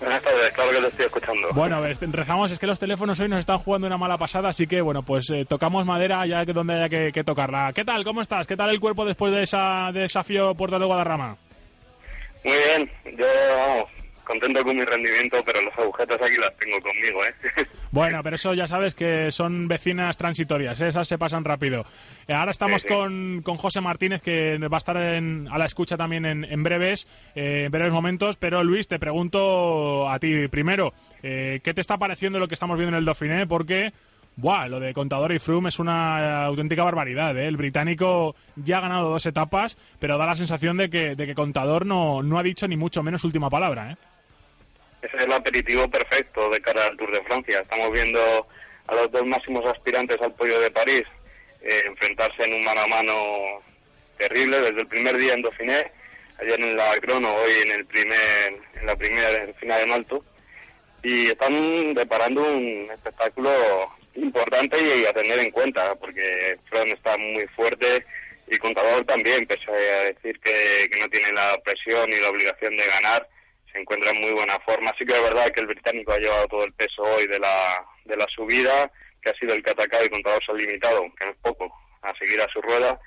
Buenas 0.00 0.22
tardes, 0.22 0.52
claro 0.52 0.70
que 0.70 0.80
lo 0.80 0.88
estoy 0.88 1.06
escuchando. 1.06 1.48
Bueno, 1.52 1.82
rezamos, 1.82 2.52
es 2.52 2.58
que 2.58 2.66
los 2.66 2.78
teléfonos 2.78 3.18
hoy 3.18 3.28
nos 3.28 3.40
están 3.40 3.58
jugando 3.58 3.86
una 3.86 3.98
mala 3.98 4.16
pasada, 4.16 4.50
así 4.50 4.66
que 4.66 4.80
bueno, 4.80 5.02
pues 5.02 5.28
eh, 5.30 5.44
tocamos 5.44 5.84
madera 5.84 6.24
ya 6.26 6.46
que 6.46 6.52
donde 6.52 6.74
haya 6.74 6.88
que, 6.88 7.10
que 7.12 7.24
tocarla. 7.24 7.72
¿Qué 7.74 7.84
tal? 7.84 8.04
¿Cómo 8.04 8.22
estás? 8.22 8.46
¿Qué 8.46 8.56
tal 8.56 8.70
el 8.70 8.80
cuerpo 8.80 9.04
después 9.04 9.32
de 9.32 9.42
esa 9.42 9.90
de 9.92 10.00
desafío 10.00 10.54
Puerto 10.54 10.78
de 10.78 10.86
Guadarrama? 10.86 11.36
Muy 12.44 12.56
bien, 12.56 12.90
yo 13.18 13.26
vamos, 13.56 13.90
contento 14.28 14.62
con 14.62 14.76
mi 14.76 14.84
rendimiento, 14.84 15.38
pero 15.44 15.60
las 15.62 15.76
agujetas 15.76 16.20
aquí 16.22 16.36
las 16.36 16.56
tengo 16.58 16.80
conmigo, 16.80 17.24
¿eh? 17.24 17.34
Bueno, 17.90 18.22
pero 18.22 18.36
eso 18.36 18.52
ya 18.52 18.66
sabes 18.66 18.94
que 18.94 19.32
son 19.32 19.66
vecinas 19.66 20.16
transitorias, 20.18 20.78
¿eh? 20.80 20.88
esas 20.88 21.08
se 21.08 21.16
pasan 21.18 21.42
rápido. 21.44 21.86
Eh, 22.28 22.34
ahora 22.34 22.50
estamos 22.52 22.82
Sí, 22.82 22.88
sí. 22.88 22.94
Con, 22.94 23.40
con 23.42 23.56
José 23.56 23.80
Martínez, 23.80 24.20
que 24.22 24.58
va 24.58 24.76
a 24.76 24.78
estar 24.78 24.96
en- 24.98 25.48
a 25.50 25.56
la 25.58 25.64
escucha 25.64 25.96
también 25.96 26.26
en, 26.26 26.44
en 26.44 26.62
breves, 26.62 27.08
eh, 27.34 27.64
en 27.64 27.72
breves 27.72 27.90
momentos. 27.92 28.36
Pero 28.36 28.62
Luis, 28.62 28.86
te 28.86 28.98
pregunto 28.98 30.08
a 30.08 30.18
ti 30.18 30.48
primero, 30.48 30.92
eh, 31.22 31.60
¿qué 31.64 31.72
te 31.74 31.80
está 31.80 31.96
pareciendo 31.96 32.38
lo 32.38 32.46
que 32.46 32.54
estamos 32.54 32.76
viendo 32.76 32.94
en 32.94 32.98
el 33.00 33.04
Dauphiné? 33.06 33.46
Porque, 33.46 33.92
buah, 34.36 34.68
lo 34.68 34.80
de 34.80 34.92
Contador 34.92 35.32
y 35.32 35.38
Froome 35.38 35.70
es 35.70 35.78
una 35.78 36.44
auténtica 36.44 36.84
barbaridad. 36.84 37.36
¿eh? 37.38 37.46
El 37.48 37.56
británico 37.56 38.36
ya 38.56 38.78
ha 38.78 38.82
ganado 38.82 39.08
dos 39.08 39.24
etapas, 39.24 39.78
pero 39.98 40.18
da 40.18 40.26
la 40.26 40.34
sensación 40.36 40.76
de 40.76 40.90
que, 40.90 41.16
de 41.16 41.26
que 41.26 41.34
Contador 41.34 41.86
no, 41.86 42.22
no 42.22 42.38
ha 42.38 42.42
dicho 42.42 42.68
ni 42.68 42.76
mucho 42.76 43.02
menos 43.02 43.24
última 43.24 43.48
palabra. 43.48 43.92
¿eh? 43.92 43.96
Ese 45.02 45.16
es 45.16 45.22
el 45.22 45.32
aperitivo 45.32 45.88
perfecto 45.88 46.50
de 46.50 46.60
cara 46.60 46.86
al 46.86 46.96
Tour 46.96 47.12
de 47.12 47.22
Francia. 47.24 47.60
Estamos 47.60 47.92
viendo 47.92 48.46
a 48.86 48.94
los 48.94 49.10
dos 49.12 49.24
máximos 49.26 49.64
aspirantes 49.66 50.20
al 50.20 50.34
podio 50.34 50.58
de 50.60 50.70
París 50.70 51.04
eh, 51.62 51.82
enfrentarse 51.86 52.42
en 52.42 52.54
un 52.54 52.64
mano 52.64 52.80
a 52.80 52.86
mano 52.86 53.14
terrible 54.16 54.60
desde 54.60 54.80
el 54.80 54.86
primer 54.88 55.16
día 55.16 55.34
en 55.34 55.42
Dauphiné, 55.42 55.90
ayer 56.40 56.60
en 56.60 56.76
la 56.76 56.98
crono, 57.00 57.34
hoy 57.34 57.52
en 57.62 57.70
el 57.72 57.86
primer 57.86 58.54
en 58.80 58.86
la 58.86 58.96
primera 58.96 59.52
final 59.54 59.82
en 59.82 59.92
alto 59.92 60.24
y 61.02 61.28
están 61.28 61.92
preparando 61.94 62.42
un 62.42 62.90
espectáculo 62.92 63.52
importante 64.14 64.76
y 64.80 65.04
a 65.04 65.12
tener 65.12 65.38
en 65.38 65.50
cuenta 65.50 65.94
porque 65.94 66.58
Froome 66.68 66.92
está 66.92 67.16
muy 67.16 67.46
fuerte 67.48 68.04
y 68.48 68.58
Contador 68.58 69.04
también, 69.04 69.46
pese 69.46 69.70
a 69.70 70.04
decir 70.04 70.40
que, 70.40 70.88
que 70.90 71.00
no 71.00 71.08
tiene 71.08 71.32
la 71.32 71.58
presión 71.62 72.10
y 72.10 72.18
la 72.18 72.30
obligación 72.30 72.76
de 72.76 72.86
ganar, 72.86 73.28
se 73.72 73.80
encuentra 73.80 74.10
en 74.10 74.20
muy 74.20 74.32
buena 74.32 74.58
forma. 74.60 74.94
Sí 74.98 75.04
que 75.04 75.14
es 75.14 75.22
verdad 75.22 75.52
que 75.52 75.60
el 75.60 75.66
británico 75.66 76.12
ha 76.12 76.18
llevado 76.18 76.48
todo 76.48 76.64
el 76.64 76.72
peso 76.72 77.02
hoy 77.02 77.26
de 77.26 77.38
la, 77.38 77.84
de 78.04 78.16
la 78.16 78.26
subida, 78.28 78.90
que 79.22 79.30
ha 79.30 79.34
sido 79.34 79.54
el 79.54 79.62
que 79.62 79.70
ha 79.70 79.72
atacado 79.72 80.04
y 80.04 80.10
Contador 80.10 80.44
se 80.44 80.52
ha 80.52 80.54
limitado, 80.54 81.02
que 81.18 81.24
no 81.24 81.30
es 81.32 81.36
poco, 81.38 81.72
a 82.02 82.14
seguir 82.14 82.40
a 82.40 82.48
su 82.48 82.60
rueda. 82.60 82.98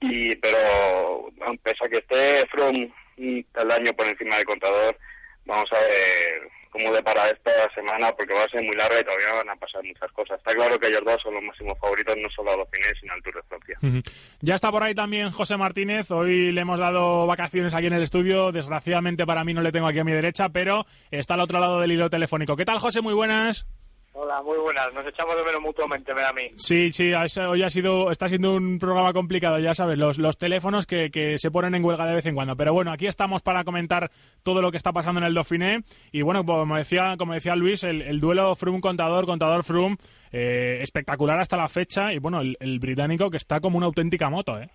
Y, 0.00 0.34
pero 0.36 1.30
pese 1.62 1.84
a 1.84 1.88
que 1.88 1.98
esté 1.98 2.46
From 2.46 2.90
el 3.16 3.70
año 3.70 3.94
por 3.94 4.06
encima 4.06 4.36
del 4.36 4.44
Contador, 4.44 4.98
vamos 5.44 5.72
a 5.72 5.78
ver 5.78 6.50
cómo 6.70 6.92
depara 6.92 7.30
esta 7.30 7.72
semana, 7.72 8.12
porque 8.16 8.34
va 8.34 8.44
a 8.44 8.48
ser 8.48 8.60
muy 8.62 8.74
larga 8.74 9.00
y 9.00 9.04
todavía 9.04 9.32
van 9.32 9.48
a 9.48 9.56
pasar 9.56 9.84
muchas 9.84 10.10
cosas. 10.10 10.38
Está 10.38 10.52
claro 10.54 10.78
que 10.78 10.88
ellos 10.88 11.04
dos 11.04 11.22
son 11.22 11.34
los 11.34 11.42
máximos 11.44 11.78
favoritos, 11.78 12.16
no 12.16 12.28
solo 12.30 12.52
a 12.52 12.56
los 12.56 12.68
fines, 12.68 12.92
sino 13.00 13.12
al 13.12 13.22
Tour 13.22 13.36
de 13.36 13.42
Francia. 13.42 14.02
Ya 14.40 14.56
está 14.56 14.72
por 14.72 14.82
ahí 14.82 14.92
también 14.92 15.30
José 15.30 15.56
Martínez. 15.56 16.10
Hoy 16.10 16.50
le 16.50 16.60
hemos 16.60 16.80
dado 16.80 17.28
vacaciones 17.28 17.74
aquí 17.74 17.86
en 17.86 17.92
el 17.92 18.02
estudio. 18.02 18.50
Desgraciadamente 18.50 19.24
para 19.24 19.44
mí 19.44 19.54
no 19.54 19.62
le 19.62 19.70
tengo 19.70 19.86
aquí 19.86 20.00
a 20.00 20.04
mi 20.04 20.12
derecha, 20.12 20.48
pero 20.48 20.84
está 21.12 21.34
al 21.34 21.40
otro 21.40 21.60
lado 21.60 21.78
del 21.80 21.92
hilo 21.92 22.10
telefónico. 22.10 22.56
¿Qué 22.56 22.64
tal, 22.64 22.80
José? 22.80 23.00
Muy 23.02 23.14
buenas. 23.14 23.68
Hola, 24.16 24.40
muy 24.42 24.56
buenas. 24.58 24.94
Nos 24.94 25.04
echamos 25.08 25.36
de 25.36 25.42
menos 25.42 25.60
mutuamente, 25.60 26.14
ven 26.14 26.24
a 26.24 26.32
mí. 26.32 26.48
Sí, 26.56 26.92
sí, 26.92 27.12
hoy 27.12 27.62
ha 27.64 27.68
sido, 27.68 28.12
está 28.12 28.28
siendo 28.28 28.52
un 28.52 28.78
programa 28.78 29.12
complicado, 29.12 29.58
ya 29.58 29.74
sabes, 29.74 29.98
los, 29.98 30.18
los 30.18 30.38
teléfonos 30.38 30.86
que, 30.86 31.10
que 31.10 31.36
se 31.36 31.50
ponen 31.50 31.74
en 31.74 31.84
huelga 31.84 32.06
de 32.06 32.14
vez 32.14 32.24
en 32.26 32.36
cuando. 32.36 32.54
Pero 32.54 32.72
bueno, 32.72 32.92
aquí 32.92 33.08
estamos 33.08 33.42
para 33.42 33.64
comentar 33.64 34.12
todo 34.44 34.62
lo 34.62 34.70
que 34.70 34.76
está 34.76 34.92
pasando 34.92 35.20
en 35.20 35.26
el 35.26 35.34
Dauphiné. 35.34 35.80
Y 36.12 36.22
bueno, 36.22 36.44
como 36.44 36.76
decía, 36.76 37.16
como 37.18 37.34
decía 37.34 37.56
Luis, 37.56 37.82
el, 37.82 38.02
el 38.02 38.20
duelo 38.20 38.54
Froome-Contador, 38.54 39.26
Contador-Froome, 39.26 39.96
eh, 40.30 40.78
espectacular 40.80 41.40
hasta 41.40 41.56
la 41.56 41.68
fecha. 41.68 42.12
Y 42.12 42.18
bueno, 42.18 42.40
el, 42.40 42.56
el 42.60 42.78
británico 42.78 43.30
que 43.30 43.38
está 43.38 43.58
como 43.58 43.78
una 43.78 43.86
auténtica 43.86 44.30
moto, 44.30 44.60
¿eh? 44.60 44.70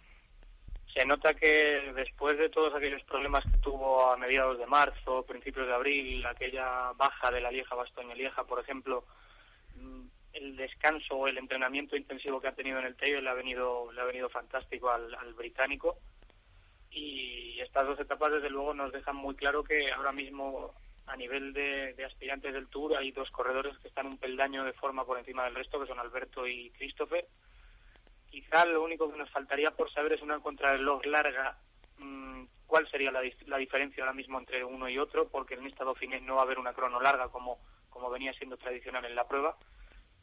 Se 0.94 1.06
nota 1.06 1.34
que 1.34 1.94
después 1.96 2.38
de 2.38 2.50
todos 2.50 2.76
aquellos 2.76 3.02
problemas 3.04 3.46
que 3.46 3.58
tuvo 3.60 4.12
a 4.12 4.18
mediados 4.18 4.60
de 4.60 4.66
marzo, 4.66 5.24
principios 5.26 5.66
de 5.66 5.74
abril, 5.74 6.26
aquella 6.26 6.92
baja 6.98 7.32
de 7.32 7.40
la 7.40 7.52
Lieja 7.52 7.74
Bastoña 7.74 8.16
Lieja, 8.16 8.44
por 8.44 8.60
ejemplo, 8.60 9.06
el 10.34 10.56
descanso 10.56 11.16
o 11.16 11.28
el 11.28 11.38
entrenamiento 11.38 11.96
intensivo 11.96 12.40
que 12.40 12.48
ha 12.48 12.56
tenido 12.56 12.80
en 12.80 12.86
el 12.86 12.96
Teide 12.96 13.22
le 13.22 13.30
ha 13.30 13.34
venido 13.34 13.92
le 13.92 14.02
ha 14.02 14.06
venido 14.06 14.30
fantástico 14.30 14.90
al, 14.90 15.34
británico 15.34 15.98
y 16.92 17.60
estas 17.60 17.86
dos 17.88 18.00
etapas 18.00 18.32
desde 18.32 18.50
luego 18.50 18.74
nos 18.74 18.92
dejan 18.92 19.16
muy 19.16 19.36
claro 19.36 19.64
que 19.64 19.92
ahora 19.92 20.12
mismo 20.12 20.74
a 21.08 21.16
nivel 21.16 21.54
de, 21.54 21.94
de, 21.94 22.06
aspirantes 22.06 22.54
del 22.54 22.68
Tour 22.68 22.96
hay 22.96 23.12
dos 23.12 23.30
corredores 23.32 23.78
que 23.80 23.88
están 23.88 24.06
un 24.06 24.18
peldaño 24.18 24.64
de 24.64 24.74
forma 24.74 25.06
por 25.06 25.18
encima 25.18 25.44
del 25.46 25.56
resto 25.56 25.80
que 25.80 25.88
son 25.88 26.00
Alberto 26.00 26.48
y 26.48 26.70
Christopher 26.72 27.26
Quizá 28.30 28.64
lo 28.66 28.84
único 28.84 29.12
que 29.12 29.18
nos 29.18 29.30
faltaría 29.32 29.72
por 29.72 29.92
saber 29.92 30.14
es 30.14 30.22
una 30.22 30.40
contrarreloj 30.40 31.06
larga. 31.06 31.58
Mm, 31.98 32.44
¿Cuál 32.68 32.90
sería 32.90 33.12
la, 33.12 33.22
la, 33.48 33.58
diferencia 33.58 34.04
ahora 34.04 34.14
mismo 34.14 34.38
entre 34.38 34.64
uno 34.64 34.88
y 34.88 35.00
otro? 35.00 35.28
Porque 35.30 35.56
en 35.56 35.66
esta 35.66 35.84
Dauphiné 35.84 36.22
no 36.22 36.36
va 36.36 36.42
a 36.42 36.44
haber 36.46 36.60
una 36.60 36.74
crono 36.74 37.02
larga 37.02 37.30
como, 37.30 37.58
como 37.90 38.10
venía 38.10 38.34
siendo 38.34 38.58
tradicional 38.58 39.06
en 39.06 39.16
la 39.16 39.28
prueba. 39.28 39.58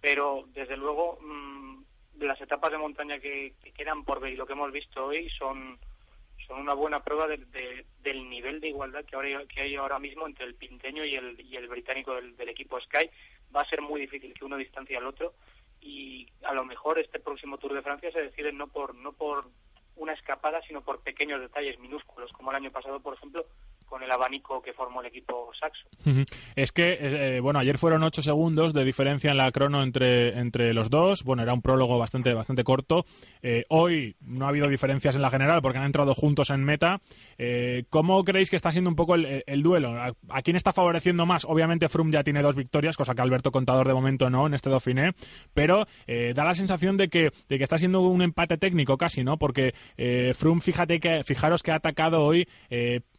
Pero, 0.00 0.44
desde 0.48 0.76
luego, 0.76 1.18
mm, 1.20 1.82
las 2.20 2.40
etapas 2.40 2.72
de 2.72 2.78
montaña 2.78 3.18
que, 3.18 3.54
quedan 3.74 4.04
por 4.04 4.20
ver 4.20 4.32
y 4.32 4.36
lo 4.36 4.46
que 4.46 4.54
hemos 4.54 4.72
visto 4.72 5.06
hoy 5.06 5.28
son, 5.30 5.78
son 6.46 6.60
una 6.60 6.74
buena 6.74 7.02
prueba 7.02 7.26
de, 7.26 7.84
del 8.00 8.28
nivel 8.28 8.60
de 8.60 8.68
igualdad 8.68 9.04
que, 9.04 9.16
ahora, 9.16 9.44
que 9.46 9.60
hay 9.60 9.76
ahora 9.76 9.98
mismo 9.98 10.26
entre 10.26 10.46
el 10.46 10.54
pinteño 10.54 11.04
y 11.04 11.14
el, 11.14 11.40
y 11.40 11.56
el 11.56 11.68
británico 11.68 12.14
del, 12.14 12.36
del 12.36 12.48
equipo 12.48 12.80
Sky. 12.80 13.10
Va 13.54 13.62
a 13.62 13.68
ser 13.68 13.82
muy 13.82 14.00
difícil 14.00 14.34
que 14.34 14.44
uno 14.44 14.56
distancie 14.56 14.96
al 14.96 15.06
otro 15.06 15.34
y 15.80 16.26
a 16.42 16.52
lo 16.52 16.64
mejor 16.64 16.98
este 16.98 17.20
próximo 17.20 17.58
Tour 17.58 17.74
de 17.74 17.82
Francia 17.82 18.10
se 18.10 18.22
decide 18.22 18.52
no 18.52 18.66
por 18.68 18.94
no 18.94 19.12
por 19.12 19.46
una 19.96 20.12
escapada, 20.12 20.60
sino 20.62 20.82
por 20.82 21.00
pequeños 21.00 21.40
detalles 21.40 21.78
minúsculos, 21.78 22.30
como 22.32 22.50
el 22.50 22.56
año 22.56 22.70
pasado, 22.70 23.00
por 23.00 23.14
ejemplo, 23.14 23.46
con 23.86 24.02
el 24.02 24.10
abanico 24.10 24.60
que 24.60 24.72
formó 24.72 25.00
el 25.00 25.06
equipo 25.06 25.50
saxo. 25.58 25.84
Es 26.54 26.72
que, 26.72 26.92
eh, 26.92 26.98
eh, 27.36 27.40
bueno, 27.40 27.58
ayer 27.60 27.78
fueron 27.78 28.02
ocho 28.02 28.20
segundos 28.20 28.74
de 28.74 28.84
diferencia 28.84 29.30
en 29.30 29.36
la 29.36 29.50
crono 29.52 29.82
entre, 29.82 30.38
entre 30.38 30.74
los 30.74 30.90
dos. 30.90 31.22
Bueno, 31.22 31.42
era 31.42 31.54
un 31.54 31.62
prólogo 31.62 31.98
bastante, 31.98 32.34
bastante 32.34 32.64
corto. 32.64 33.04
Eh, 33.42 33.64
hoy 33.68 34.16
no 34.20 34.46
ha 34.46 34.48
habido 34.48 34.68
diferencias 34.68 35.14
en 35.14 35.22
la 35.22 35.30
general 35.30 35.62
porque 35.62 35.78
han 35.78 35.84
entrado 35.84 36.14
juntos 36.14 36.50
en 36.50 36.64
meta. 36.64 37.00
¿Cómo 37.90 38.24
creéis 38.24 38.50
que 38.50 38.56
está 38.56 38.72
siendo 38.72 38.90
un 38.90 38.96
poco 38.96 39.14
el, 39.14 39.62
duelo? 39.62 39.94
¿A, 40.28 40.42
quién 40.42 40.56
está 40.56 40.72
favoreciendo 40.72 41.26
más? 41.26 41.44
Obviamente 41.44 41.88
Froome 41.88 42.12
ya 42.12 42.24
tiene 42.24 42.42
dos 42.42 42.56
victorias, 42.56 42.96
cosa 42.96 43.14
que 43.14 43.22
Alberto 43.22 43.52
Contador 43.52 43.86
de 43.86 43.94
momento 43.94 44.30
no 44.30 44.46
en 44.46 44.54
este 44.54 44.70
Dauphiné, 44.70 45.12
pero 45.54 45.86
da 46.06 46.44
la 46.44 46.54
sensación 46.54 46.96
de 46.96 47.08
que, 47.08 47.30
de 47.48 47.58
que 47.58 47.64
está 47.64 47.78
siendo 47.78 48.00
un 48.00 48.22
empate 48.22 48.58
técnico 48.58 48.96
casi, 48.96 49.22
¿no? 49.22 49.38
Porque 49.38 49.74
Froome, 50.34 50.60
fíjate 50.60 50.98
que, 50.98 51.22
fijaros 51.24 51.62
que 51.62 51.72
ha 51.72 51.76
atacado 51.76 52.24
hoy 52.24 52.48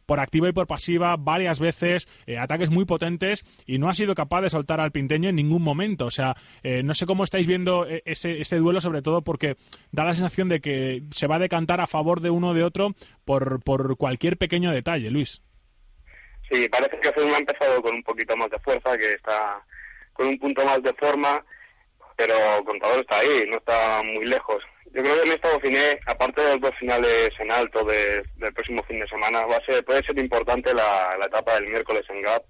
por 0.08 0.20
activa 0.20 0.48
y 0.48 0.52
por 0.52 0.66
pasiva 0.66 1.16
varias 1.18 1.60
veces, 1.60 2.08
eh, 2.26 2.38
ataques 2.38 2.70
muy 2.70 2.86
potentes 2.86 3.44
y 3.66 3.78
no 3.78 3.90
ha 3.90 3.94
sido 3.94 4.14
capaz 4.14 4.40
de 4.40 4.48
soltar 4.48 4.80
al 4.80 4.90
pinteño 4.90 5.28
en 5.28 5.36
ningún 5.36 5.62
momento. 5.62 6.06
O 6.06 6.10
sea, 6.10 6.34
eh, 6.62 6.82
no 6.82 6.94
sé 6.94 7.04
cómo 7.04 7.24
estáis 7.24 7.46
viendo 7.46 7.86
eh, 7.86 8.02
ese, 8.06 8.40
ese 8.40 8.56
duelo, 8.56 8.80
sobre 8.80 9.02
todo 9.02 9.20
porque 9.20 9.56
da 9.92 10.04
la 10.04 10.14
sensación 10.14 10.48
de 10.48 10.60
que 10.60 11.02
se 11.10 11.26
va 11.26 11.36
a 11.36 11.40
decantar 11.40 11.82
a 11.82 11.86
favor 11.86 12.22
de 12.22 12.30
uno 12.30 12.48
o 12.48 12.54
de 12.54 12.64
otro 12.64 12.94
por, 13.26 13.62
por 13.62 13.98
cualquier 13.98 14.38
pequeño 14.38 14.72
detalle, 14.72 15.10
Luis. 15.10 15.42
Sí, 16.50 16.66
parece 16.70 16.98
que 17.00 17.08
ha 17.08 17.38
empezado 17.38 17.82
con 17.82 17.96
un 17.96 18.02
poquito 18.02 18.34
más 18.34 18.50
de 18.50 18.58
fuerza, 18.60 18.96
que 18.96 19.12
está 19.12 19.62
con 20.14 20.26
un 20.28 20.38
punto 20.38 20.64
más 20.64 20.82
de 20.82 20.94
forma, 20.94 21.44
pero 22.18 22.64
Contador 22.64 22.98
está 22.98 23.20
ahí, 23.20 23.46
no 23.46 23.58
está 23.58 24.02
muy 24.02 24.24
lejos. 24.24 24.60
Yo 24.86 25.02
creo 25.02 25.14
que 25.14 25.22
en 25.22 25.34
esta 25.34 25.50
Dauphiné, 25.50 26.00
aparte 26.04 26.40
de 26.40 26.50
los 26.50 26.60
dos 26.62 26.74
finales 26.74 27.30
en 27.38 27.52
alto 27.52 27.84
del 27.84 28.52
próximo 28.54 28.82
fin 28.82 28.98
de 28.98 29.06
semana, 29.06 29.46
va 29.46 29.58
a 29.58 29.64
ser, 29.64 29.84
puede 29.84 30.02
ser 30.02 30.18
importante 30.18 30.74
la, 30.74 31.16
etapa 31.24 31.54
del 31.54 31.68
miércoles 31.68 32.04
en 32.08 32.22
Gap, 32.22 32.42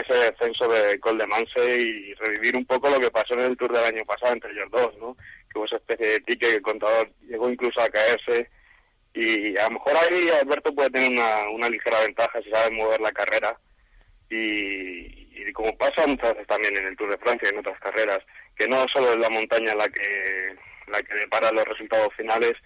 ese 0.00 0.14
descenso 0.14 0.66
de 0.66 0.98
Col 0.98 1.16
de 1.16 1.28
Manse 1.28 1.78
y 1.78 2.12
revivir 2.14 2.56
un 2.56 2.66
poco 2.66 2.90
lo 2.90 2.98
que 2.98 3.12
pasó 3.12 3.34
en 3.34 3.42
el 3.42 3.56
Tour 3.56 3.72
del 3.72 3.84
año 3.84 4.04
pasado 4.04 4.32
entre 4.32 4.50
ellos 4.50 4.68
dos, 4.72 4.92
¿no? 4.98 5.16
Que 5.48 5.58
hubo 5.58 5.66
esa 5.66 5.76
especie 5.76 6.06
de 6.08 6.20
pique 6.20 6.46
que 6.46 6.54
el 6.56 6.62
contador 6.62 7.08
llegó 7.28 7.48
incluso 7.48 7.80
a 7.80 7.90
caerse 7.90 8.50
y 9.14 9.56
a 9.56 9.64
lo 9.64 9.70
mejor 9.70 9.92
ahí 9.96 10.28
Alberto 10.30 10.74
puede 10.74 10.90
tener 10.90 11.08
una, 11.08 11.48
una 11.50 11.68
ligera 11.68 12.00
ventaja 12.00 12.42
si 12.42 12.50
sabe 12.50 12.72
mover 12.72 13.00
la 13.00 13.12
carrera 13.12 13.56
y, 14.28 15.28
y 15.38 15.52
como 15.52 15.76
pasa 15.76 16.06
muchas 16.06 16.30
veces 16.30 16.46
también 16.48 16.76
en 16.76 16.86
el 16.86 16.96
Tour 16.96 17.10
de 17.10 17.18
Francia 17.18 17.48
y 17.48 17.52
en 17.52 17.60
otras 17.60 17.78
carreras, 17.80 18.24
que 18.58 18.68
no 18.68 18.86
solo 18.88 19.12
es 19.12 19.18
la 19.20 19.30
montaña 19.30 19.74
la 19.74 19.88
que 19.88 20.56
la 20.88 21.02
que 21.02 21.14
depara 21.14 21.52
los 21.52 21.64
resultados 21.64 22.12
finales, 22.14 22.56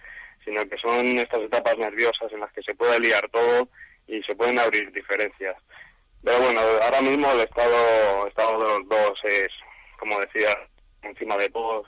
sino 0.43 0.67
que 0.67 0.77
son 0.77 1.19
estas 1.19 1.41
etapas 1.41 1.77
nerviosas 1.77 2.31
en 2.31 2.39
las 2.39 2.51
que 2.53 2.63
se 2.63 2.73
puede 2.73 2.99
liar 2.99 3.29
todo 3.29 3.67
y 4.07 4.21
se 4.23 4.35
pueden 4.35 4.59
abrir 4.59 4.91
diferencias. 4.91 5.55
Pero 6.23 6.39
bueno, 6.39 6.61
ahora 6.81 7.01
mismo 7.01 7.31
el 7.31 7.41
estado, 7.41 8.27
estado 8.27 8.59
de 8.59 8.79
los 8.79 8.89
dos 8.89 9.19
es, 9.25 9.51
como 9.99 10.19
decía, 10.21 10.57
encima 11.03 11.37
de 11.37 11.49
todos 11.49 11.85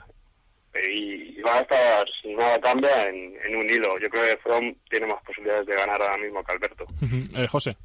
y 0.84 1.42
va 1.42 1.60
a 1.60 1.62
estar, 1.62 2.06
si 2.22 2.34
nada 2.36 2.60
cambia, 2.60 3.08
en, 3.08 3.56
un 3.56 3.70
hilo. 3.70 3.98
Yo 4.00 4.10
creo 4.10 4.24
que 4.26 4.38
From 4.44 4.76
tiene 4.90 5.08
más 5.08 5.24
posibilidades 5.24 5.66
de 5.68 5.76
ganar 5.76 6.02
ahora 6.02 6.18
mismo 6.18 6.44
que 6.44 6.52
Alberto. 6.52 6.86
Eh, 7.34 7.48
José. 7.48 7.78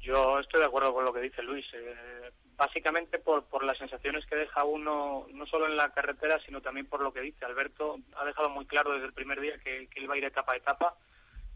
Yo 0.00 0.38
estoy 0.38 0.60
de 0.60 0.66
acuerdo 0.66 0.92
con 0.92 1.04
lo 1.04 1.12
que 1.12 1.20
dice 1.20 1.42
Luis. 1.42 1.64
Eh, 1.72 2.30
básicamente 2.56 3.18
por, 3.18 3.44
por 3.44 3.64
las 3.64 3.76
sensaciones 3.78 4.24
que 4.26 4.36
deja 4.36 4.64
uno, 4.64 5.26
no 5.32 5.46
solo 5.46 5.66
en 5.66 5.76
la 5.76 5.90
carretera, 5.90 6.40
sino 6.40 6.60
también 6.60 6.86
por 6.86 7.00
lo 7.02 7.12
que 7.12 7.20
dice. 7.20 7.44
Alberto 7.44 7.98
ha 8.16 8.24
dejado 8.24 8.48
muy 8.48 8.66
claro 8.66 8.92
desde 8.92 9.06
el 9.06 9.12
primer 9.12 9.40
día 9.40 9.58
que, 9.58 9.88
él 9.94 10.10
va 10.10 10.14
a 10.14 10.18
ir 10.18 10.24
etapa 10.24 10.52
a 10.52 10.56
etapa, 10.56 10.94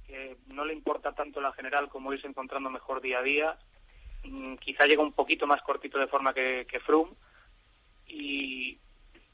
que 0.06 0.36
no 0.48 0.64
le 0.64 0.74
importa 0.74 1.12
tanto 1.12 1.40
la 1.40 1.52
general 1.52 1.88
como 1.88 2.12
irse 2.12 2.26
encontrando 2.26 2.68
mejor 2.68 3.00
día 3.00 3.20
a 3.20 3.22
día. 3.22 3.58
Mm, 4.24 4.56
quizá 4.56 4.84
llega 4.84 5.02
un 5.02 5.12
poquito 5.12 5.46
más 5.46 5.62
cortito 5.62 5.98
de 5.98 6.06
forma 6.06 6.34
que, 6.34 6.66
que 6.68 6.80
Froome. 6.80 7.12
Y 8.06 8.78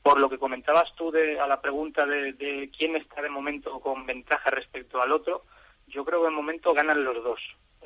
por 0.03 0.21
lo 0.21 0.29
que 0.29 0.39
comentabas 0.39 0.95
tú 0.95 1.11
de, 1.11 1.41
a 1.41 1.49
la 1.49 1.61
pregunta 1.61 2.07
de, 2.07 2.35
de 2.35 2.71
quién 2.77 2.95
está 2.95 3.23
de 3.23 3.29
momento 3.29 3.81
con 3.81 4.07
ventaja 4.07 4.51
respecto 4.51 5.03
al 5.03 5.11
otro, 5.11 5.45
yo 5.89 6.05
creo 6.05 6.21
que 6.21 6.27
de 6.27 6.37
momento 6.37 6.75
ganan 6.75 7.03
los 7.03 7.25
dos. 7.25 7.41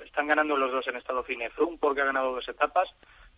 Están 0.05 0.27
ganando 0.27 0.57
los 0.57 0.71
dos 0.71 0.87
en 0.89 0.97
estado 0.97 1.23
fine. 1.23 1.49
Froome 1.51 1.79
porque 1.79 2.03
ha 2.03 2.07
ganado 2.07 2.35
dos 2.35 2.47
etapas 2.47 2.91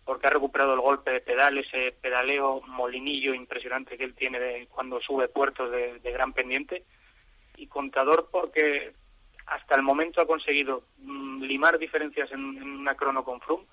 porque 0.05 0.27
ha 0.27 0.31
recuperado 0.31 0.73
el 0.73 0.81
golpe 0.81 1.11
de 1.11 1.21
pedal, 1.21 1.57
ese 1.57 1.93
pedaleo 2.01 2.61
molinillo 2.67 3.33
impresionante 3.33 3.97
que 3.97 4.03
él 4.03 4.15
tiene 4.15 4.39
de 4.39 4.67
cuando 4.67 4.99
sube 4.99 5.27
puertos 5.29 5.71
de, 5.71 5.99
gran 6.11 6.33
pendiente, 6.33 6.83
y 7.55 7.67
contador 7.67 8.29
porque 8.31 8.93
hasta 9.45 9.75
el 9.75 9.83
momento 9.83 10.21
ha 10.21 10.27
conseguido 10.27 10.83
mm, 10.97 11.43
limar 11.43 11.77
diferencias 11.77 12.31
en, 12.31 12.41
una 12.41 12.95
crono 12.95 13.23
con 13.23 13.39
Froome, 13.41 13.65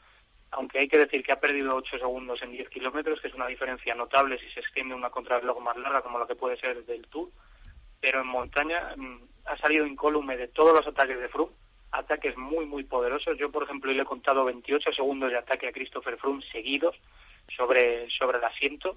aunque 0.52 0.80
hay 0.80 0.88
que 0.88 0.98
decir 0.98 1.22
que 1.22 1.32
ha 1.32 1.40
perdido 1.40 1.76
8 1.76 1.98
segundos 1.98 2.42
en 2.42 2.52
10 2.52 2.68
kilómetros, 2.68 3.20
que 3.20 3.28
es 3.28 3.34
una 3.34 3.46
diferencia 3.46 3.94
notable 3.94 4.38
si 4.38 4.50
se 4.50 4.60
extiende 4.60 4.94
una 4.94 5.10
contrarreloj 5.10 5.60
más 5.60 5.76
larga 5.76 6.02
como 6.02 6.18
la 6.18 6.26
que 6.26 6.34
puede 6.34 6.58
ser 6.58 6.84
del 6.84 7.06
Tour, 7.06 7.30
pero 8.00 8.20
en 8.20 8.26
montaña 8.26 8.94
mm, 8.96 9.18
ha 9.46 9.56
salido 9.58 9.86
incólume 9.86 10.36
de 10.36 10.48
todos 10.48 10.74
los 10.74 10.86
ataques 10.86 11.18
de 11.18 11.28
Froome, 11.28 11.52
ataques 11.92 12.36
muy, 12.36 12.66
muy 12.66 12.84
poderosos. 12.84 13.36
Yo, 13.38 13.50
por 13.50 13.64
ejemplo, 13.64 13.92
le 13.92 14.02
he 14.02 14.06
contado 14.06 14.44
28 14.44 14.92
segundos 14.92 15.30
de 15.30 15.38
ataque 15.38 15.68
a 15.68 15.72
Christopher 15.72 16.16
Froome 16.16 16.42
seguidos 16.50 16.96
sobre, 17.56 18.08
sobre 18.10 18.38
el 18.38 18.44
asiento. 18.44 18.96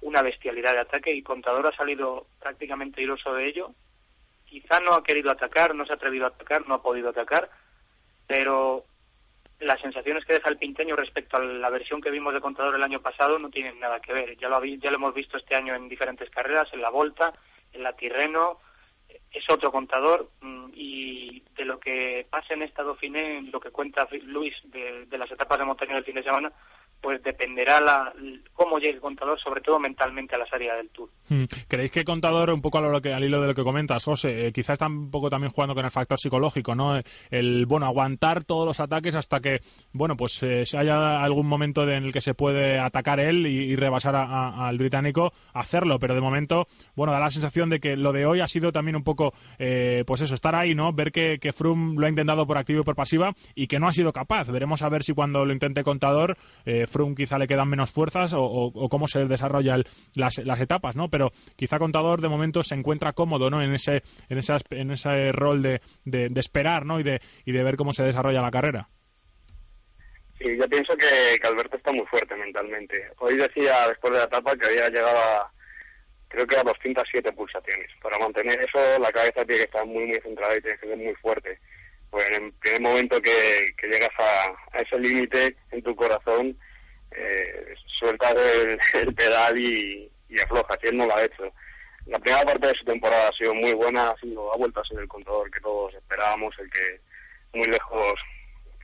Una 0.00 0.22
bestialidad 0.22 0.72
de 0.72 0.80
ataque 0.80 1.12
y 1.12 1.22
Contador 1.22 1.66
ha 1.66 1.76
salido 1.76 2.26
prácticamente 2.40 3.02
iroso 3.02 3.34
de 3.34 3.48
ello. 3.48 3.70
Quizá 4.46 4.80
no 4.80 4.94
ha 4.94 5.02
querido 5.02 5.30
atacar, 5.30 5.74
no 5.74 5.84
se 5.84 5.92
ha 5.92 5.96
atrevido 5.96 6.26
a 6.26 6.28
atacar, 6.28 6.66
no 6.68 6.74
ha 6.74 6.82
podido 6.82 7.10
atacar, 7.10 7.50
pero 8.26 8.84
las 9.60 9.80
sensaciones 9.80 10.24
que 10.24 10.34
deja 10.34 10.48
el 10.48 10.58
pinteño 10.58 10.96
respecto 10.96 11.36
a 11.36 11.40
la 11.40 11.70
versión 11.70 12.00
que 12.00 12.10
vimos 12.10 12.34
de 12.34 12.40
Contador 12.40 12.74
el 12.74 12.82
año 12.82 13.00
pasado 13.00 13.38
no 13.38 13.50
tienen 13.50 13.80
nada 13.80 14.00
que 14.00 14.12
ver. 14.12 14.36
Ya 14.36 14.48
lo, 14.48 14.62
ya 14.64 14.90
lo 14.90 14.96
hemos 14.96 15.14
visto 15.14 15.36
este 15.36 15.56
año 15.56 15.74
en 15.74 15.88
diferentes 15.88 16.30
carreras, 16.30 16.68
en 16.72 16.82
la 16.82 16.90
Volta, 16.90 17.32
en 17.72 17.82
la 17.82 17.94
Tirreno, 17.94 18.60
es 19.34 19.44
otro 19.50 19.70
contador 19.72 20.30
mm, 20.40 20.66
y 20.74 21.42
de 21.56 21.64
lo 21.64 21.78
que 21.78 22.26
pasa 22.30 22.54
en 22.54 22.62
esta 22.62 22.82
Dauphiné, 22.82 23.42
lo 23.42 23.60
que 23.60 23.70
cuenta 23.70 24.08
Luis 24.22 24.54
de, 24.64 25.06
de 25.06 25.18
las 25.18 25.30
etapas 25.30 25.58
de 25.58 25.64
montaña 25.64 25.96
del 25.96 26.04
fin 26.04 26.14
de 26.14 26.22
semana, 26.22 26.52
pues 27.04 27.22
dependerá 27.22 27.82
la, 27.82 28.14
cómo 28.54 28.78
llegue 28.78 28.94
el 28.94 29.00
contador, 29.00 29.38
sobre 29.38 29.60
todo 29.60 29.78
mentalmente 29.78 30.34
a 30.36 30.38
la 30.38 30.46
salida 30.46 30.74
del 30.74 30.88
Tour. 30.88 31.10
Hmm. 31.28 31.44
¿Creéis 31.68 31.90
que 31.90 32.02
contador, 32.02 32.48
un 32.48 32.62
poco 32.62 32.78
a 32.78 32.80
al 32.80 33.24
hilo 33.24 33.42
de 33.42 33.48
lo 33.48 33.54
que 33.54 33.62
comentas, 33.62 34.02
José, 34.02 34.46
eh, 34.46 34.52
quizás 34.52 34.74
está 34.74 34.86
un 34.86 35.10
poco 35.10 35.28
también 35.28 35.52
jugando 35.52 35.74
con 35.74 35.84
el 35.84 35.90
factor 35.90 36.18
psicológico, 36.18 36.74
¿no? 36.74 36.98
El, 37.30 37.66
bueno, 37.66 37.84
aguantar 37.84 38.44
todos 38.44 38.66
los 38.66 38.80
ataques 38.80 39.14
hasta 39.14 39.40
que, 39.40 39.60
bueno, 39.92 40.16
pues 40.16 40.42
eh, 40.42 40.64
haya 40.78 41.22
algún 41.22 41.46
momento 41.46 41.82
en 41.82 42.04
el 42.04 42.12
que 42.12 42.22
se 42.22 42.32
puede 42.32 42.78
atacar 42.78 43.20
él 43.20 43.46
y, 43.46 43.76
rebasar 43.76 44.16
al 44.16 44.78
británico, 44.78 45.34
hacerlo, 45.52 45.98
pero 45.98 46.14
de 46.14 46.22
momento, 46.22 46.68
bueno, 46.96 47.12
da 47.12 47.20
la 47.20 47.28
sensación 47.28 47.68
de 47.68 47.80
que 47.80 47.96
lo 47.96 48.12
de 48.12 48.24
hoy 48.24 48.40
ha 48.40 48.48
sido 48.48 48.72
también 48.72 48.96
un 48.96 49.04
poco, 49.04 49.34
eh, 49.58 50.04
pues 50.06 50.22
eso, 50.22 50.34
estar 50.34 50.54
ahí, 50.54 50.74
¿no? 50.74 50.94
Ver 50.94 51.12
que, 51.12 51.38
que 51.38 51.52
Froome 51.52 52.00
lo 52.00 52.06
ha 52.06 52.08
intentado 52.08 52.46
por 52.46 52.56
activo 52.56 52.80
y 52.80 52.84
por 52.84 52.96
pasiva 52.96 53.34
y 53.54 53.66
que 53.66 53.78
no 53.78 53.88
ha 53.88 53.92
sido 53.92 54.10
capaz. 54.14 54.48
Veremos 54.50 54.80
a 54.80 54.88
ver 54.88 55.02
si 55.02 55.12
cuando 55.12 55.44
lo 55.44 55.52
intente 55.52 55.82
contador, 55.82 56.38
Froome 56.94 57.16
quizá 57.16 57.38
le 57.38 57.48
quedan 57.48 57.68
menos 57.68 57.90
fuerzas 57.90 58.32
o, 58.36 58.72
cómo 58.88 59.08
se 59.08 59.26
desarrollan 59.26 59.82
las, 60.14 60.38
las, 60.38 60.60
etapas, 60.60 60.94
¿no? 60.94 61.08
Pero 61.10 61.32
quizá 61.56 61.78
Contador 61.78 62.20
de 62.20 62.28
momento 62.28 62.62
se 62.62 62.76
encuentra 62.76 63.12
cómodo, 63.12 63.50
¿no? 63.50 63.60
En 63.60 63.74
ese, 63.74 64.02
en 64.28 64.38
en 64.70 64.90
ese 64.92 65.32
rol 65.32 65.60
de, 65.62 65.80
de, 66.04 66.40
esperar, 66.40 66.86
¿no? 66.86 67.00
Y 67.00 67.02
de, 67.02 67.20
y 67.44 67.52
de 67.52 67.64
ver 67.64 67.76
cómo 67.76 67.92
se 67.92 68.04
desarrolla 68.04 68.40
la 68.40 68.50
carrera. 68.52 68.88
Sí, 70.38 70.56
yo 70.56 70.68
pienso 70.68 70.96
que, 70.96 71.38
que 71.40 71.46
Alberto 71.46 71.76
está 71.76 71.90
muy 71.90 72.06
fuerte 72.06 72.36
mentalmente. 72.36 73.08
Hoy 73.18 73.36
decía, 73.36 73.88
después 73.88 74.12
de 74.12 74.20
la 74.20 74.26
etapa, 74.26 74.56
que 74.56 74.66
había 74.66 74.88
llegado 74.88 75.18
a, 75.18 75.52
creo 76.28 76.46
que 76.46 76.56
a 76.56 76.62
207 76.62 77.32
pulsaciones. 77.32 77.90
Para 78.02 78.18
mantener 78.18 78.60
eso, 78.60 78.78
la 78.98 79.12
cabeza 79.12 79.44
tiene 79.44 79.60
que 79.60 79.64
estar 79.64 79.86
muy, 79.86 80.06
muy 80.06 80.20
centrada 80.20 80.56
y 80.56 80.60
tiene 80.60 80.78
que 80.78 80.86
ser 80.86 80.96
muy 80.96 81.14
fuerte. 81.14 81.58
Pues 82.10 82.28
en 82.28 82.44
el 82.44 82.52
primer 82.54 82.80
momento 82.80 83.20
que, 83.20 83.74
llegas 83.82 84.12
a, 84.18 84.80
ese 84.80 84.98
límite 84.98 85.56
en 85.70 85.82
tu 85.82 85.94
corazón, 85.96 86.56
eh, 87.14 87.74
sueltas 87.98 88.34
el, 88.94 89.14
pedal 89.14 89.58
y, 89.58 90.10
y 90.28 90.40
aflojas, 90.40 90.78
y 90.82 90.86
él 90.88 90.96
no 90.96 91.06
lo 91.06 91.16
ha 91.16 91.24
hecho. 91.24 91.52
La 92.06 92.18
primera 92.18 92.44
parte 92.44 92.66
de 92.66 92.74
su 92.74 92.84
temporada 92.84 93.28
ha 93.28 93.32
sido 93.32 93.54
muy 93.54 93.72
buena, 93.72 94.10
ha 94.10 94.16
sido 94.16 94.52
a 94.52 94.56
vueltas 94.56 94.86
en 94.90 94.98
el 94.98 95.08
contador 95.08 95.50
que 95.50 95.60
todos 95.60 95.94
esperábamos, 95.94 96.54
el 96.58 96.70
que 96.70 97.00
muy 97.54 97.66
lejos 97.68 98.20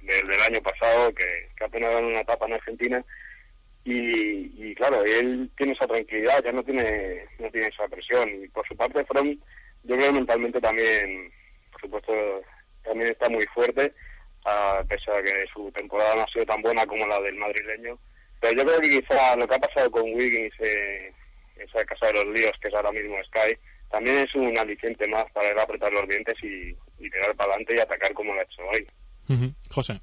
del, 0.03 0.41
año 0.41 0.62
pasado, 0.62 1.12
que, 1.12 1.49
que 1.57 1.64
apenas 1.64 1.93
ganó 1.93 2.09
una 2.09 2.20
etapa 2.20 2.47
en 2.47 2.55
Argentina, 2.55 3.05
y, 3.85 4.74
claro, 4.74 5.03
él 5.05 5.51
tiene 5.57 5.72
esa 5.72 5.87
tranquilidad, 5.87 6.43
ya 6.45 6.53
no 6.53 6.62
tiene, 6.62 7.24
no 7.39 7.51
tiene 7.51 7.68
esa 7.68 7.89
presión. 7.89 8.28
Y 8.45 8.49
por 8.49 8.66
su 8.66 8.76
parte, 8.76 9.05
From, 9.05 9.37
yo 9.85 9.97
creo 9.97 10.12
mentalmente 10.12 10.61
también, 10.61 11.33
por 11.72 11.81
supuesto, 11.81 12.12
también 12.83 13.11
está 13.11 13.28
muy 13.28 13.47
fuerte, 13.47 13.93
a 14.45 14.83
pesar 14.89 15.22
de 15.22 15.33
que 15.33 15.47
su 15.53 15.70
temporada 15.72 16.14
no 16.14 16.22
ha 16.22 16.28
sido 16.28 16.45
tan 16.47 16.62
buena 16.62 16.87
como 16.87 17.07
la 17.07 17.20
del 17.20 17.37
madrileño. 17.37 17.99
Pero 18.41 18.55
yo 18.55 18.64
creo 18.64 18.80
que 18.80 19.01
quizá 19.01 19.36
lo 19.36 19.47
que 19.47 19.55
ha 19.55 19.59
pasado 19.59 19.91
con 19.91 20.03
Wiggins, 20.03 20.55
eh, 20.61 21.12
esa 21.57 21.84
casa 21.84 22.07
de 22.07 22.14
los 22.14 22.26
líos 22.28 22.57
que 22.61 22.68
es 22.68 22.74
ahora 22.74 22.93
mismo 22.93 23.16
Sky, 23.24 23.57
también 23.91 24.18
es 24.18 24.34
un 24.34 24.57
aliciente 24.57 25.07
más 25.07 25.30
para 25.32 25.51
él 25.51 25.59
apretar 25.59 25.93
los 25.93 26.09
dientes 26.09 26.36
y, 26.43 26.74
tirar 26.99 27.34
para 27.34 27.51
adelante 27.51 27.74
y 27.74 27.80
atacar 27.80 28.12
como 28.14 28.32
lo 28.34 28.41
ha 28.41 28.45
hecho 28.45 28.62
hoy. 28.62 28.86
José. 29.70 30.01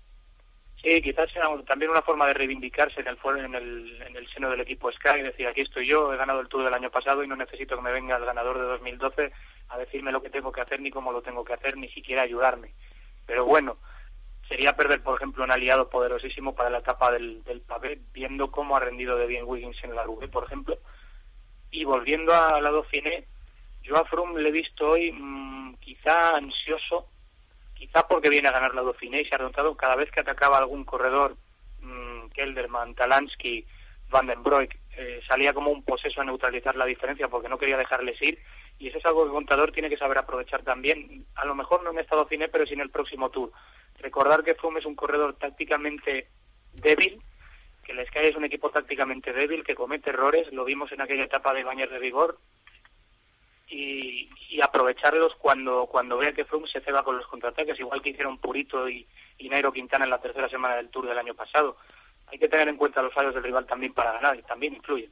Sí, 0.81 1.01
quizás 1.01 1.31
sea 1.31 1.43
también 1.67 1.91
una 1.91 2.01
forma 2.01 2.27
de 2.27 2.35
reivindicarse 2.35 3.01
en 3.01 3.07
el, 3.07 3.17
en, 3.43 3.55
el, 3.55 4.01
en 4.03 4.15
el 4.15 4.27
seno 4.29 4.49
del 4.49 4.61
equipo 4.61 4.91
Sky, 4.91 5.21
decir, 5.21 5.47
aquí 5.47 5.61
estoy 5.61 5.88
yo, 5.88 6.13
he 6.13 6.17
ganado 6.17 6.39
el 6.39 6.47
Tour 6.47 6.63
del 6.63 6.73
año 6.73 6.91
pasado 6.91 7.23
y 7.23 7.27
no 7.27 7.35
necesito 7.35 7.75
que 7.75 7.81
me 7.81 7.91
venga 7.91 8.15
el 8.15 8.25
ganador 8.25 8.59
de 8.59 8.65
2012 8.65 9.31
a 9.69 9.77
decirme 9.79 10.11
lo 10.11 10.21
que 10.21 10.29
tengo 10.29 10.51
que 10.51 10.61
hacer 10.61 10.79
ni 10.79 10.91
cómo 10.91 11.11
lo 11.11 11.21
tengo 11.21 11.43
que 11.43 11.53
hacer, 11.53 11.75
ni 11.77 11.89
siquiera 11.89 12.21
ayudarme. 12.21 12.73
Pero 13.25 13.45
bueno, 13.45 13.77
sería 14.48 14.76
perder, 14.76 15.02
por 15.02 15.16
ejemplo, 15.16 15.43
un 15.43 15.52
aliado 15.52 15.89
poderosísimo 15.89 16.56
para 16.56 16.70
la 16.70 16.80
etapa 16.80 17.12
del, 17.12 17.43
del 17.43 17.62
pavé, 17.62 18.00
viendo 18.14 18.52
cómo 18.52 18.76
ha 18.76 18.80
rendido 18.80 19.18
de 19.18 19.28
bien 19.28 19.45
Wiggins 19.45 19.78
en 19.84 19.95
la 19.95 20.04
Rubé, 20.04 20.28
por 20.28 20.45
ejemplo. 20.45 20.78
Y 21.72 21.84
volviendo 21.84 22.34
al 22.34 22.64
lado 22.64 22.78
Dauphiné, 22.78 23.26
yo 23.84 23.98
a 23.98 24.06
Froome 24.06 24.41
le 24.41 24.50
he 24.50 24.52
visto 24.52 24.89
hoy 24.89 25.12
mm, 25.12 25.76
quizá 25.76 26.36
ansioso 26.36 27.10
quizá 27.78 28.08
porque 28.08 28.30
viene 28.30 28.48
a 28.48 28.52
ganar 28.52 28.74
la 28.74 28.82
Dauphiné 28.82 29.22
y 29.22 29.26
se 29.26 29.36
ha 29.36 29.39
notado 29.39 29.76
cada 29.76 29.95
vez 29.95 30.10
que 30.12 30.22
atacaba 30.22 30.58
algún 30.58 30.84
corredor, 30.84 31.36
mmm, 31.82 32.28
Kelderman, 32.30 32.95
Talansky, 32.95 33.66
Van 34.10 34.26
den 34.26 34.41
Broek, 34.41 34.76
eh, 34.98 35.22
salía 35.28 35.54
como 35.54 35.70
un 35.70 35.84
poseso 35.84 36.22
a 36.22 36.26
neutralizar 36.26 36.76
la 36.76 36.86
diferencia 36.86 37.28
porque 37.28 37.50
no 37.50 37.58
quería 37.58 37.78
dejarles 37.78 38.20
ir 38.22 38.39
y 38.80 38.88
eso 38.88 38.98
es 38.98 39.06
algo 39.06 39.24
que 39.24 39.28
el 39.28 39.34
contador 39.34 39.72
tiene 39.72 39.89
que 39.89 39.98
saber 39.98 40.18
aprovechar 40.18 40.64
también, 40.64 41.26
a 41.36 41.45
lo 41.45 41.56
mejor 41.56 41.84
no 41.84 41.91
en 41.91 42.00
esta 42.00 42.16
Dauphiné 42.16 42.48
pero 42.48 42.66
sí 42.66 42.74
en 42.74 42.82
el 42.82 42.89
próximo 42.89 43.30
Tour. 43.30 43.52
Recordar 44.00 44.43
que 44.43 44.56
Froome 44.56 44.80
es 44.80 44.86
un 44.86 44.95
corredor 44.95 45.36
tácticamente 45.38 46.28
débil, 46.74 47.22
que 47.84 47.91
el 47.93 48.06
Sky 48.08 48.20
es 48.24 48.36
un 48.36 48.45
equipo 48.45 48.70
tácticamente 48.70 49.34
débil, 49.34 49.64
que 49.64 49.76
comete 49.76 50.10
errores, 50.10 50.52
lo 50.52 50.66
vimos 50.66 50.91
en 50.91 51.02
aquella 51.02 51.24
etapa 51.24 51.54
de 51.54 51.64
Bañer 51.64 51.89
de 51.89 52.00
Vigor, 52.00 52.38
y, 53.70 54.30
aprovecharlos 54.62 55.34
cuando 55.36 55.86
cuando 55.86 56.18
vea 56.18 56.34
que 56.34 56.43
Froome 56.45 56.68
se 56.68 56.82
ceba 56.82 57.04
con 57.04 57.18
los 57.18 57.28
contraataques, 57.28 57.80
igual 57.80 58.02
que 58.02 58.10
hicieron 58.10 58.39
Purito 58.39 58.89
y, 58.89 59.06
y 59.38 59.50
Nairo 59.50 59.72
Quintana 59.72 60.06
en 60.06 60.12
la 60.12 60.20
tercera 60.20 60.50
semana 60.50 60.76
del 60.78 60.89
Tour 60.89 61.08
del 61.08 61.18
año 61.18 61.36
pasado. 61.36 61.78
Hay 62.28 62.39
que 62.39 62.48
tener 62.48 62.68
en 62.68 62.76
cuenta 62.76 63.02
los 63.02 63.14
fallos 63.14 63.36
del 63.36 63.43
rival 63.43 63.68
también 63.68 63.93
para 63.93 64.14
ganar 64.14 64.38
y 64.38 64.41
también 64.43 64.74
influyen. 64.74 65.12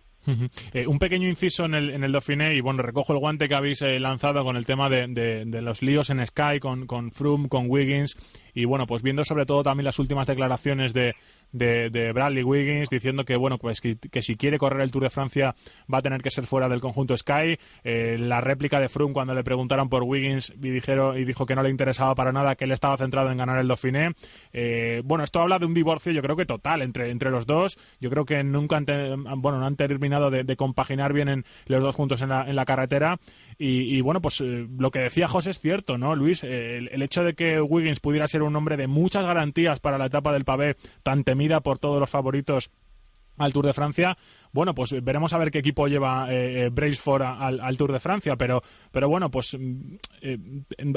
Eh, 0.74 0.88
un 0.88 0.98
pequeño 0.98 1.30
inciso 1.30 1.66
en 1.66 1.76
el, 1.76 1.92
en 1.92 2.04
el 2.04 2.12
Dauphiné 2.12 2.56
y 2.56 2.62
bueno, 2.62 2.82
recojo 2.82 3.14
el 3.14 3.20
guante 3.20 3.48
que 3.48 3.56
habéis 3.56 3.84
eh, 3.84 4.00
lanzado 4.00 4.44
con 4.44 4.58
el 4.58 4.66
tema 4.66 4.90
de, 4.90 5.06
de, 5.08 5.62
los 5.62 5.84
líos 5.84 6.10
en 6.10 6.26
Sky 6.26 6.60
con, 6.60 6.88
con 6.88 7.12
Froome, 7.12 7.48
con 7.48 7.70
Wiggins 7.70 8.16
y 8.56 8.66
bueno, 8.66 8.88
pues 8.88 9.04
viendo 9.04 9.24
sobre 9.26 9.46
todo 9.46 9.62
también 9.62 9.86
las 9.86 10.00
últimas 10.00 10.26
declaraciones 10.26 10.94
de, 10.94 11.14
de, 11.52 12.12
Bradley 12.14 12.44
Wiggins 12.44 12.90
diciendo 12.90 13.26
que 13.26 13.36
bueno 13.36 13.58
pues 13.58 13.82
que, 13.82 13.98
si 14.22 14.36
quiere 14.36 14.58
correr 14.58 14.82
el 14.82 14.92
Tour 14.92 15.04
de 15.04 15.10
Francia 15.10 15.56
va 15.92 16.00
a 16.00 16.02
tener 16.02 16.22
que 16.22 16.30
ser 16.30 16.46
fuera 16.46 16.70
del 16.70 16.82
conjunto 16.82 17.18
Sky. 17.18 17.58
Eh, 17.84 18.18
la 18.20 18.42
réplica 18.42 18.80
de 18.80 18.90
Froome 18.90 19.14
cuando 19.14 19.34
le 19.34 19.44
preguntaron 19.44 19.90
por 19.90 20.04
Wiggins 20.04 20.54
y 20.62 20.70
dijeron 20.70 21.18
y 21.18 21.26
dijo 21.26 21.46
que 21.46 21.56
no 21.56 21.64
le 21.64 21.70
interesaba 21.70 22.16
para 22.16 22.32
nada 22.32 22.56
que 22.56 22.66
él 22.66 22.72
estaba 22.72 22.98
centrado 22.98 23.32
en 23.32 23.38
ganar 23.38 23.60
el 23.60 23.68
Dauphiné. 23.68 24.14
Eh, 24.54 25.02
bueno 25.04 25.24
esto 25.24 25.42
habla 25.42 25.60
de 25.60 25.66
un 25.66 25.74
divorcio 25.74 26.12
yo 26.12 26.22
creo 26.22 26.36
que 26.36 26.46
total 26.46 26.82
entre 26.82 27.10
entre 27.10 27.32
los 27.32 27.46
dos. 27.46 27.78
Yo 28.00 28.10
creo 28.10 28.26
que 28.26 28.44
nunca 28.44 28.78
han 28.78 28.86
bueno 29.42 29.60
no 29.60 29.66
han 29.66 29.76
terminado 29.76 30.30
de, 30.30 30.56
compaginar 30.56 31.12
bien 31.12 31.28
en, 31.28 31.46
los 31.66 31.82
dos 31.82 31.96
juntos 31.96 32.22
en 32.22 32.30
la, 32.30 32.50
en 32.50 32.56
la 32.56 32.66
carretera. 32.66 33.20
Y, 33.58 34.02
bueno 34.02 34.22
pues 34.22 34.42
eh, 34.42 34.68
lo 34.78 34.92
que 34.92 35.00
decía 35.00 35.28
José 35.28 35.52
es 35.52 35.60
cierto 35.60 35.98
no 35.98 36.16
Luis 36.16 36.44
el, 36.44 36.90
el 36.92 37.02
hecho 37.02 37.24
de 37.24 37.34
que 37.34 37.62
Wiggins 37.62 38.00
pudiera 38.00 38.28
ser 38.28 38.44
un 38.46 38.56
hombre 38.56 38.78
de 38.78 38.88
muchas 38.88 39.26
garantías 39.26 39.80
para 39.80 39.98
la 39.98 40.06
etapa 40.06 40.34
del 40.34 40.46
pavé 40.46 40.78
tan 41.04 41.24
temida 41.24 41.62
por 41.62 41.80
todos 41.80 42.00
los 42.00 42.10
favoritos 42.10 42.72
al 43.38 43.54
Tour 43.54 43.66
de 43.66 43.74
Francia. 43.74 44.18
Bueno, 44.52 44.74
pues 44.74 45.04
veremos 45.04 45.34
a 45.34 45.38
ver 45.38 45.52
qué 45.52 45.60
equipo 45.60 45.88
lleva 45.88 46.34
eh, 46.34 46.68
eh 46.68 47.20
al, 47.20 47.78
Tour 47.78 47.92
de 47.92 48.00
Francia, 48.00 48.38
pero, 48.38 48.64
pero 48.92 49.10
bueno, 49.10 49.30
pues 49.30 49.58
mm, 49.60 49.96
eh, 50.22 50.38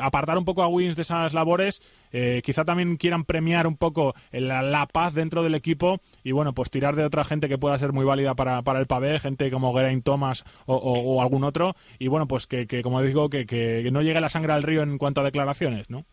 apartar 0.00 0.38
un 0.38 0.44
poco 0.44 0.62
a 0.62 0.68
Wins 0.68 0.94
de 0.94 1.02
esas 1.02 1.34
labores, 1.34 1.82
eh, 2.12 2.40
quizá 2.44 2.64
también 2.64 2.96
quieran 2.96 3.24
premiar 3.24 3.66
un 3.66 3.76
poco 3.76 4.14
la, 4.30 4.86
paz 4.92 5.12
dentro 5.12 5.42
del 5.42 5.56
equipo 5.56 6.00
y 6.22 6.32
bueno, 6.32 6.54
pues 6.54 6.70
tirar 6.70 6.94
de 6.94 7.04
otra 7.04 7.24
gente 7.24 7.48
que 7.48 7.58
pueda 7.58 7.76
ser 7.78 7.92
muy 7.92 8.04
válida 8.04 8.34
para, 8.34 8.62
para 8.62 8.78
el 8.78 8.86
pavé, 8.86 9.18
gente 9.18 9.50
como 9.50 9.74
Geraint 9.74 10.04
Thomas 10.04 10.44
o, 10.66 11.20
algún 11.20 11.44
otro, 11.44 11.74
y 11.98 12.06
bueno, 12.06 12.28
pues 12.28 12.46
que, 12.46 12.66
como 12.82 13.02
digo, 13.02 13.28
que 13.28 13.88
no 13.92 14.02
llegue 14.02 14.20
la 14.20 14.28
sangre 14.28 14.52
al 14.52 14.62
río 14.62 14.82
en 14.82 14.98
cuanto 14.98 15.20
a 15.20 15.24
declaraciones, 15.24 15.90
¿no? 15.90 16.04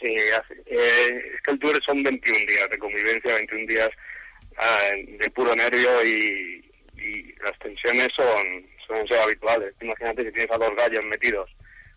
Sí, 0.00 0.06
eh, 0.06 1.22
es 1.34 1.42
que 1.42 1.50
el 1.50 1.58
tour 1.58 1.82
son 1.82 2.02
21 2.02 2.38
días 2.46 2.70
de 2.70 2.78
convivencia, 2.78 3.34
21 3.34 3.66
días 3.66 3.90
ah, 4.56 4.90
de 4.94 5.30
puro 5.30 5.54
nervio 5.56 6.04
y, 6.04 6.64
las 7.42 7.56
tensiones 7.60 8.08
son 8.14 8.66
suelen 8.84 9.06
ser 9.06 9.18
habituales. 9.18 9.74
Imagínate 9.80 10.24
si 10.24 10.32
tienes 10.32 10.50
a 10.50 10.58
dos 10.58 10.74
gallos 10.74 11.04
metidos, 11.04 11.48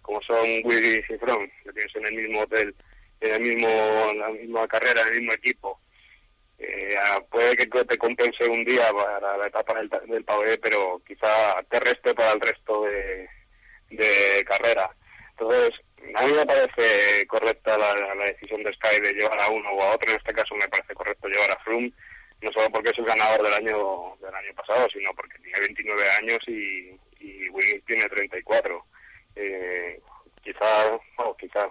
como 0.04 0.22
son 0.22 0.62
Willy 0.64 1.04
y 1.10 1.18
Fromm, 1.18 1.50
que 1.64 1.74
tienes 1.74 1.96
en 1.96 2.06
el 2.06 2.14
mismo 2.14 2.42
hotel, 2.42 2.76
en 3.20 3.34
el 3.34 3.42
mismo, 3.42 4.12
en 4.12 4.20
la 4.20 4.30
misma 4.30 4.68
carrera, 4.68 5.02
en 5.02 5.08
el 5.08 5.16
mismo 5.16 5.34
equipo. 5.34 5.80
Eh, 6.60 6.96
ah, 6.98 7.20
puede 7.30 7.58
que 7.58 7.66
te 7.66 7.98
compense 7.98 8.48
un 8.48 8.64
día 8.64 8.92
para 8.94 9.38
la 9.38 9.48
etapa 9.48 9.74
del, 9.80 9.90
del 9.90 10.26
pero 10.62 11.02
quizá 11.06 11.62
te 11.70 11.80
reste 11.80 12.14
para 12.14 12.34
el 12.34 12.42
resto 12.42 12.84
de, 12.84 13.28
de 13.90 14.46
carrera. 14.46 14.90
Entonces, 15.32 15.82
a 16.16 16.26
mí 16.26 16.34
me 16.34 16.46
parece 16.46 17.26
correcta 17.28 17.78
la, 17.78 18.26
decisión 18.26 18.64
de 18.64 18.74
Sky 18.74 19.00
de 19.02 19.14
llevar 19.14 19.40
a 19.40 19.50
uno 19.50 19.70
o 19.72 19.84
a 19.84 19.96
otro. 19.96 20.12
En 20.12 20.18
este 20.18 20.34
caso 20.34 20.56
me 20.56 20.68
parece 20.68 20.94
correcto 20.94 21.28
llevar 21.28 21.52
a 21.52 21.58
Froome, 21.58 21.92
no 22.42 22.52
solo 22.52 22.70
porque 22.72 22.90
es 22.90 22.98
el 22.98 23.06
ganador 23.06 23.44
del 23.44 23.54
año 23.54 24.16
del 24.22 24.34
año 24.34 24.54
pasado, 24.56 24.88
sino 24.90 25.14
porque 25.14 25.38
tiene 25.40 25.60
29 25.60 26.10
años 26.12 26.44
y, 26.48 27.00
y 27.20 27.80
tiene 27.86 28.10
34. 28.10 28.86
Eh, 29.36 30.00
quizá, 30.44 30.90
bueno, 31.18 31.36
quizá, 31.40 31.66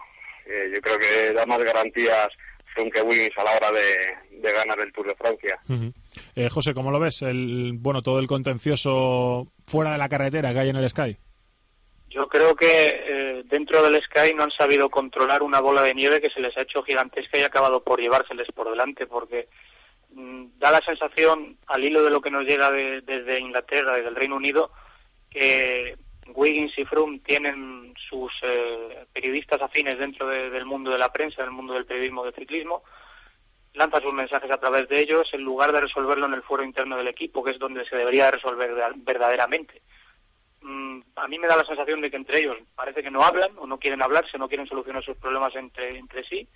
eh, 0.46 0.70
yo 0.72 0.80
creo 0.80 0.98
que 0.98 1.32
da 1.32 1.44
más 1.46 1.62
garantías 1.62 2.28
Froome 2.72 2.90
que 2.90 3.02
Wiggins 3.02 3.36
a 3.36 3.44
la 3.44 3.56
hora 3.56 3.72
de, 3.72 4.52
ganar 4.52 4.80
el 4.80 4.92
Tour 4.92 5.08
de 5.08 5.14
Francia. 5.16 5.58
eh, 6.34 6.48
José, 6.48 6.72
¿cómo 6.72 6.90
lo 6.90 7.00
ves? 7.00 7.22
El, 7.22 7.72
bueno, 7.74 8.02
todo 8.02 8.18
el 8.20 8.26
contencioso 8.26 9.48
fuera 9.64 9.92
de 9.92 9.98
la 9.98 10.08
carretera 10.08 10.52
que 10.52 10.60
hay 10.60 10.68
en 10.70 10.76
el 10.76 10.88
Sky. 10.88 11.16
Yo 12.10 12.26
creo 12.26 12.56
que 12.56 12.66
eh, 12.66 13.42
dentro 13.44 13.82
del 13.82 14.02
Sky 14.02 14.34
no 14.34 14.42
han 14.42 14.50
sabido 14.50 14.90
controlar 14.90 15.44
una 15.44 15.60
bola 15.60 15.80
de 15.80 15.94
nieve 15.94 16.20
que 16.20 16.30
se 16.30 16.40
les 16.40 16.56
ha 16.56 16.62
hecho 16.62 16.82
gigantesca 16.82 17.38
y 17.38 17.42
ha 17.42 17.46
acabado 17.46 17.84
por 17.84 18.00
llevárseles 18.00 18.48
por 18.52 18.68
delante, 18.68 19.06
porque 19.06 19.48
mm, 20.12 20.58
da 20.58 20.72
la 20.72 20.80
sensación, 20.80 21.56
al 21.68 21.84
hilo 21.84 22.02
de 22.02 22.10
lo 22.10 22.20
que 22.20 22.32
nos 22.32 22.44
llega 22.44 22.68
desde 22.72 23.38
Inglaterra, 23.38 23.94
desde 23.94 24.08
el 24.08 24.16
Reino 24.16 24.34
Unido, 24.34 24.72
que 25.30 25.96
Wiggins 26.34 26.76
y 26.78 26.84
Froome 26.84 27.20
tienen 27.20 27.94
sus 28.08 28.32
eh, 28.42 29.06
periodistas 29.12 29.62
afines 29.62 29.96
dentro 29.96 30.26
del 30.26 30.64
mundo 30.64 30.90
de 30.90 30.98
la 30.98 31.12
prensa, 31.12 31.42
del 31.42 31.52
mundo 31.52 31.74
del 31.74 31.86
periodismo 31.86 32.24
de 32.24 32.32
ciclismo, 32.32 32.82
lanza 33.74 34.00
sus 34.00 34.12
mensajes 34.12 34.50
a 34.50 34.58
través 34.58 34.88
de 34.88 35.00
ellos 35.00 35.28
en 35.32 35.42
lugar 35.42 35.72
de 35.72 35.82
resolverlo 35.82 36.26
en 36.26 36.34
el 36.34 36.42
foro 36.42 36.64
interno 36.64 36.96
del 36.96 37.06
equipo, 37.06 37.44
que 37.44 37.52
es 37.52 37.58
donde 37.60 37.84
se 37.84 37.94
debería 37.94 38.32
resolver 38.32 38.74
verdaderamente. 38.96 39.82
Mm, 40.62 41.00
a 41.16 41.28
mí 41.28 41.38
me 41.38 41.48
da 41.48 41.56
la 41.56 41.64
sensación 41.64 42.00
de 42.00 42.10
que 42.10 42.16
entre 42.16 42.40
ellos 42.40 42.56
parece 42.74 43.02
que 43.02 43.10
no 43.10 43.22
hablan 43.22 43.52
o 43.56 43.66
no 43.66 43.78
quieren 43.78 44.02
hablarse, 44.02 44.38
no 44.38 44.48
quieren 44.48 44.66
solucionar 44.66 45.02
sus 45.02 45.16
problemas 45.16 45.54
entre, 45.56 45.98
entre 45.98 46.24
sí. 46.24 46.46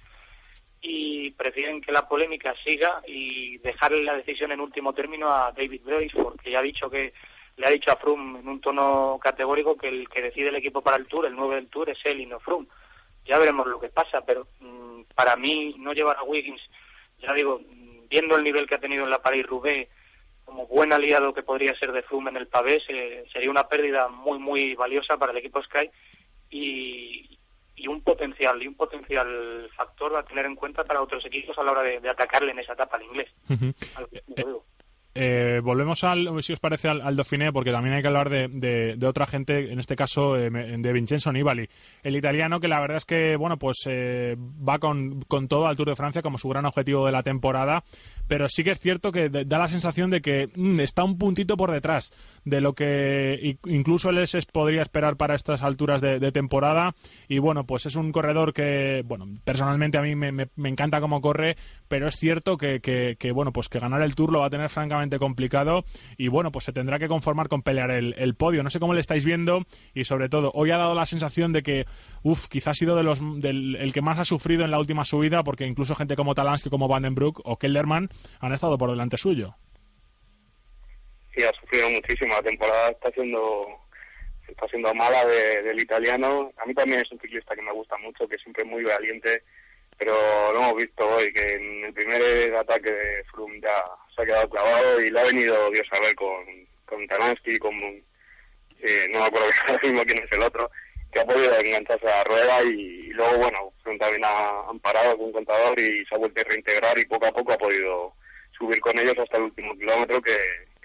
y 0.83 1.31
prefieren 1.31 1.81
que 1.81 1.93
la 1.93 2.07
polémica 2.07 2.55
siga 2.63 3.01
y 3.07 3.57
dejarle 3.59 4.05
la 4.05 4.17
decisión 4.17 4.53
en 4.53 4.61
último 4.61 4.93
término 4.93 5.33
a 5.33 5.53
David 5.53 5.81
Brace 5.85 6.11
porque 6.13 6.51
ya 6.51 6.59
ha 6.59 6.63
dicho 6.63 6.91
que 6.91 7.15
le 7.57 7.67
ha 7.67 7.71
dicho 7.71 7.91
a 7.91 7.97
Froome 7.97 8.41
en 8.41 8.49
un 8.49 8.61
tono 8.61 9.19
categórico 9.23 9.77
que 9.77 9.89
el 9.89 10.09
que 10.09 10.23
decide 10.23 10.49
el 10.49 10.57
equipo 10.57 10.83
para 10.83 10.97
el 10.97 11.07
Tour, 11.07 11.27
el 11.27 11.37
9 11.37 11.55
del 11.55 11.69
Tour, 11.69 11.89
es 11.89 11.99
él 12.05 12.21
y 12.21 12.27
no 12.27 12.41
Froome. 12.41 12.67
Ya 13.25 13.39
veremos 13.39 13.67
lo 13.67 13.81
que 13.81 13.89
pasa, 13.89 14.21
pero 14.23 14.47
mm, 14.61 15.03
para 15.15 15.37
mí 15.37 15.75
no 15.79 15.93
llevar 15.93 16.17
a 16.19 16.25
Wiggins, 16.25 16.61
ya 17.21 17.33
digo, 17.33 17.61
mm, 17.61 18.09
viendo 18.09 18.37
el 18.37 18.45
nivel 18.45 18.67
que 18.67 18.75
ha 18.75 18.81
tenido 18.81 19.05
en 19.05 19.11
la 19.11 19.23
Paris-Roubaix, 19.23 19.89
como 20.45 20.67
buen 20.67 20.93
aliado 20.93 21.33
que 21.33 21.43
podría 21.43 21.75
ser 21.79 21.93
de 21.93 22.03
Froome 22.03 22.31
en 22.31 22.37
el 22.37 22.47
Pavés, 22.47 22.83
sería 23.33 23.51
una 23.51 23.69
pérdida 23.69 24.09
muy, 24.09 24.39
muy 24.39 24.75
valiosa 24.75 25.17
para 25.17 25.33
el 25.33 25.39
equipo 25.39 25.63
Sky 25.63 25.91
y, 26.51 27.39
y 27.77 27.89
un 27.89 28.03
potencial 28.03 28.63
y 28.63 28.69
un 28.69 28.75
potencial 28.75 29.69
factor 29.77 30.17
a 30.17 30.23
tener 30.25 30.47
en 30.47 30.55
cuenta 30.55 30.85
para 30.85 31.03
otros 31.03 31.25
equipos 31.27 31.59
a 31.59 31.63
la 31.63 31.73
hora 31.73 31.83
de, 31.83 32.09
atacarle 32.09 32.53
en 32.53 32.61
esa 32.61 32.75
etapa 32.75 32.97
al 32.97 33.03
inglés. 33.05 33.31
Eh, 34.37 34.45
volvemos 35.62 36.03
al, 36.05 36.43
si 36.43 36.53
os 36.53 36.61
parece, 36.61 36.89
al, 36.89 37.01
al, 37.01 37.17
Dauphiné, 37.17 37.53
porque 37.53 37.71
también 37.71 37.95
hay 37.95 38.03
que 38.03 38.09
hablar 38.09 38.31
de, 38.31 38.49
de, 38.49 39.07
otra 39.07 39.27
gente, 39.27 39.73
en 39.73 39.79
este 39.79 39.97
caso 39.97 40.37
eh, 40.37 40.51
de 40.51 40.93
Vincenzo 40.93 41.33
Nibali, 41.33 41.69
el 42.03 42.17
italiano 42.17 42.61
que 42.61 42.69
la 42.69 42.81
verdad 42.81 42.99
es 42.99 43.05
que, 43.05 43.37
bueno, 43.37 43.59
pues 43.59 43.79
eh, 43.87 44.37
va 44.37 44.79
con, 44.79 45.23
con, 45.23 45.49
todo 45.49 45.67
al 45.67 45.77
Tour 45.77 45.91
de 45.91 45.97
Francia 45.97 46.23
como 46.23 46.39
su 46.39 46.49
gran 46.49 46.67
objetivo 46.67 47.07
de 47.07 47.12
la 47.12 47.23
temporada, 47.23 47.85
pero 48.27 48.49
sí 48.49 48.65
que 48.65 48.71
es 48.71 48.81
cierto 48.81 49.12
que 49.12 49.29
da 49.29 49.59
la 49.59 49.69
sensación 49.69 50.11
de 50.11 50.21
que 50.21 50.49
mm, 50.55 50.81
está 50.81 51.05
un 51.05 51.19
puntito 51.19 51.57
por 51.57 51.71
detrás 51.71 52.12
de 52.45 52.61
lo 52.61 52.75
que 52.75 53.59
incluso 53.67 54.11
él 54.11 54.27
se 54.27 54.41
podría 54.43 54.83
esperar 54.83 55.17
para 55.17 55.35
estas 55.35 55.62
alturas 55.62 56.01
de, 56.01 56.33
temporada, 56.33 56.95
y 57.29 57.39
bueno, 57.39 57.65
pues 57.65 57.87
es 57.87 57.97
un 57.97 58.11
corredor 58.11 58.53
que, 58.53 59.03
bueno, 59.07 59.27
personalmente 59.45 59.99
a 59.99 60.03
mí 60.03 60.15
me, 60.17 60.33
me, 60.33 60.69
encanta 60.69 61.01
cómo 61.01 61.21
corre, 61.21 61.57
pero 61.89 62.09
es 62.09 62.17
cierto 62.17 62.57
que, 62.57 62.81
que, 62.81 63.33
bueno, 63.33 63.53
pues 63.53 63.69
que 63.69 63.79
ganar 63.79 64.03
el 64.03 64.15
Tour 64.15 64.33
lo 64.33 64.41
va 64.41 64.47
a 64.47 64.51
tener 64.51 64.69
francamente 64.71 65.04
complicado 65.19 65.85
y 66.17 66.29
bueno, 66.29 66.53
pues 66.53 66.65
se 66.65 66.73
tendrá 66.73 66.99
que 66.99 67.09
conformar 67.09 67.49
con 67.49 67.63
pelear 67.63 67.91
el, 67.91 68.35
podio. 68.35 68.63
No 68.63 68.71
sé 68.71 68.81
cómo 68.81 68.95
le 68.95 69.01
estáis 69.01 69.25
viendo 69.25 69.63
y 69.95 70.05
sobre 70.05 70.29
todo, 70.29 70.51
hoy 70.55 70.71
ha 70.71 70.77
dado 70.77 70.95
la 70.95 71.07
sensación 71.07 71.53
de 71.53 71.63
que, 71.63 71.87
uff, 72.23 72.49
quizás 72.49 72.69
ha 72.69 72.75
sido 72.75 72.97
de 72.97 73.03
los, 73.03 73.21
del, 73.41 73.77
el 73.77 73.93
que 73.93 74.03
más 74.03 74.19
ha 74.19 74.25
sufrido 74.25 74.65
en 74.65 74.71
la 74.71 74.79
última 74.79 75.05
subida 75.05 75.45
porque 75.45 75.67
incluso 75.67 75.95
gente 75.95 76.17
como 76.17 76.35
Talansky, 76.35 76.71
como 76.71 76.89
Vandenbroek 76.89 77.41
o 77.45 77.59
Kelderman 77.59 78.09
han 78.41 78.53
estado 78.53 78.79
por 78.79 78.91
delante 78.91 79.17
suyo. 79.17 79.55
Sí, 81.35 81.43
ha 81.43 81.53
sufrido 81.53 81.91
muchísimo. 81.91 82.35
La 82.35 82.43
temporada 82.43 82.91
está 82.91 83.11
siendo 83.11 83.67
está 84.49 84.69
siendo 84.69 84.95
mala 84.95 85.25
del 85.27 85.81
italiano. 85.81 86.53
A 86.59 86.67
mí 86.67 86.75
también 86.75 87.01
es 87.01 87.11
un 87.11 87.19
ciclista 87.19 87.55
que 87.55 87.63
me 87.63 87.73
gusta 87.73 87.97
mucho, 87.99 88.29
que 88.29 88.39
siempre 88.39 88.63
es 88.63 88.69
muy 88.69 88.85
valiente 88.85 89.43
pero 89.99 90.53
lo 90.53 90.59
hemos 90.59 90.77
visto 90.77 91.07
hoy, 91.07 91.33
que 91.33 91.55
en 91.55 91.85
el 91.85 91.93
primer 91.93 92.55
ataque 92.57 92.91
de 92.91 93.25
Froome 93.25 93.61
ya 93.61 93.85
se 94.15 94.23
ha 94.23 94.27
quedado 94.27 94.49
clavado 94.51 95.01
y 95.01 95.11
lo 95.11 95.21
ha 95.21 95.25
venido 95.25 95.71
Dios 95.71 95.87
a 95.93 96.01
ver 96.01 96.15
con, 96.15 96.45
con 96.85 97.07
con, 97.07 97.75
eh, 98.81 99.07
no 99.11 99.21
me 99.21 99.27
acuerdo 99.27 99.49
mismo 99.83 100.05
quién 100.05 100.19
es 100.19 100.33
el 100.33 100.43
otro, 100.43 100.71
que 101.13 101.21
ha 101.21 101.25
podido 101.25 101.57
engancharse 101.59 102.07
a 102.09 102.19
la 102.19 102.25
rueda 102.25 102.63
y, 102.63 103.13
luego, 103.13 103.39
bueno, 103.39 103.73
Froome 103.83 103.99
también 103.99 104.25
ha, 104.25 104.69
han 104.69 104.81
parado 104.81 105.17
con 105.17 105.27
un 105.27 105.33
contador 105.33 105.79
y 105.79 106.05
se 106.07 106.15
ha 106.15 106.19
vuelto 106.19 106.41
a 106.41 106.45
reintegrar 106.45 106.99
y 106.99 107.07
poco 107.07 107.27
a 107.27 107.33
poco 107.33 107.53
ha 107.53 107.59
podido 107.59 108.13
subir 108.59 108.81
con 108.81 108.99
ellos 108.99 109.19
hasta 109.19 109.37
el 109.37 109.45
último 109.45 109.75
kilómetro, 109.77 110.21
que, 110.21 110.37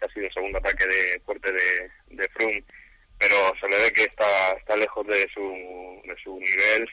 ha 0.01 0.07
sido 0.13 0.27
el 0.27 0.33
segundo 0.33 0.59
ataque 0.59 0.87
de 0.87 1.19
fuerte 1.25 1.51
de, 1.51 1.89
de 2.15 2.29
Froome, 2.29 2.63
pero 3.17 3.53
se 3.59 3.67
le 3.67 3.81
ve 3.81 3.91
que 3.91 4.03
está, 4.03 4.53
está 4.53 4.77
lejos 4.77 5.05
de 5.07 5.27
su, 5.33 5.41
de 6.05 6.15
su 6.23 6.39
nivel 6.39 6.89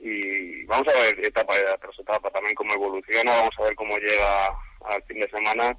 y 0.00 0.64
vamos 0.64 0.88
a 0.88 0.98
ver 1.00 1.24
etapa 1.24 1.54
tras 1.80 1.98
etapa 1.98 2.30
también 2.30 2.54
cómo 2.54 2.74
evoluciona, 2.74 3.38
vamos 3.38 3.54
a 3.58 3.64
ver 3.64 3.74
cómo 3.74 3.98
llega 3.98 4.46
al 4.84 5.02
fin 5.04 5.20
de 5.20 5.28
semana 5.28 5.76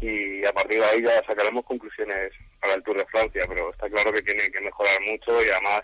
y 0.00 0.44
a 0.44 0.52
partir 0.52 0.80
de 0.80 0.86
ahí 0.86 1.02
ya 1.02 1.24
sacaremos 1.24 1.64
conclusiones 1.64 2.32
para 2.60 2.74
el 2.74 2.82
Tour 2.82 2.98
de 2.98 3.06
Francia, 3.06 3.44
pero 3.48 3.70
está 3.70 3.88
claro 3.88 4.12
que 4.12 4.22
tiene 4.22 4.50
que 4.50 4.60
mejorar 4.60 5.00
mucho 5.02 5.42
y 5.42 5.48
además 5.48 5.82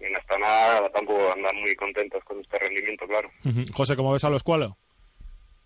en 0.00 0.14
esta 0.16 0.38
nada 0.38 0.88
tampoco 0.90 1.32
andan 1.32 1.56
muy 1.56 1.74
contentos 1.74 2.22
con 2.24 2.40
este 2.40 2.58
rendimiento, 2.58 3.06
claro. 3.06 3.30
José, 3.72 3.96
¿cómo 3.96 4.12
ves 4.12 4.24
a 4.24 4.30
los 4.30 4.42
cuales? 4.42 4.70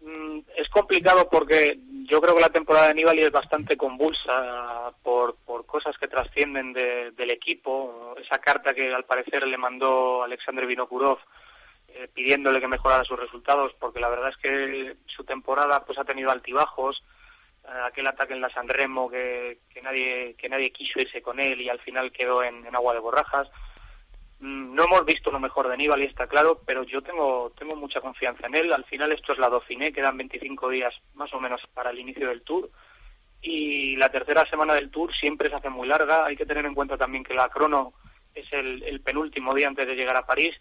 Mm, 0.00 0.40
es 0.56 0.68
complicado 0.70 1.28
porque 1.30 1.76
yo 2.12 2.20
creo 2.20 2.34
que 2.34 2.42
la 2.42 2.50
temporada 2.50 2.88
de 2.88 2.94
Nibali 2.94 3.22
es 3.22 3.32
bastante 3.32 3.74
convulsa 3.74 4.92
por, 5.02 5.34
por 5.46 5.64
cosas 5.64 5.96
que 5.96 6.08
trascienden 6.08 6.74
del 6.74 7.30
equipo. 7.30 8.14
Esa 8.22 8.38
carta 8.38 8.74
que 8.74 8.92
al 8.92 9.06
parecer 9.06 9.46
le 9.46 9.56
mandó 9.56 10.22
Alexander 10.22 10.66
Vinokurov 10.66 11.20
eh, 11.88 12.08
pidiéndole 12.12 12.60
que 12.60 12.68
mejorara 12.68 13.02
sus 13.04 13.18
resultados, 13.18 13.72
porque 13.80 13.98
la 13.98 14.10
verdad 14.10 14.28
es 14.28 14.36
que 14.36 14.94
su 15.06 15.24
temporada 15.24 15.86
pues 15.86 15.98
ha 15.98 16.04
tenido 16.04 16.30
altibajos. 16.30 17.02
Eh, 17.64 17.68
aquel 17.86 18.06
ataque 18.06 18.34
en 18.34 18.42
la 18.42 18.50
San 18.50 18.68
Remo 18.68 19.08
que, 19.08 19.60
que, 19.72 19.80
nadie, 19.80 20.34
que 20.36 20.50
nadie 20.50 20.70
quiso 20.70 21.00
irse 21.00 21.22
con 21.22 21.40
él 21.40 21.62
y 21.62 21.70
al 21.70 21.80
final 21.80 22.12
quedó 22.12 22.42
en 22.42 22.76
agua 22.76 22.92
de 22.92 23.00
borrajas. 23.00 23.48
Mm, 24.43 24.74
no 24.74 24.84
hemos 24.84 25.05
visto 25.05 25.30
lo 25.30 25.38
mejor 25.38 25.68
de 25.68 25.74
Aníbal 25.74 26.03
está 26.03 26.26
claro, 26.26 26.61
pero 26.66 26.82
yo 26.82 27.01
tengo, 27.01 27.53
tengo 27.57 27.76
mucha 27.76 28.01
confianza 28.01 28.49
en 28.49 28.57
él. 28.57 28.72
Al 28.72 28.84
final 28.84 29.12
esto 29.12 29.32
es 29.32 29.38
la 29.38 29.49
Dauphiné, 29.49 29.93
quedan 29.93 30.16
25 30.16 30.68
días 30.68 30.93
más 31.14 31.32
o 31.32 31.38
menos 31.38 31.61
para 31.72 31.90
el 31.90 32.01
inicio 32.01 32.28
del 32.28 32.43
Tour. 32.43 32.68
Y 33.40 33.95
la 33.97 34.09
tercera 34.09 34.45
semana 34.51 34.74
del 34.74 34.90
Tour 34.90 35.14
siempre 35.14 35.49
se 35.49 35.55
hace 35.55 35.68
muy 35.68 35.86
larga. 35.86 36.24
Hay 36.24 36.36
que 36.36 36.45
tener 36.45 36.66
en 36.66 36.74
cuenta 36.74 36.99
también 36.99 37.22
que 37.22 37.34
la 37.34 37.49
crono 37.51 37.93
es 38.34 38.53
el, 38.53 39.01
penúltimo 39.03 39.55
día 39.55 39.68
antes 39.68 39.86
de 39.86 39.95
llegar 39.95 40.16
a 40.16 40.26
París. 40.26 40.55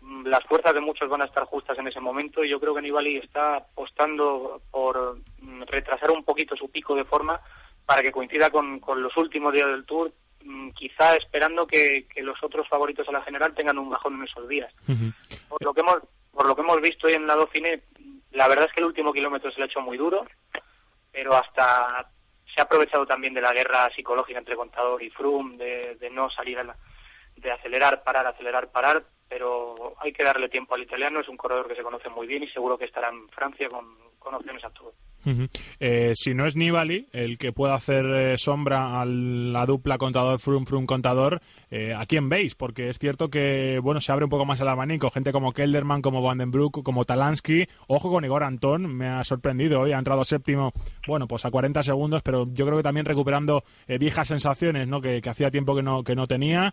Mm, 0.00 0.26
las 0.26 0.44
fuerzas 0.44 0.72
de 0.72 0.80
muchos 0.80 1.10
van 1.10 1.22
a 1.22 1.26
estar 1.26 1.42
justas 1.44 1.76
en 1.76 1.88
ese 1.88 1.98
momento 1.98 2.44
y 2.44 2.50
yo 2.50 2.60
creo 2.60 2.72
que 2.72 2.82
Nibali 2.82 3.16
está 3.16 3.56
apostando 3.56 4.62
por 4.70 5.18
mm, 5.40 5.62
retrasar 5.62 6.12
un 6.12 6.22
poquito 6.22 6.54
su 6.54 6.70
pico 6.70 6.94
de 6.94 7.04
forma 7.04 7.40
para 7.84 8.00
que 8.00 8.12
coincida 8.12 8.50
con, 8.50 8.78
con 8.78 9.02
los 9.02 9.16
últimos 9.16 9.52
días 9.52 9.66
del 9.66 9.86
Tour 9.86 10.12
quizá 10.74 11.14
esperando 11.16 11.66
que, 11.66 12.06
los 12.16 12.42
otros 12.42 12.68
favoritos 12.68 13.08
a 13.08 13.12
la 13.12 13.22
general 13.22 13.54
tengan 13.54 13.78
un 13.78 13.90
bajón 13.90 14.14
en 14.14 14.24
esos 14.24 14.48
días. 14.48 14.72
Por 15.48 15.64
lo 15.64 15.74
que 15.74 15.80
hemos 15.80 15.98
por 16.32 16.46
lo 16.46 16.54
que 16.54 16.62
hemos 16.62 16.80
visto 16.80 17.08
hoy 17.08 17.14
en 17.14 17.26
la 17.26 17.34
Dauphiné, 17.34 17.82
la 18.30 18.46
verdad 18.46 18.66
es 18.66 18.72
que 18.72 18.78
el 18.78 18.86
último 18.86 19.12
kilómetro 19.12 19.50
se 19.50 19.58
le 19.58 19.64
ha 19.64 19.66
hecho 19.66 19.80
muy 19.80 19.96
duro, 19.96 20.24
pero 21.10 21.34
hasta 21.34 22.08
se 22.54 22.60
ha 22.60 22.64
aprovechado 22.64 23.04
también 23.06 23.34
de 23.34 23.40
la 23.40 23.52
guerra 23.52 23.90
psicológica 23.94 24.38
entre 24.38 24.54
Contador 24.54 25.02
y 25.02 25.10
Froome, 25.10 25.56
de, 25.56 26.10
no 26.10 26.30
salir 26.30 26.58
a 26.60 26.76
de 27.34 27.50
acelerar, 27.50 28.04
parar, 28.04 28.26
acelerar, 28.26 28.70
parar, 28.70 29.04
pero 29.28 29.96
hay 29.98 30.12
que 30.12 30.24
darle 30.24 30.48
tiempo 30.48 30.76
al 30.76 30.82
italiano, 30.82 31.20
es 31.20 31.28
un 31.28 31.36
corredor 31.36 31.66
que 31.66 31.74
se 31.74 31.82
conoce 31.82 32.08
muy 32.08 32.28
bien 32.28 32.44
y 32.44 32.48
seguro 32.48 32.78
que 32.78 32.84
estará 32.84 33.08
en 33.08 33.28
Francia 33.30 33.68
con, 33.68 33.96
con 34.18 34.34
opciones 34.34 34.64
a 34.64 34.70
todo. 34.70 34.92
Eh, 35.80 36.12
si 36.14 36.34
no 36.34 36.46
es 36.46 36.56
Nibali 36.56 37.06
el 37.12 37.38
que 37.38 37.52
pueda 37.52 37.74
hacer 37.74 38.04
eh, 38.06 38.38
sombra 38.38 39.00
a 39.00 39.04
la 39.04 39.66
dupla 39.66 39.98
contador 39.98 40.40
Frum 40.40 40.66
Frum 40.66 40.86
contador, 40.86 41.40
eh, 41.70 41.94
¿a 41.94 42.06
quién 42.06 42.28
veis? 42.28 42.54
Porque 42.54 42.88
es 42.88 42.98
cierto 42.98 43.28
que 43.28 43.78
bueno 43.82 44.00
se 44.00 44.12
abre 44.12 44.24
un 44.24 44.30
poco 44.30 44.44
más 44.44 44.60
el 44.60 44.68
abanico, 44.68 45.10
gente 45.10 45.32
como 45.32 45.52
Kelderman, 45.52 46.02
como 46.02 46.22
Vandenbroek, 46.22 46.82
como 46.82 47.04
Talansky, 47.04 47.66
ojo 47.86 48.10
con 48.10 48.24
Igor 48.24 48.42
Antón, 48.42 48.94
me 48.94 49.08
ha 49.08 49.24
sorprendido 49.24 49.80
hoy, 49.80 49.92
ha 49.92 49.98
entrado 49.98 50.24
séptimo, 50.24 50.72
bueno 51.06 51.26
pues 51.26 51.44
a 51.44 51.50
40 51.50 51.82
segundos, 51.82 52.22
pero 52.22 52.46
yo 52.52 52.64
creo 52.64 52.78
que 52.78 52.82
también 52.82 53.06
recuperando 53.06 53.64
viejas 53.86 54.28
sensaciones, 54.28 54.88
¿no? 54.88 55.00
Que, 55.00 55.22
hacía 55.28 55.50
tiempo 55.50 55.76
que 55.76 55.82
no 55.82 56.02
que 56.04 56.14
no 56.14 56.26
tenía. 56.26 56.72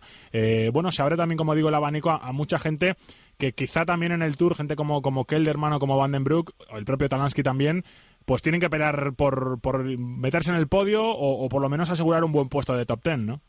bueno 0.72 0.90
se 0.90 1.02
abre 1.02 1.16
también 1.16 1.36
como 1.36 1.54
digo 1.54 1.68
el 1.68 1.74
abanico 1.74 2.10
a, 2.10 2.32
mucha 2.32 2.58
gente 2.58 2.94
que 3.36 3.52
quizá 3.52 3.84
también 3.84 4.12
en 4.12 4.22
el 4.22 4.38
Tour 4.38 4.54
gente 4.54 4.76
como 4.76 5.02
como 5.02 5.26
Kelderman 5.26 5.74
o 5.74 5.78
como 5.78 5.98
Vandenbroek 5.98 6.52
o 6.70 6.78
el 6.78 6.86
propio 6.86 7.10
Talansky 7.10 7.42
también 7.42 7.84
pues 8.26 8.42
tienen 8.42 8.60
que 8.60 8.68
pelear 8.68 9.12
por, 9.16 9.60
por 9.60 9.84
meterse 9.84 10.50
en 10.50 10.56
el 10.56 10.66
podio 10.66 11.02
o, 11.04 11.48
por 11.48 11.62
lo 11.62 11.68
menos 11.68 11.88
asegurar 11.90 12.24
un 12.24 12.32
buen 12.32 12.48
puesto 12.48 12.76
de 12.76 12.84
top 12.84 13.00
ten, 13.02 13.24
¿no? 13.24 13.40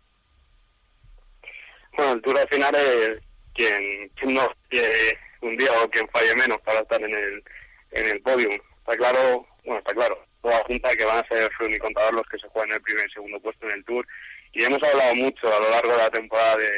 Bueno, 1.93 2.13
el 2.13 2.21
Tour 2.21 2.38
al 2.38 2.47
final 2.47 2.75
es 2.75 3.19
quien, 3.55 4.11
no 4.36 4.47
quiere 4.69 5.17
un 5.41 5.57
día 5.57 5.71
o 5.82 5.89
quien 5.89 6.07
falle 6.09 6.36
menos 6.36 6.61
para 6.61 6.82
estar 6.82 7.01
en 7.01 7.11
el, 7.11 7.43
en 7.91 8.09
el 8.11 8.21
podium. 8.21 8.53
Está 8.80 8.95
claro, 8.95 9.47
bueno, 9.65 9.80
está 9.80 9.93
claro, 9.93 10.19
toda 10.43 10.63
junta 10.65 10.95
que 10.95 11.05
van 11.05 11.17
a 11.17 11.28
ser 11.28 11.51
y 11.67 11.80
Contador 11.80 12.13
los 12.13 12.28
que 12.28 12.38
se 12.38 12.47
juegan 12.49 12.73
el 12.73 12.82
primer 12.82 13.07
y 13.07 13.13
segundo 13.13 13.39
puesto 13.39 13.65
en 13.65 13.73
el 13.73 13.84
Tour. 13.84 14.07
Y 14.53 14.63
hemos 14.63 14.82
hablado 14.84 15.15
mucho 15.15 15.47
a 15.47 15.59
lo 15.59 15.71
largo 15.71 15.91
de 15.91 15.97
la 15.97 16.11
temporada 16.11 16.55
de, 16.57 16.71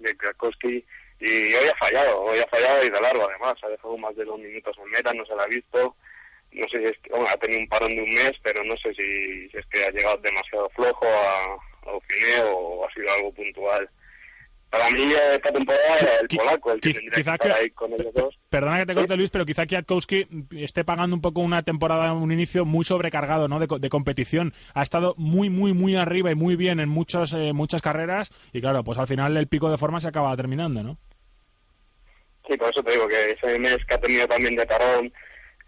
de 0.00 0.16
Krakowski 0.16 0.84
y 1.20 1.54
hoy 1.54 1.68
ha 1.68 1.76
fallado, 1.76 2.20
hoy 2.20 2.40
ha 2.40 2.46
fallado 2.48 2.84
y 2.84 2.90
de 2.90 3.00
largo 3.00 3.28
además, 3.28 3.56
ha 3.62 3.68
dejado 3.68 3.96
más 3.96 4.16
de 4.16 4.24
dos 4.24 4.40
minutos 4.40 4.76
en 4.76 4.90
meta, 4.90 5.12
no 5.12 5.24
se 5.24 5.36
la 5.36 5.44
ha 5.44 5.46
visto 5.46 5.94
no 6.54 6.68
sé 6.68 6.78
si 6.78 6.86
es 6.86 6.98
que, 6.98 7.10
ha 7.14 7.36
tenido 7.36 7.60
un 7.60 7.68
parón 7.68 7.94
de 7.94 8.02
un 8.02 8.14
mes, 8.14 8.32
pero 8.42 8.64
no 8.64 8.76
sé 8.76 8.94
si, 8.94 9.56
es 9.56 9.66
que 9.66 9.84
ha 9.84 9.90
llegado 9.90 10.16
demasiado 10.18 10.68
flojo 10.70 11.06
a, 11.06 11.54
a 11.54 12.44
o 12.46 12.86
ha 12.86 12.92
sido 12.92 13.12
algo 13.12 13.32
puntual. 13.32 13.88
Para 14.70 14.90
mí 14.90 15.12
esta 15.34 15.52
temporada 15.52 15.98
era 16.00 16.18
el 16.18 16.28
polaco 16.28 16.72
el 16.72 16.80
que 16.80 16.92
tendría 16.92 17.12
que 17.12 17.20
estar 17.20 17.56
ahí 17.56 17.70
con 17.70 17.92
ellos 17.92 18.12
dos. 18.12 18.36
Perdona 18.50 18.80
que 18.80 18.86
te 18.86 18.94
corte, 18.94 19.16
Luis, 19.16 19.30
pero 19.30 19.46
quizá 19.46 19.66
Kwiatkowski 19.66 20.26
esté 20.56 20.84
pagando 20.84 21.14
un 21.14 21.22
poco 21.22 21.42
una 21.42 21.62
temporada, 21.62 22.12
un 22.12 22.32
inicio 22.32 22.64
muy 22.64 22.84
sobrecargado 22.84 23.46
¿no? 23.46 23.60
de, 23.60 23.68
de 23.78 23.88
competición. 23.88 24.52
Ha 24.74 24.82
estado 24.82 25.14
muy, 25.16 25.48
muy, 25.48 25.74
muy 25.74 25.94
arriba 25.94 26.32
y 26.32 26.34
muy 26.34 26.56
bien 26.56 26.80
en 26.80 26.88
muchas, 26.88 27.34
eh, 27.34 27.52
muchas 27.52 27.82
carreras 27.82 28.32
y 28.52 28.60
claro, 28.60 28.82
pues 28.82 28.98
al 28.98 29.06
final 29.06 29.36
el 29.36 29.46
pico 29.46 29.70
de 29.70 29.78
forma 29.78 30.00
se 30.00 30.08
acaba 30.08 30.34
terminando, 30.36 30.82
¿no? 30.82 30.98
Sí, 32.48 32.56
por 32.56 32.70
eso 32.70 32.82
te 32.82 32.90
digo 32.90 33.06
que 33.06 33.30
ese 33.30 33.58
mes 33.58 33.84
que 33.86 33.94
ha 33.94 34.00
tenido 34.00 34.26
también 34.26 34.56
de 34.56 34.66
tarón, 34.66 35.12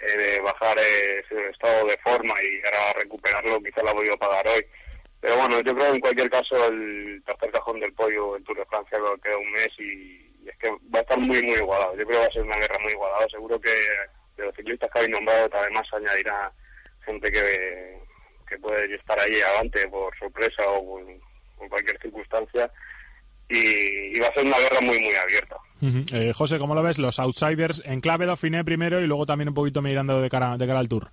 eh, 0.01 0.41
bajar 0.43 0.79
eh, 0.79 1.21
ese 1.21 1.49
estado 1.51 1.87
de 1.87 1.97
forma 1.99 2.35
y 2.43 2.65
ahora 2.65 2.93
recuperarlo, 2.95 3.61
quizá 3.63 3.83
lo 3.83 3.91
ha 3.91 3.95
podido 3.95 4.19
pagar 4.19 4.47
hoy. 4.49 4.65
Pero 5.21 5.37
bueno, 5.37 5.61
yo 5.61 5.75
creo 5.75 5.95
en 5.95 6.01
cualquier 6.01 6.31
caso 6.31 6.67
el 6.67 7.23
tercer 7.25 7.51
cajón 7.51 7.81
del 7.81 7.93
pollo, 7.95 8.37
el 8.37 8.45
Tour 8.45 8.59
de 8.59 8.67
Francia, 8.67 8.99
lo 8.99 9.17
queda 9.19 9.39
un 9.39 9.51
mes 9.53 9.73
y, 9.79 10.27
es 10.47 10.57
que 10.59 10.71
va 10.95 11.01
a 11.01 11.03
estar 11.03 11.19
muy, 11.19 11.43
muy 11.43 11.57
igualado. 11.57 11.97
Yo 11.97 12.07
creo 12.07 12.21
que 12.21 12.27
va 12.27 12.27
a 12.27 12.33
ser 12.33 12.43
una 12.43 12.59
guerra 12.59 12.79
muy 12.79 12.93
igualada. 12.93 13.29
Seguro 13.29 13.61
que 13.61 13.71
de 14.37 14.45
los 14.45 14.55
ciclistas 14.55 14.91
que 14.91 14.99
habéis 14.99 15.13
nombrado, 15.13 15.49
además 15.53 15.87
añadirá 15.93 16.53
gente 17.05 17.33
que, 17.33 17.99
que 18.49 18.59
puede 18.59 18.95
estar 18.95 19.19
ahí 19.19 19.41
adelante 19.41 19.89
por 19.89 20.17
sorpresa 20.19 20.63
o 20.69 21.01
por 21.57 21.69
cualquier 21.69 21.99
circunstancia 22.01 22.71
y, 23.49 24.19
va 24.19 24.29
a 24.29 24.33
ser 24.33 24.45
una 24.45 24.59
guerra 24.59 24.81
muy, 24.81 24.99
muy 25.01 25.15
abierta. 25.15 25.57
eh, 26.13 26.33
José, 26.33 26.59
¿cómo 26.59 26.75
lo 26.75 26.83
ves? 26.83 26.99
Los 26.99 27.19
outsiders 27.19 27.83
en 27.85 28.01
clave 28.01 28.27
Dauphiné 28.27 28.65
primero 28.65 29.01
y 29.01 29.07
luego 29.07 29.27
también 29.27 29.49
un 29.49 29.55
poquito 29.55 29.83
mirando 29.83 30.21
de 30.21 30.29
cara, 30.29 30.57
de 30.57 30.67
cara 30.67 30.79
al 30.79 30.89
Tour. 30.89 31.09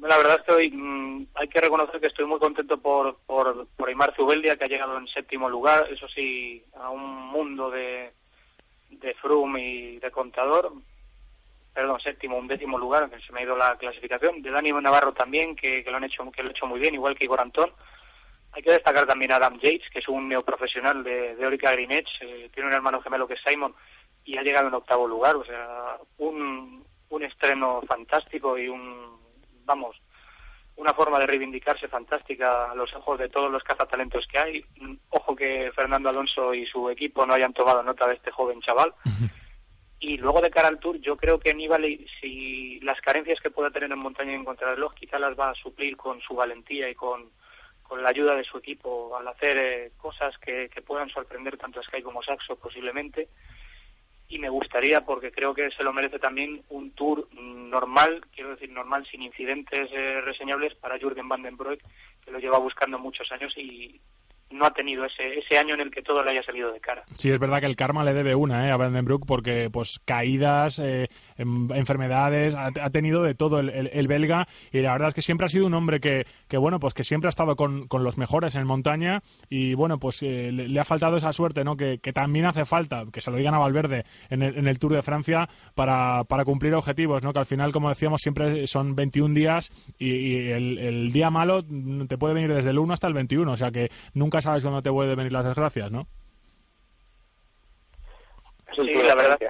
La 0.00 0.16
verdad 0.16 0.36
estoy, 0.38 0.70
mm, 0.70 1.26
hay 1.34 1.48
que 1.48 1.60
reconocer 1.60 2.00
que 2.00 2.06
estoy 2.06 2.24
muy 2.24 2.38
contento 2.38 2.78
por, 2.78 3.16
por, 3.26 3.66
por 3.76 3.88
Aymar 3.88 4.14
Zubeldia, 4.14 4.56
que 4.56 4.64
ha 4.64 4.68
llegado 4.68 4.96
en 4.96 5.08
séptimo 5.08 5.48
lugar, 5.48 5.88
eso 5.90 6.06
sí, 6.08 6.62
a 6.78 6.90
un 6.90 7.26
mundo 7.28 7.70
de, 7.70 8.12
de 8.90 9.14
Froome 9.14 9.60
y 9.60 9.98
de 9.98 10.10
Contador, 10.10 10.72
perdón, 11.74 12.00
séptimo, 12.00 12.36
un 12.36 12.46
décimo 12.46 12.78
lugar, 12.78 13.10
que 13.10 13.20
se 13.20 13.32
me 13.32 13.40
ha 13.40 13.44
ido 13.44 13.56
la 13.56 13.76
clasificación, 13.76 14.40
de 14.42 14.50
Dani 14.50 14.70
Navarro 14.72 15.12
también, 15.12 15.56
que, 15.56 15.82
que 15.82 15.90
lo 15.90 15.96
han 15.96 16.04
hecho, 16.04 16.30
que 16.30 16.42
lo 16.42 16.48
ha 16.48 16.52
hecho 16.52 16.66
muy 16.66 16.78
bien, 16.78 16.94
igual 16.94 17.16
que 17.16 17.24
Igor 17.24 17.40
Antón, 17.40 17.70
hay 18.52 18.62
que 18.62 18.72
destacar 18.72 19.06
también 19.06 19.32
a 19.32 19.36
Adam 19.36 19.58
Yates, 19.58 19.88
que 19.92 19.98
es 20.00 20.08
un 20.08 20.28
neoprofesional 20.28 21.04
de, 21.04 21.36
de 21.36 21.46
Orica 21.46 21.72
Green 21.72 21.92
Edge, 21.92 22.10
eh, 22.20 22.50
tiene 22.52 22.68
un 22.68 22.74
hermano 22.74 23.00
gemelo 23.00 23.26
que 23.26 23.34
es 23.34 23.40
Simon 23.46 23.74
y 24.24 24.36
ha 24.36 24.42
llegado 24.42 24.68
en 24.68 24.74
octavo 24.74 25.06
lugar, 25.06 25.36
o 25.36 25.44
sea, 25.44 25.96
un, 26.18 26.84
un 27.10 27.22
estreno 27.22 27.82
fantástico 27.86 28.58
y 28.58 28.68
un, 28.68 29.18
vamos, 29.64 29.96
una 30.76 30.92
forma 30.94 31.18
de 31.18 31.26
reivindicarse 31.26 31.88
fantástica 31.88 32.70
a 32.70 32.74
los 32.74 32.92
ojos 32.94 33.18
de 33.18 33.28
todos 33.28 33.50
los 33.50 33.62
cazatalentos 33.64 34.26
que 34.28 34.38
hay. 34.38 34.64
Ojo 35.10 35.34
que 35.34 35.72
Fernando 35.74 36.08
Alonso 36.08 36.54
y 36.54 36.66
su 36.66 36.88
equipo 36.88 37.26
no 37.26 37.34
hayan 37.34 37.52
tomado 37.52 37.82
nota 37.82 38.06
de 38.06 38.14
este 38.14 38.30
joven 38.30 38.60
chaval. 38.60 38.94
Y 40.00 40.16
luego 40.16 40.40
de 40.40 40.50
cara 40.50 40.68
al 40.68 40.78
Tour, 40.78 41.00
yo 41.00 41.16
creo 41.16 41.40
que 41.40 41.50
Aníbal, 41.50 41.82
si 42.20 42.78
las 42.82 43.00
carencias 43.00 43.40
que 43.40 43.50
pueda 43.50 43.72
tener 43.72 43.90
en 43.90 43.98
montaña 43.98 44.30
y 44.30 44.36
en 44.36 44.44
contrarreloj, 44.44 44.94
quizá 44.94 45.18
las 45.18 45.36
va 45.36 45.50
a 45.50 45.54
suplir 45.54 45.96
con 45.96 46.20
su 46.20 46.34
valentía 46.34 46.88
y 46.88 46.94
con, 46.94 47.32
con 47.88 48.02
la 48.02 48.10
ayuda 48.10 48.36
de 48.36 48.44
su 48.44 48.58
equipo 48.58 49.16
al 49.16 49.26
hacer 49.26 49.56
eh, 49.56 49.92
cosas 49.96 50.36
que, 50.38 50.68
puedan 50.86 51.08
sorprender 51.08 51.56
tanto 51.56 51.80
a 51.80 51.82
Sky 51.82 52.02
como 52.02 52.22
Saxo 52.22 52.56
posiblemente. 52.56 53.28
Y 54.28 54.38
me 54.38 54.50
gustaría, 54.50 55.00
porque 55.06 55.32
creo 55.32 55.54
que 55.54 55.70
se 55.70 55.82
lo 55.82 55.92
merece 55.92 56.18
también, 56.18 56.62
un 56.68 56.90
tour 56.90 57.26
normal, 57.34 58.22
quiero 58.34 58.50
decir 58.50 58.70
normal, 58.70 59.06
sin 59.10 59.22
incidentes 59.22 59.88
eh, 59.90 60.20
reseñables 60.20 60.74
para 60.74 60.98
Jürgen 60.98 61.28
Van 61.28 61.42
den 61.42 61.56
Broek, 61.56 61.80
que 62.22 62.30
lo 62.30 62.38
lleva 62.38 62.58
buscando 62.58 62.98
muchos 62.98 63.32
años 63.32 63.56
y, 63.56 63.98
no 64.50 64.66
ha 64.66 64.72
tenido 64.72 65.04
ese, 65.04 65.38
ese 65.38 65.58
año 65.58 65.74
en 65.74 65.80
el 65.80 65.90
que 65.90 66.02
todo 66.02 66.22
le 66.24 66.30
haya 66.30 66.42
salido 66.42 66.72
de 66.72 66.80
cara. 66.80 67.04
Sí, 67.16 67.30
es 67.30 67.38
verdad 67.38 67.60
que 67.60 67.66
el 67.66 67.76
karma 67.76 68.04
le 68.04 68.14
debe 68.14 68.34
una 68.34 68.66
¿eh? 68.66 68.70
a 68.70 68.76
Vandenbroek 68.76 69.26
porque 69.26 69.68
pues 69.70 70.00
caídas, 70.04 70.78
eh, 70.78 71.08
em, 71.36 71.70
enfermedades, 71.72 72.54
ha, 72.54 72.90
tenido 72.90 73.22
de 73.22 73.34
todo 73.34 73.60
el, 73.60 73.68
el, 73.70 74.08
belga 74.08 74.48
y 74.72 74.80
la 74.80 74.92
verdad 74.92 75.08
es 75.08 75.14
que 75.14 75.22
siempre 75.22 75.46
ha 75.46 75.48
sido 75.48 75.66
un 75.66 75.74
hombre 75.74 76.00
que, 76.00 76.26
que 76.48 76.56
bueno, 76.56 76.80
pues 76.80 76.94
que 76.94 77.04
siempre 77.04 77.28
ha 77.28 77.30
estado 77.30 77.56
con, 77.56 77.88
con 77.88 78.04
los 78.04 78.16
mejores 78.16 78.54
en 78.54 78.66
montaña 78.66 79.22
y 79.50 79.74
bueno, 79.74 79.98
pues 79.98 80.22
eh, 80.22 80.50
le, 80.52 80.80
ha 80.80 80.84
faltado 80.84 81.18
esa 81.18 81.32
suerte, 81.32 81.64
¿no? 81.64 81.76
Que, 81.76 81.98
que, 81.98 82.12
también 82.12 82.46
hace 82.46 82.64
falta, 82.64 83.04
que 83.12 83.20
se 83.20 83.30
lo 83.30 83.36
digan 83.36 83.54
a 83.54 83.58
Valverde 83.58 84.04
en 84.30 84.42
el, 84.42 84.56
en 84.56 84.66
el 84.66 84.78
Tour 84.78 84.94
de 84.94 85.02
Francia 85.02 85.48
para, 85.74 86.24
para 86.24 86.44
cumplir 86.44 86.74
objetivos, 86.74 87.22
¿no? 87.22 87.32
Que 87.32 87.40
al 87.40 87.46
final, 87.46 87.72
como 87.72 87.90
decíamos, 87.90 88.22
siempre 88.22 88.66
son 88.66 88.94
21 88.96 89.34
días 89.34 89.70
y, 89.98 90.48
el, 90.48 90.78
el 90.78 91.12
día 91.12 91.30
malo 91.30 91.62
te 91.62 92.16
puede 92.16 92.34
venir 92.34 92.52
desde 92.52 92.70
el 92.70 92.78
1 92.78 92.94
hasta 92.94 93.06
el 93.06 93.14
21, 93.14 93.52
o 93.52 93.56
sea 93.56 93.70
que 93.70 93.90
nunca 94.14 94.37
sabes 94.42 94.62
dónde 94.62 94.82
te 94.82 94.90
puede 94.90 95.14
venir 95.14 95.32
las 95.32 95.44
desgracias, 95.44 95.90
¿no? 95.90 96.06
Sí, 98.74 98.94
la 98.94 99.14
verdad. 99.14 99.38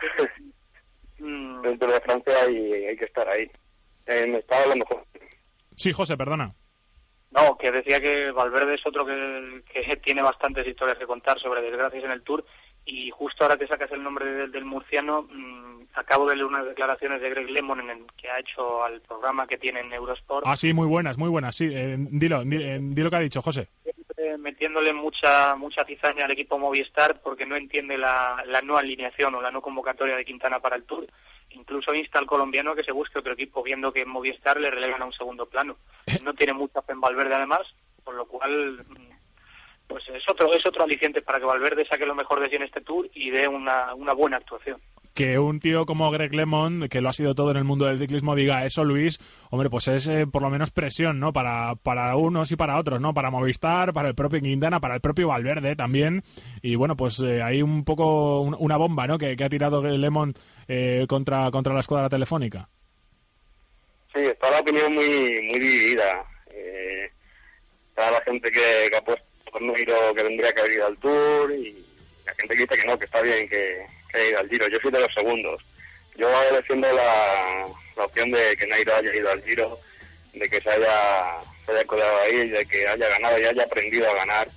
Mm. 1.20 1.64
El 1.64 1.78
Tour 1.80 1.92
de 1.92 2.00
Francia 2.00 2.48
y 2.48 2.72
hay 2.86 2.96
que 2.96 3.06
estar 3.06 3.28
ahí. 3.28 3.50
En 4.06 4.36
estado 4.36 4.68
lo 4.68 4.76
mejor. 4.76 5.04
Sí, 5.74 5.92
José, 5.92 6.16
perdona. 6.16 6.54
No, 7.32 7.58
que 7.58 7.72
decía 7.72 8.00
que 8.00 8.30
Valverde 8.30 8.74
es 8.74 8.86
otro 8.86 9.04
que, 9.04 9.62
que 9.72 9.96
tiene 9.96 10.22
bastantes 10.22 10.64
historias 10.64 10.96
que 10.96 11.06
contar 11.06 11.38
sobre 11.40 11.60
desgracias 11.60 12.04
en 12.04 12.12
el 12.12 12.22
Tour 12.22 12.44
y 12.86 13.10
justo 13.10 13.44
ahora 13.44 13.58
que 13.58 13.66
sacas 13.66 13.92
el 13.92 14.02
nombre 14.02 14.48
del, 14.48 14.64
murciano, 14.64 15.22
mmm, 15.30 15.82
acabo 15.94 16.26
de 16.26 16.36
leer 16.36 16.46
unas 16.46 16.64
declaraciones 16.64 17.20
de 17.20 17.28
Greg 17.30 17.50
Lemon 17.50 17.80
en 17.80 17.90
el, 17.90 18.06
que 18.16 18.30
ha 18.30 18.40
hecho 18.40 18.82
al 18.82 19.02
programa 19.02 19.46
que 19.46 19.58
tiene 19.58 19.80
en 19.80 19.92
Eurosport. 19.92 20.46
Ah, 20.46 20.56
sí, 20.56 20.72
muy 20.72 20.86
buenas, 20.86 21.18
muy 21.18 21.28
buenas, 21.28 21.54
sí. 21.54 21.68
Eh, 21.70 21.96
dilo, 21.98 22.40
eh, 22.42 22.78
dilo 22.80 23.10
que 23.10 23.16
ha 23.16 23.20
dicho, 23.20 23.42
José. 23.42 23.68
Metiéndole 24.38 24.92
mucha 24.92 25.54
mucha 25.54 25.84
cizaña 25.84 26.24
al 26.24 26.32
equipo 26.32 26.58
Movistar 26.58 27.20
porque 27.20 27.46
no 27.46 27.54
entiende 27.54 27.96
la, 27.96 28.42
la 28.46 28.60
no 28.62 28.76
alineación 28.76 29.34
o 29.36 29.40
la 29.40 29.52
no 29.52 29.62
convocatoria 29.62 30.16
de 30.16 30.24
Quintana 30.24 30.58
para 30.58 30.76
el 30.76 30.84
Tour. 30.84 31.06
Incluso 31.50 31.94
insta 31.94 32.18
al 32.18 32.26
colombiano 32.26 32.74
que 32.74 32.82
se 32.82 32.92
busque 32.92 33.18
otro 33.18 33.32
equipo, 33.32 33.62
viendo 33.62 33.92
que 33.92 34.02
en 34.02 34.08
Movistar 34.08 34.60
le 34.60 34.70
relegan 34.70 35.02
a 35.02 35.06
un 35.06 35.12
segundo 35.12 35.46
plano. 35.46 35.76
No 36.22 36.34
tiene 36.34 36.52
mucha 36.52 36.82
fe 36.82 36.92
en 36.92 37.00
Valverde, 37.00 37.34
además, 37.34 37.60
por 38.02 38.14
lo 38.14 38.26
cual 38.26 38.84
pues 39.86 40.04
es 40.08 40.22
otro 40.28 40.52
es 40.52 40.66
otro 40.66 40.84
aliciente 40.84 41.22
para 41.22 41.38
que 41.38 41.46
Valverde 41.46 41.86
saque 41.86 42.04
lo 42.04 42.14
mejor 42.14 42.40
de 42.40 42.50
sí 42.50 42.56
en 42.56 42.62
este 42.62 42.80
Tour 42.80 43.08
y 43.14 43.30
dé 43.30 43.48
una, 43.48 43.94
una 43.94 44.12
buena 44.12 44.36
actuación 44.36 44.80
que 45.14 45.38
un 45.38 45.60
tío 45.60 45.86
como 45.86 46.10
Greg 46.10 46.34
Lemon, 46.34 46.88
que 46.88 47.00
lo 47.00 47.08
ha 47.08 47.12
sido 47.12 47.34
todo 47.34 47.50
en 47.50 47.56
el 47.56 47.64
mundo 47.64 47.86
del 47.86 47.98
ciclismo, 47.98 48.34
diga 48.34 48.64
eso, 48.64 48.84
Luis, 48.84 49.18
hombre, 49.50 49.70
pues 49.70 49.88
es 49.88 50.06
eh, 50.08 50.26
por 50.30 50.42
lo 50.42 50.50
menos 50.50 50.70
presión, 50.70 51.18
¿no? 51.18 51.32
Para, 51.32 51.74
para 51.76 52.14
unos 52.16 52.52
y 52.52 52.56
para 52.56 52.78
otros, 52.78 53.00
¿no? 53.00 53.14
Para 53.14 53.30
Movistar, 53.30 53.92
para 53.92 54.08
el 54.08 54.14
propio 54.14 54.40
Quintana, 54.40 54.80
para 54.80 54.94
el 54.94 55.00
propio 55.00 55.28
Valverde 55.28 55.76
también. 55.76 56.22
Y 56.62 56.76
bueno, 56.76 56.96
pues 56.96 57.20
eh, 57.20 57.42
hay 57.42 57.62
un 57.62 57.84
poco 57.84 58.42
una 58.42 58.76
bomba, 58.76 59.06
¿no? 59.06 59.18
Que, 59.18 59.36
ha 59.38 59.48
tirado 59.48 59.82
Lemon 59.82 60.34
eh, 60.68 61.06
contra, 61.08 61.50
contra 61.50 61.74
la 61.74 61.80
escuadra 61.80 62.08
telefónica. 62.08 62.68
Sí, 64.12 64.20
está 64.20 64.50
la 64.50 64.60
opinión 64.60 64.94
muy, 64.94 65.08
muy 65.08 65.58
dividida. 65.58 66.24
está 67.88 68.10
la 68.10 68.20
gente 68.22 68.50
que, 68.50 68.90
ha 68.96 69.00
puesto 69.02 69.24
que 69.52 70.22
tendría 70.22 70.52
que 70.52 70.60
haber 70.60 70.72
ido 70.72 70.86
al 70.86 70.96
Tour 70.98 71.52
y 71.52 71.84
la 72.24 72.34
gente 72.34 72.54
que 72.54 72.62
dice 72.62 72.76
que 72.76 72.86
no, 72.86 72.98
que 72.98 73.06
está 73.06 73.22
bien 73.22 73.48
que 73.48 73.97
que 74.08 74.18
haya 74.18 74.30
ido 74.30 74.38
al 74.40 74.48
Giro. 74.48 74.68
Yo 74.68 74.78
soy 74.80 74.90
de 74.90 75.00
los 75.00 75.14
segundos. 75.14 75.62
Yo 76.16 76.28
defiendo 76.52 76.92
la, 76.92 77.66
la 77.96 78.04
opción 78.04 78.30
de 78.30 78.56
que 78.56 78.66
Nairo 78.66 78.96
haya 78.96 79.14
ido 79.14 79.30
al 79.30 79.42
Giro, 79.42 79.78
de 80.32 80.48
que 80.48 80.60
se 80.60 80.70
haya, 80.70 81.40
se 81.64 81.72
haya 81.72 81.84
colado 81.84 82.18
ahí, 82.22 82.48
de 82.48 82.66
que 82.66 82.88
haya 82.88 83.08
ganado 83.08 83.38
y 83.38 83.44
haya 83.44 83.62
aprendido 83.62 84.10
a 84.10 84.14
ganar. 84.14 84.48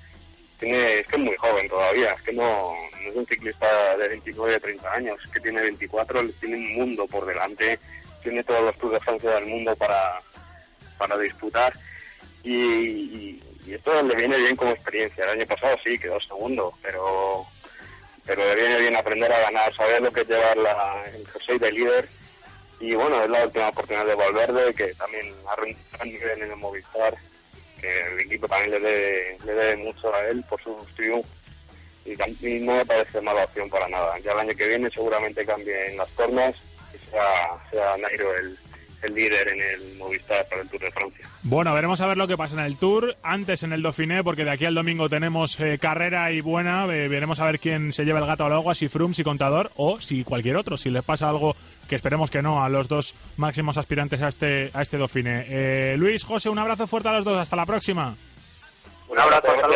Tiene, 0.59 0.99
es 0.99 1.07
que 1.07 1.15
es 1.15 1.21
muy 1.21 1.35
joven 1.37 1.67
todavía, 1.67 2.13
es 2.13 2.21
que 2.21 2.33
no, 2.33 2.73
no 3.03 3.09
es 3.09 3.15
un 3.15 3.25
ciclista 3.25 3.97
de 3.97 4.07
29, 4.07 4.59
30 4.59 4.93
años, 4.93 5.19
que 5.33 5.39
tiene 5.39 5.61
24, 5.61 6.29
tiene 6.39 6.55
un 6.55 6.73
mundo 6.75 7.07
por 7.07 7.25
delante, 7.25 7.79
tiene 8.21 8.43
todos 8.43 8.63
los 8.63 8.77
Tours 8.77 8.93
de 8.93 8.99
Francia 8.99 9.31
del 9.31 9.45
mundo 9.45 9.75
para, 9.75 10.21
para 10.97 11.17
disputar 11.17 11.73
y, 12.43 12.53
y, 12.53 13.43
y 13.65 13.73
esto 13.73 14.01
le 14.01 14.15
viene 14.15 14.37
bien 14.37 14.55
como 14.55 14.71
experiencia. 14.71 15.23
El 15.25 15.39
año 15.41 15.45
pasado 15.45 15.77
sí, 15.83 15.97
quedó 15.97 16.19
segundo, 16.19 16.73
pero 16.81 17.45
pero 18.25 18.45
le 18.45 18.55
viene 18.55 18.79
bien 18.79 18.95
aprender 18.95 19.31
a 19.31 19.39
ganar, 19.39 19.75
saber 19.75 20.01
lo 20.01 20.11
que 20.11 20.21
es 20.21 20.27
llevar 20.27 20.57
la, 20.57 21.03
el 21.13 21.27
jersey 21.27 21.59
de 21.59 21.71
líder. 21.71 22.09
Y 22.79 22.95
bueno, 22.95 23.23
es 23.23 23.29
la 23.29 23.43
última 23.45 23.69
oportunidad 23.69 24.05
de 24.05 24.15
Valverde, 24.15 24.73
que 24.73 24.93
también 24.95 25.33
ha 25.47 25.55
rendido 25.55 26.29
en 26.29 26.41
el 26.43 26.55
Movistar, 26.55 27.15
que 27.79 28.01
el 28.07 28.19
equipo 28.21 28.47
también 28.47 28.71
le 28.71 28.79
debe, 28.79 29.37
le 29.45 29.53
debe 29.53 29.75
mucho 29.77 30.13
a 30.13 30.25
él 30.27 30.43
por 30.49 30.61
su 30.63 30.75
triunfos. 30.95 31.31
Y, 32.03 32.13
y, 32.13 32.59
no 32.61 32.77
me 32.77 32.85
parece 32.85 33.21
mala 33.21 33.43
opción 33.43 33.69
para 33.69 33.87
nada. 33.87 34.17
Ya 34.19 34.31
el 34.31 34.39
año 34.39 34.55
que 34.55 34.67
viene 34.67 34.89
seguramente 34.89 35.45
cambien 35.45 35.97
las 35.97 36.09
formas 36.11 36.55
y 36.93 37.11
sea, 37.11 37.49
sea 37.69 37.95
Nairo 37.97 38.35
el, 38.37 38.57
el 39.01 39.15
líder 39.15 39.47
en 39.49 39.61
el 39.61 39.97
Movistar 39.97 40.47
para 40.47 40.61
el 40.61 40.69
Tour 40.69 40.81
de 40.81 40.91
Francia. 40.91 41.29
Bueno, 41.43 41.73
veremos 41.73 42.01
a 42.01 42.07
ver 42.07 42.17
lo 42.17 42.27
que 42.27 42.37
pasa 42.37 42.55
en 42.59 42.65
el 42.65 42.77
Tour, 42.77 43.15
antes 43.23 43.63
en 43.63 43.73
el 43.73 43.81
Dauphiné, 43.81 44.23
porque 44.23 44.45
de 44.45 44.51
aquí 44.51 44.65
al 44.65 44.75
domingo 44.75 45.09
tenemos 45.09 45.59
eh, 45.59 45.77
carrera 45.79 46.31
y 46.31 46.41
buena, 46.41 46.85
veremos 46.85 47.39
a 47.39 47.45
ver 47.45 47.59
quién 47.59 47.93
se 47.93 48.03
lleva 48.05 48.19
el 48.19 48.25
gato 48.25 48.45
al 48.45 48.53
agua, 48.53 48.75
si 48.75 48.87
Froome, 48.87 49.15
si 49.15 49.23
Contador 49.23 49.71
o 49.75 49.99
si 49.99 50.23
cualquier 50.23 50.55
otro, 50.55 50.77
si 50.77 50.89
les 50.89 51.03
pasa 51.03 51.29
algo 51.29 51.55
que 51.89 51.95
esperemos 51.95 52.29
que 52.29 52.41
no 52.41 52.63
a 52.63 52.69
los 52.69 52.87
dos 52.87 53.15
máximos 53.37 53.77
aspirantes 53.77 54.21
a 54.21 54.29
este, 54.29 54.71
a 54.73 54.81
este 54.81 54.97
Dauphiné. 54.97 55.45
Eh, 55.49 55.95
Luis, 55.97 56.23
José, 56.23 56.49
un 56.49 56.59
abrazo 56.59 56.87
fuerte 56.87 57.09
a 57.09 57.13
los 57.13 57.25
dos, 57.25 57.37
hasta 57.37 57.55
la 57.55 57.65
próxima. 57.65 58.15
Un 59.09 59.19
abrazo, 59.19 59.47
hasta 59.49 59.67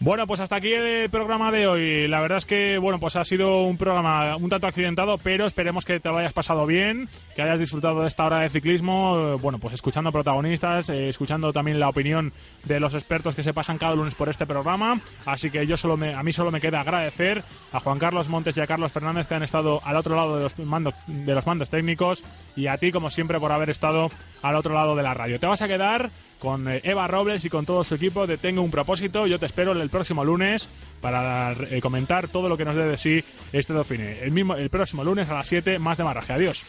Bueno, 0.00 0.28
pues 0.28 0.38
hasta 0.38 0.54
aquí 0.54 0.72
el 0.72 1.10
programa 1.10 1.50
de 1.50 1.66
hoy. 1.66 2.06
La 2.06 2.20
verdad 2.20 2.38
es 2.38 2.46
que, 2.46 2.78
bueno, 2.78 3.00
pues 3.00 3.16
ha 3.16 3.24
sido 3.24 3.62
un 3.62 3.76
programa 3.76 4.36
un 4.36 4.48
tanto 4.48 4.68
accidentado, 4.68 5.18
pero 5.18 5.44
esperemos 5.44 5.84
que 5.84 5.98
te 5.98 6.08
lo 6.08 6.18
hayas 6.18 6.32
pasado 6.32 6.66
bien, 6.66 7.08
que 7.34 7.42
hayas 7.42 7.58
disfrutado 7.58 8.02
de 8.02 8.08
esta 8.08 8.24
hora 8.24 8.40
de 8.40 8.48
ciclismo, 8.48 9.18
eh, 9.18 9.34
bueno, 9.42 9.58
pues 9.58 9.74
escuchando 9.74 10.12
protagonistas, 10.12 10.88
eh, 10.90 11.08
escuchando 11.08 11.52
también 11.52 11.80
la 11.80 11.88
opinión 11.88 12.32
de 12.62 12.78
los 12.78 12.94
expertos 12.94 13.34
que 13.34 13.42
se 13.42 13.52
pasan 13.52 13.76
cada 13.78 13.96
lunes 13.96 14.14
por 14.14 14.28
este 14.28 14.46
programa. 14.46 15.00
Así 15.26 15.50
que 15.50 15.66
yo 15.66 15.76
solo 15.76 15.94
a 15.94 16.22
mí 16.22 16.32
solo 16.32 16.52
me 16.52 16.60
queda 16.60 16.80
agradecer 16.80 17.42
a 17.72 17.80
Juan 17.80 17.98
Carlos 17.98 18.28
Montes 18.28 18.56
y 18.56 18.60
a 18.60 18.68
Carlos 18.68 18.92
Fernández 18.92 19.26
que 19.26 19.34
han 19.34 19.42
estado 19.42 19.80
al 19.84 19.96
otro 19.96 20.14
lado 20.14 20.36
de 20.36 20.44
los 20.44 20.56
mandos, 20.60 20.94
de 21.08 21.34
los 21.34 21.44
mandos 21.44 21.70
técnicos 21.70 22.22
y 22.54 22.68
a 22.68 22.78
ti, 22.78 22.92
como 22.92 23.10
siempre, 23.10 23.40
por 23.40 23.50
haber 23.50 23.70
estado 23.70 24.12
al 24.42 24.54
otro 24.54 24.74
lado 24.74 24.94
de 24.94 25.02
la 25.02 25.14
radio. 25.14 25.40
Te 25.40 25.46
vas 25.46 25.60
a 25.60 25.66
quedar 25.66 26.12
con 26.38 26.68
eh, 26.68 26.80
Eva 26.84 27.06
Robles 27.06 27.44
y 27.44 27.50
con 27.50 27.66
todo 27.66 27.84
su 27.84 27.94
equipo 27.94 28.26
de 28.26 28.38
Tengo 28.38 28.62
un 28.62 28.70
propósito. 28.70 29.26
Yo 29.26 29.38
te 29.38 29.46
espero 29.46 29.72
el 29.72 29.90
próximo 29.90 30.24
lunes 30.24 30.68
para 31.00 31.52
eh, 31.52 31.80
comentar 31.80 32.28
todo 32.28 32.48
lo 32.48 32.56
que 32.56 32.64
nos 32.64 32.74
dé 32.74 32.84
de 32.84 32.96
sí 32.96 33.24
este 33.52 33.72
Dauphine. 33.72 34.20
El, 34.20 34.30
mismo, 34.30 34.54
el 34.54 34.70
próximo 34.70 35.04
lunes 35.04 35.28
a 35.28 35.34
las 35.34 35.48
7, 35.48 35.78
más 35.78 35.98
de 35.98 36.04
marraje. 36.04 36.32
Adiós. 36.32 36.64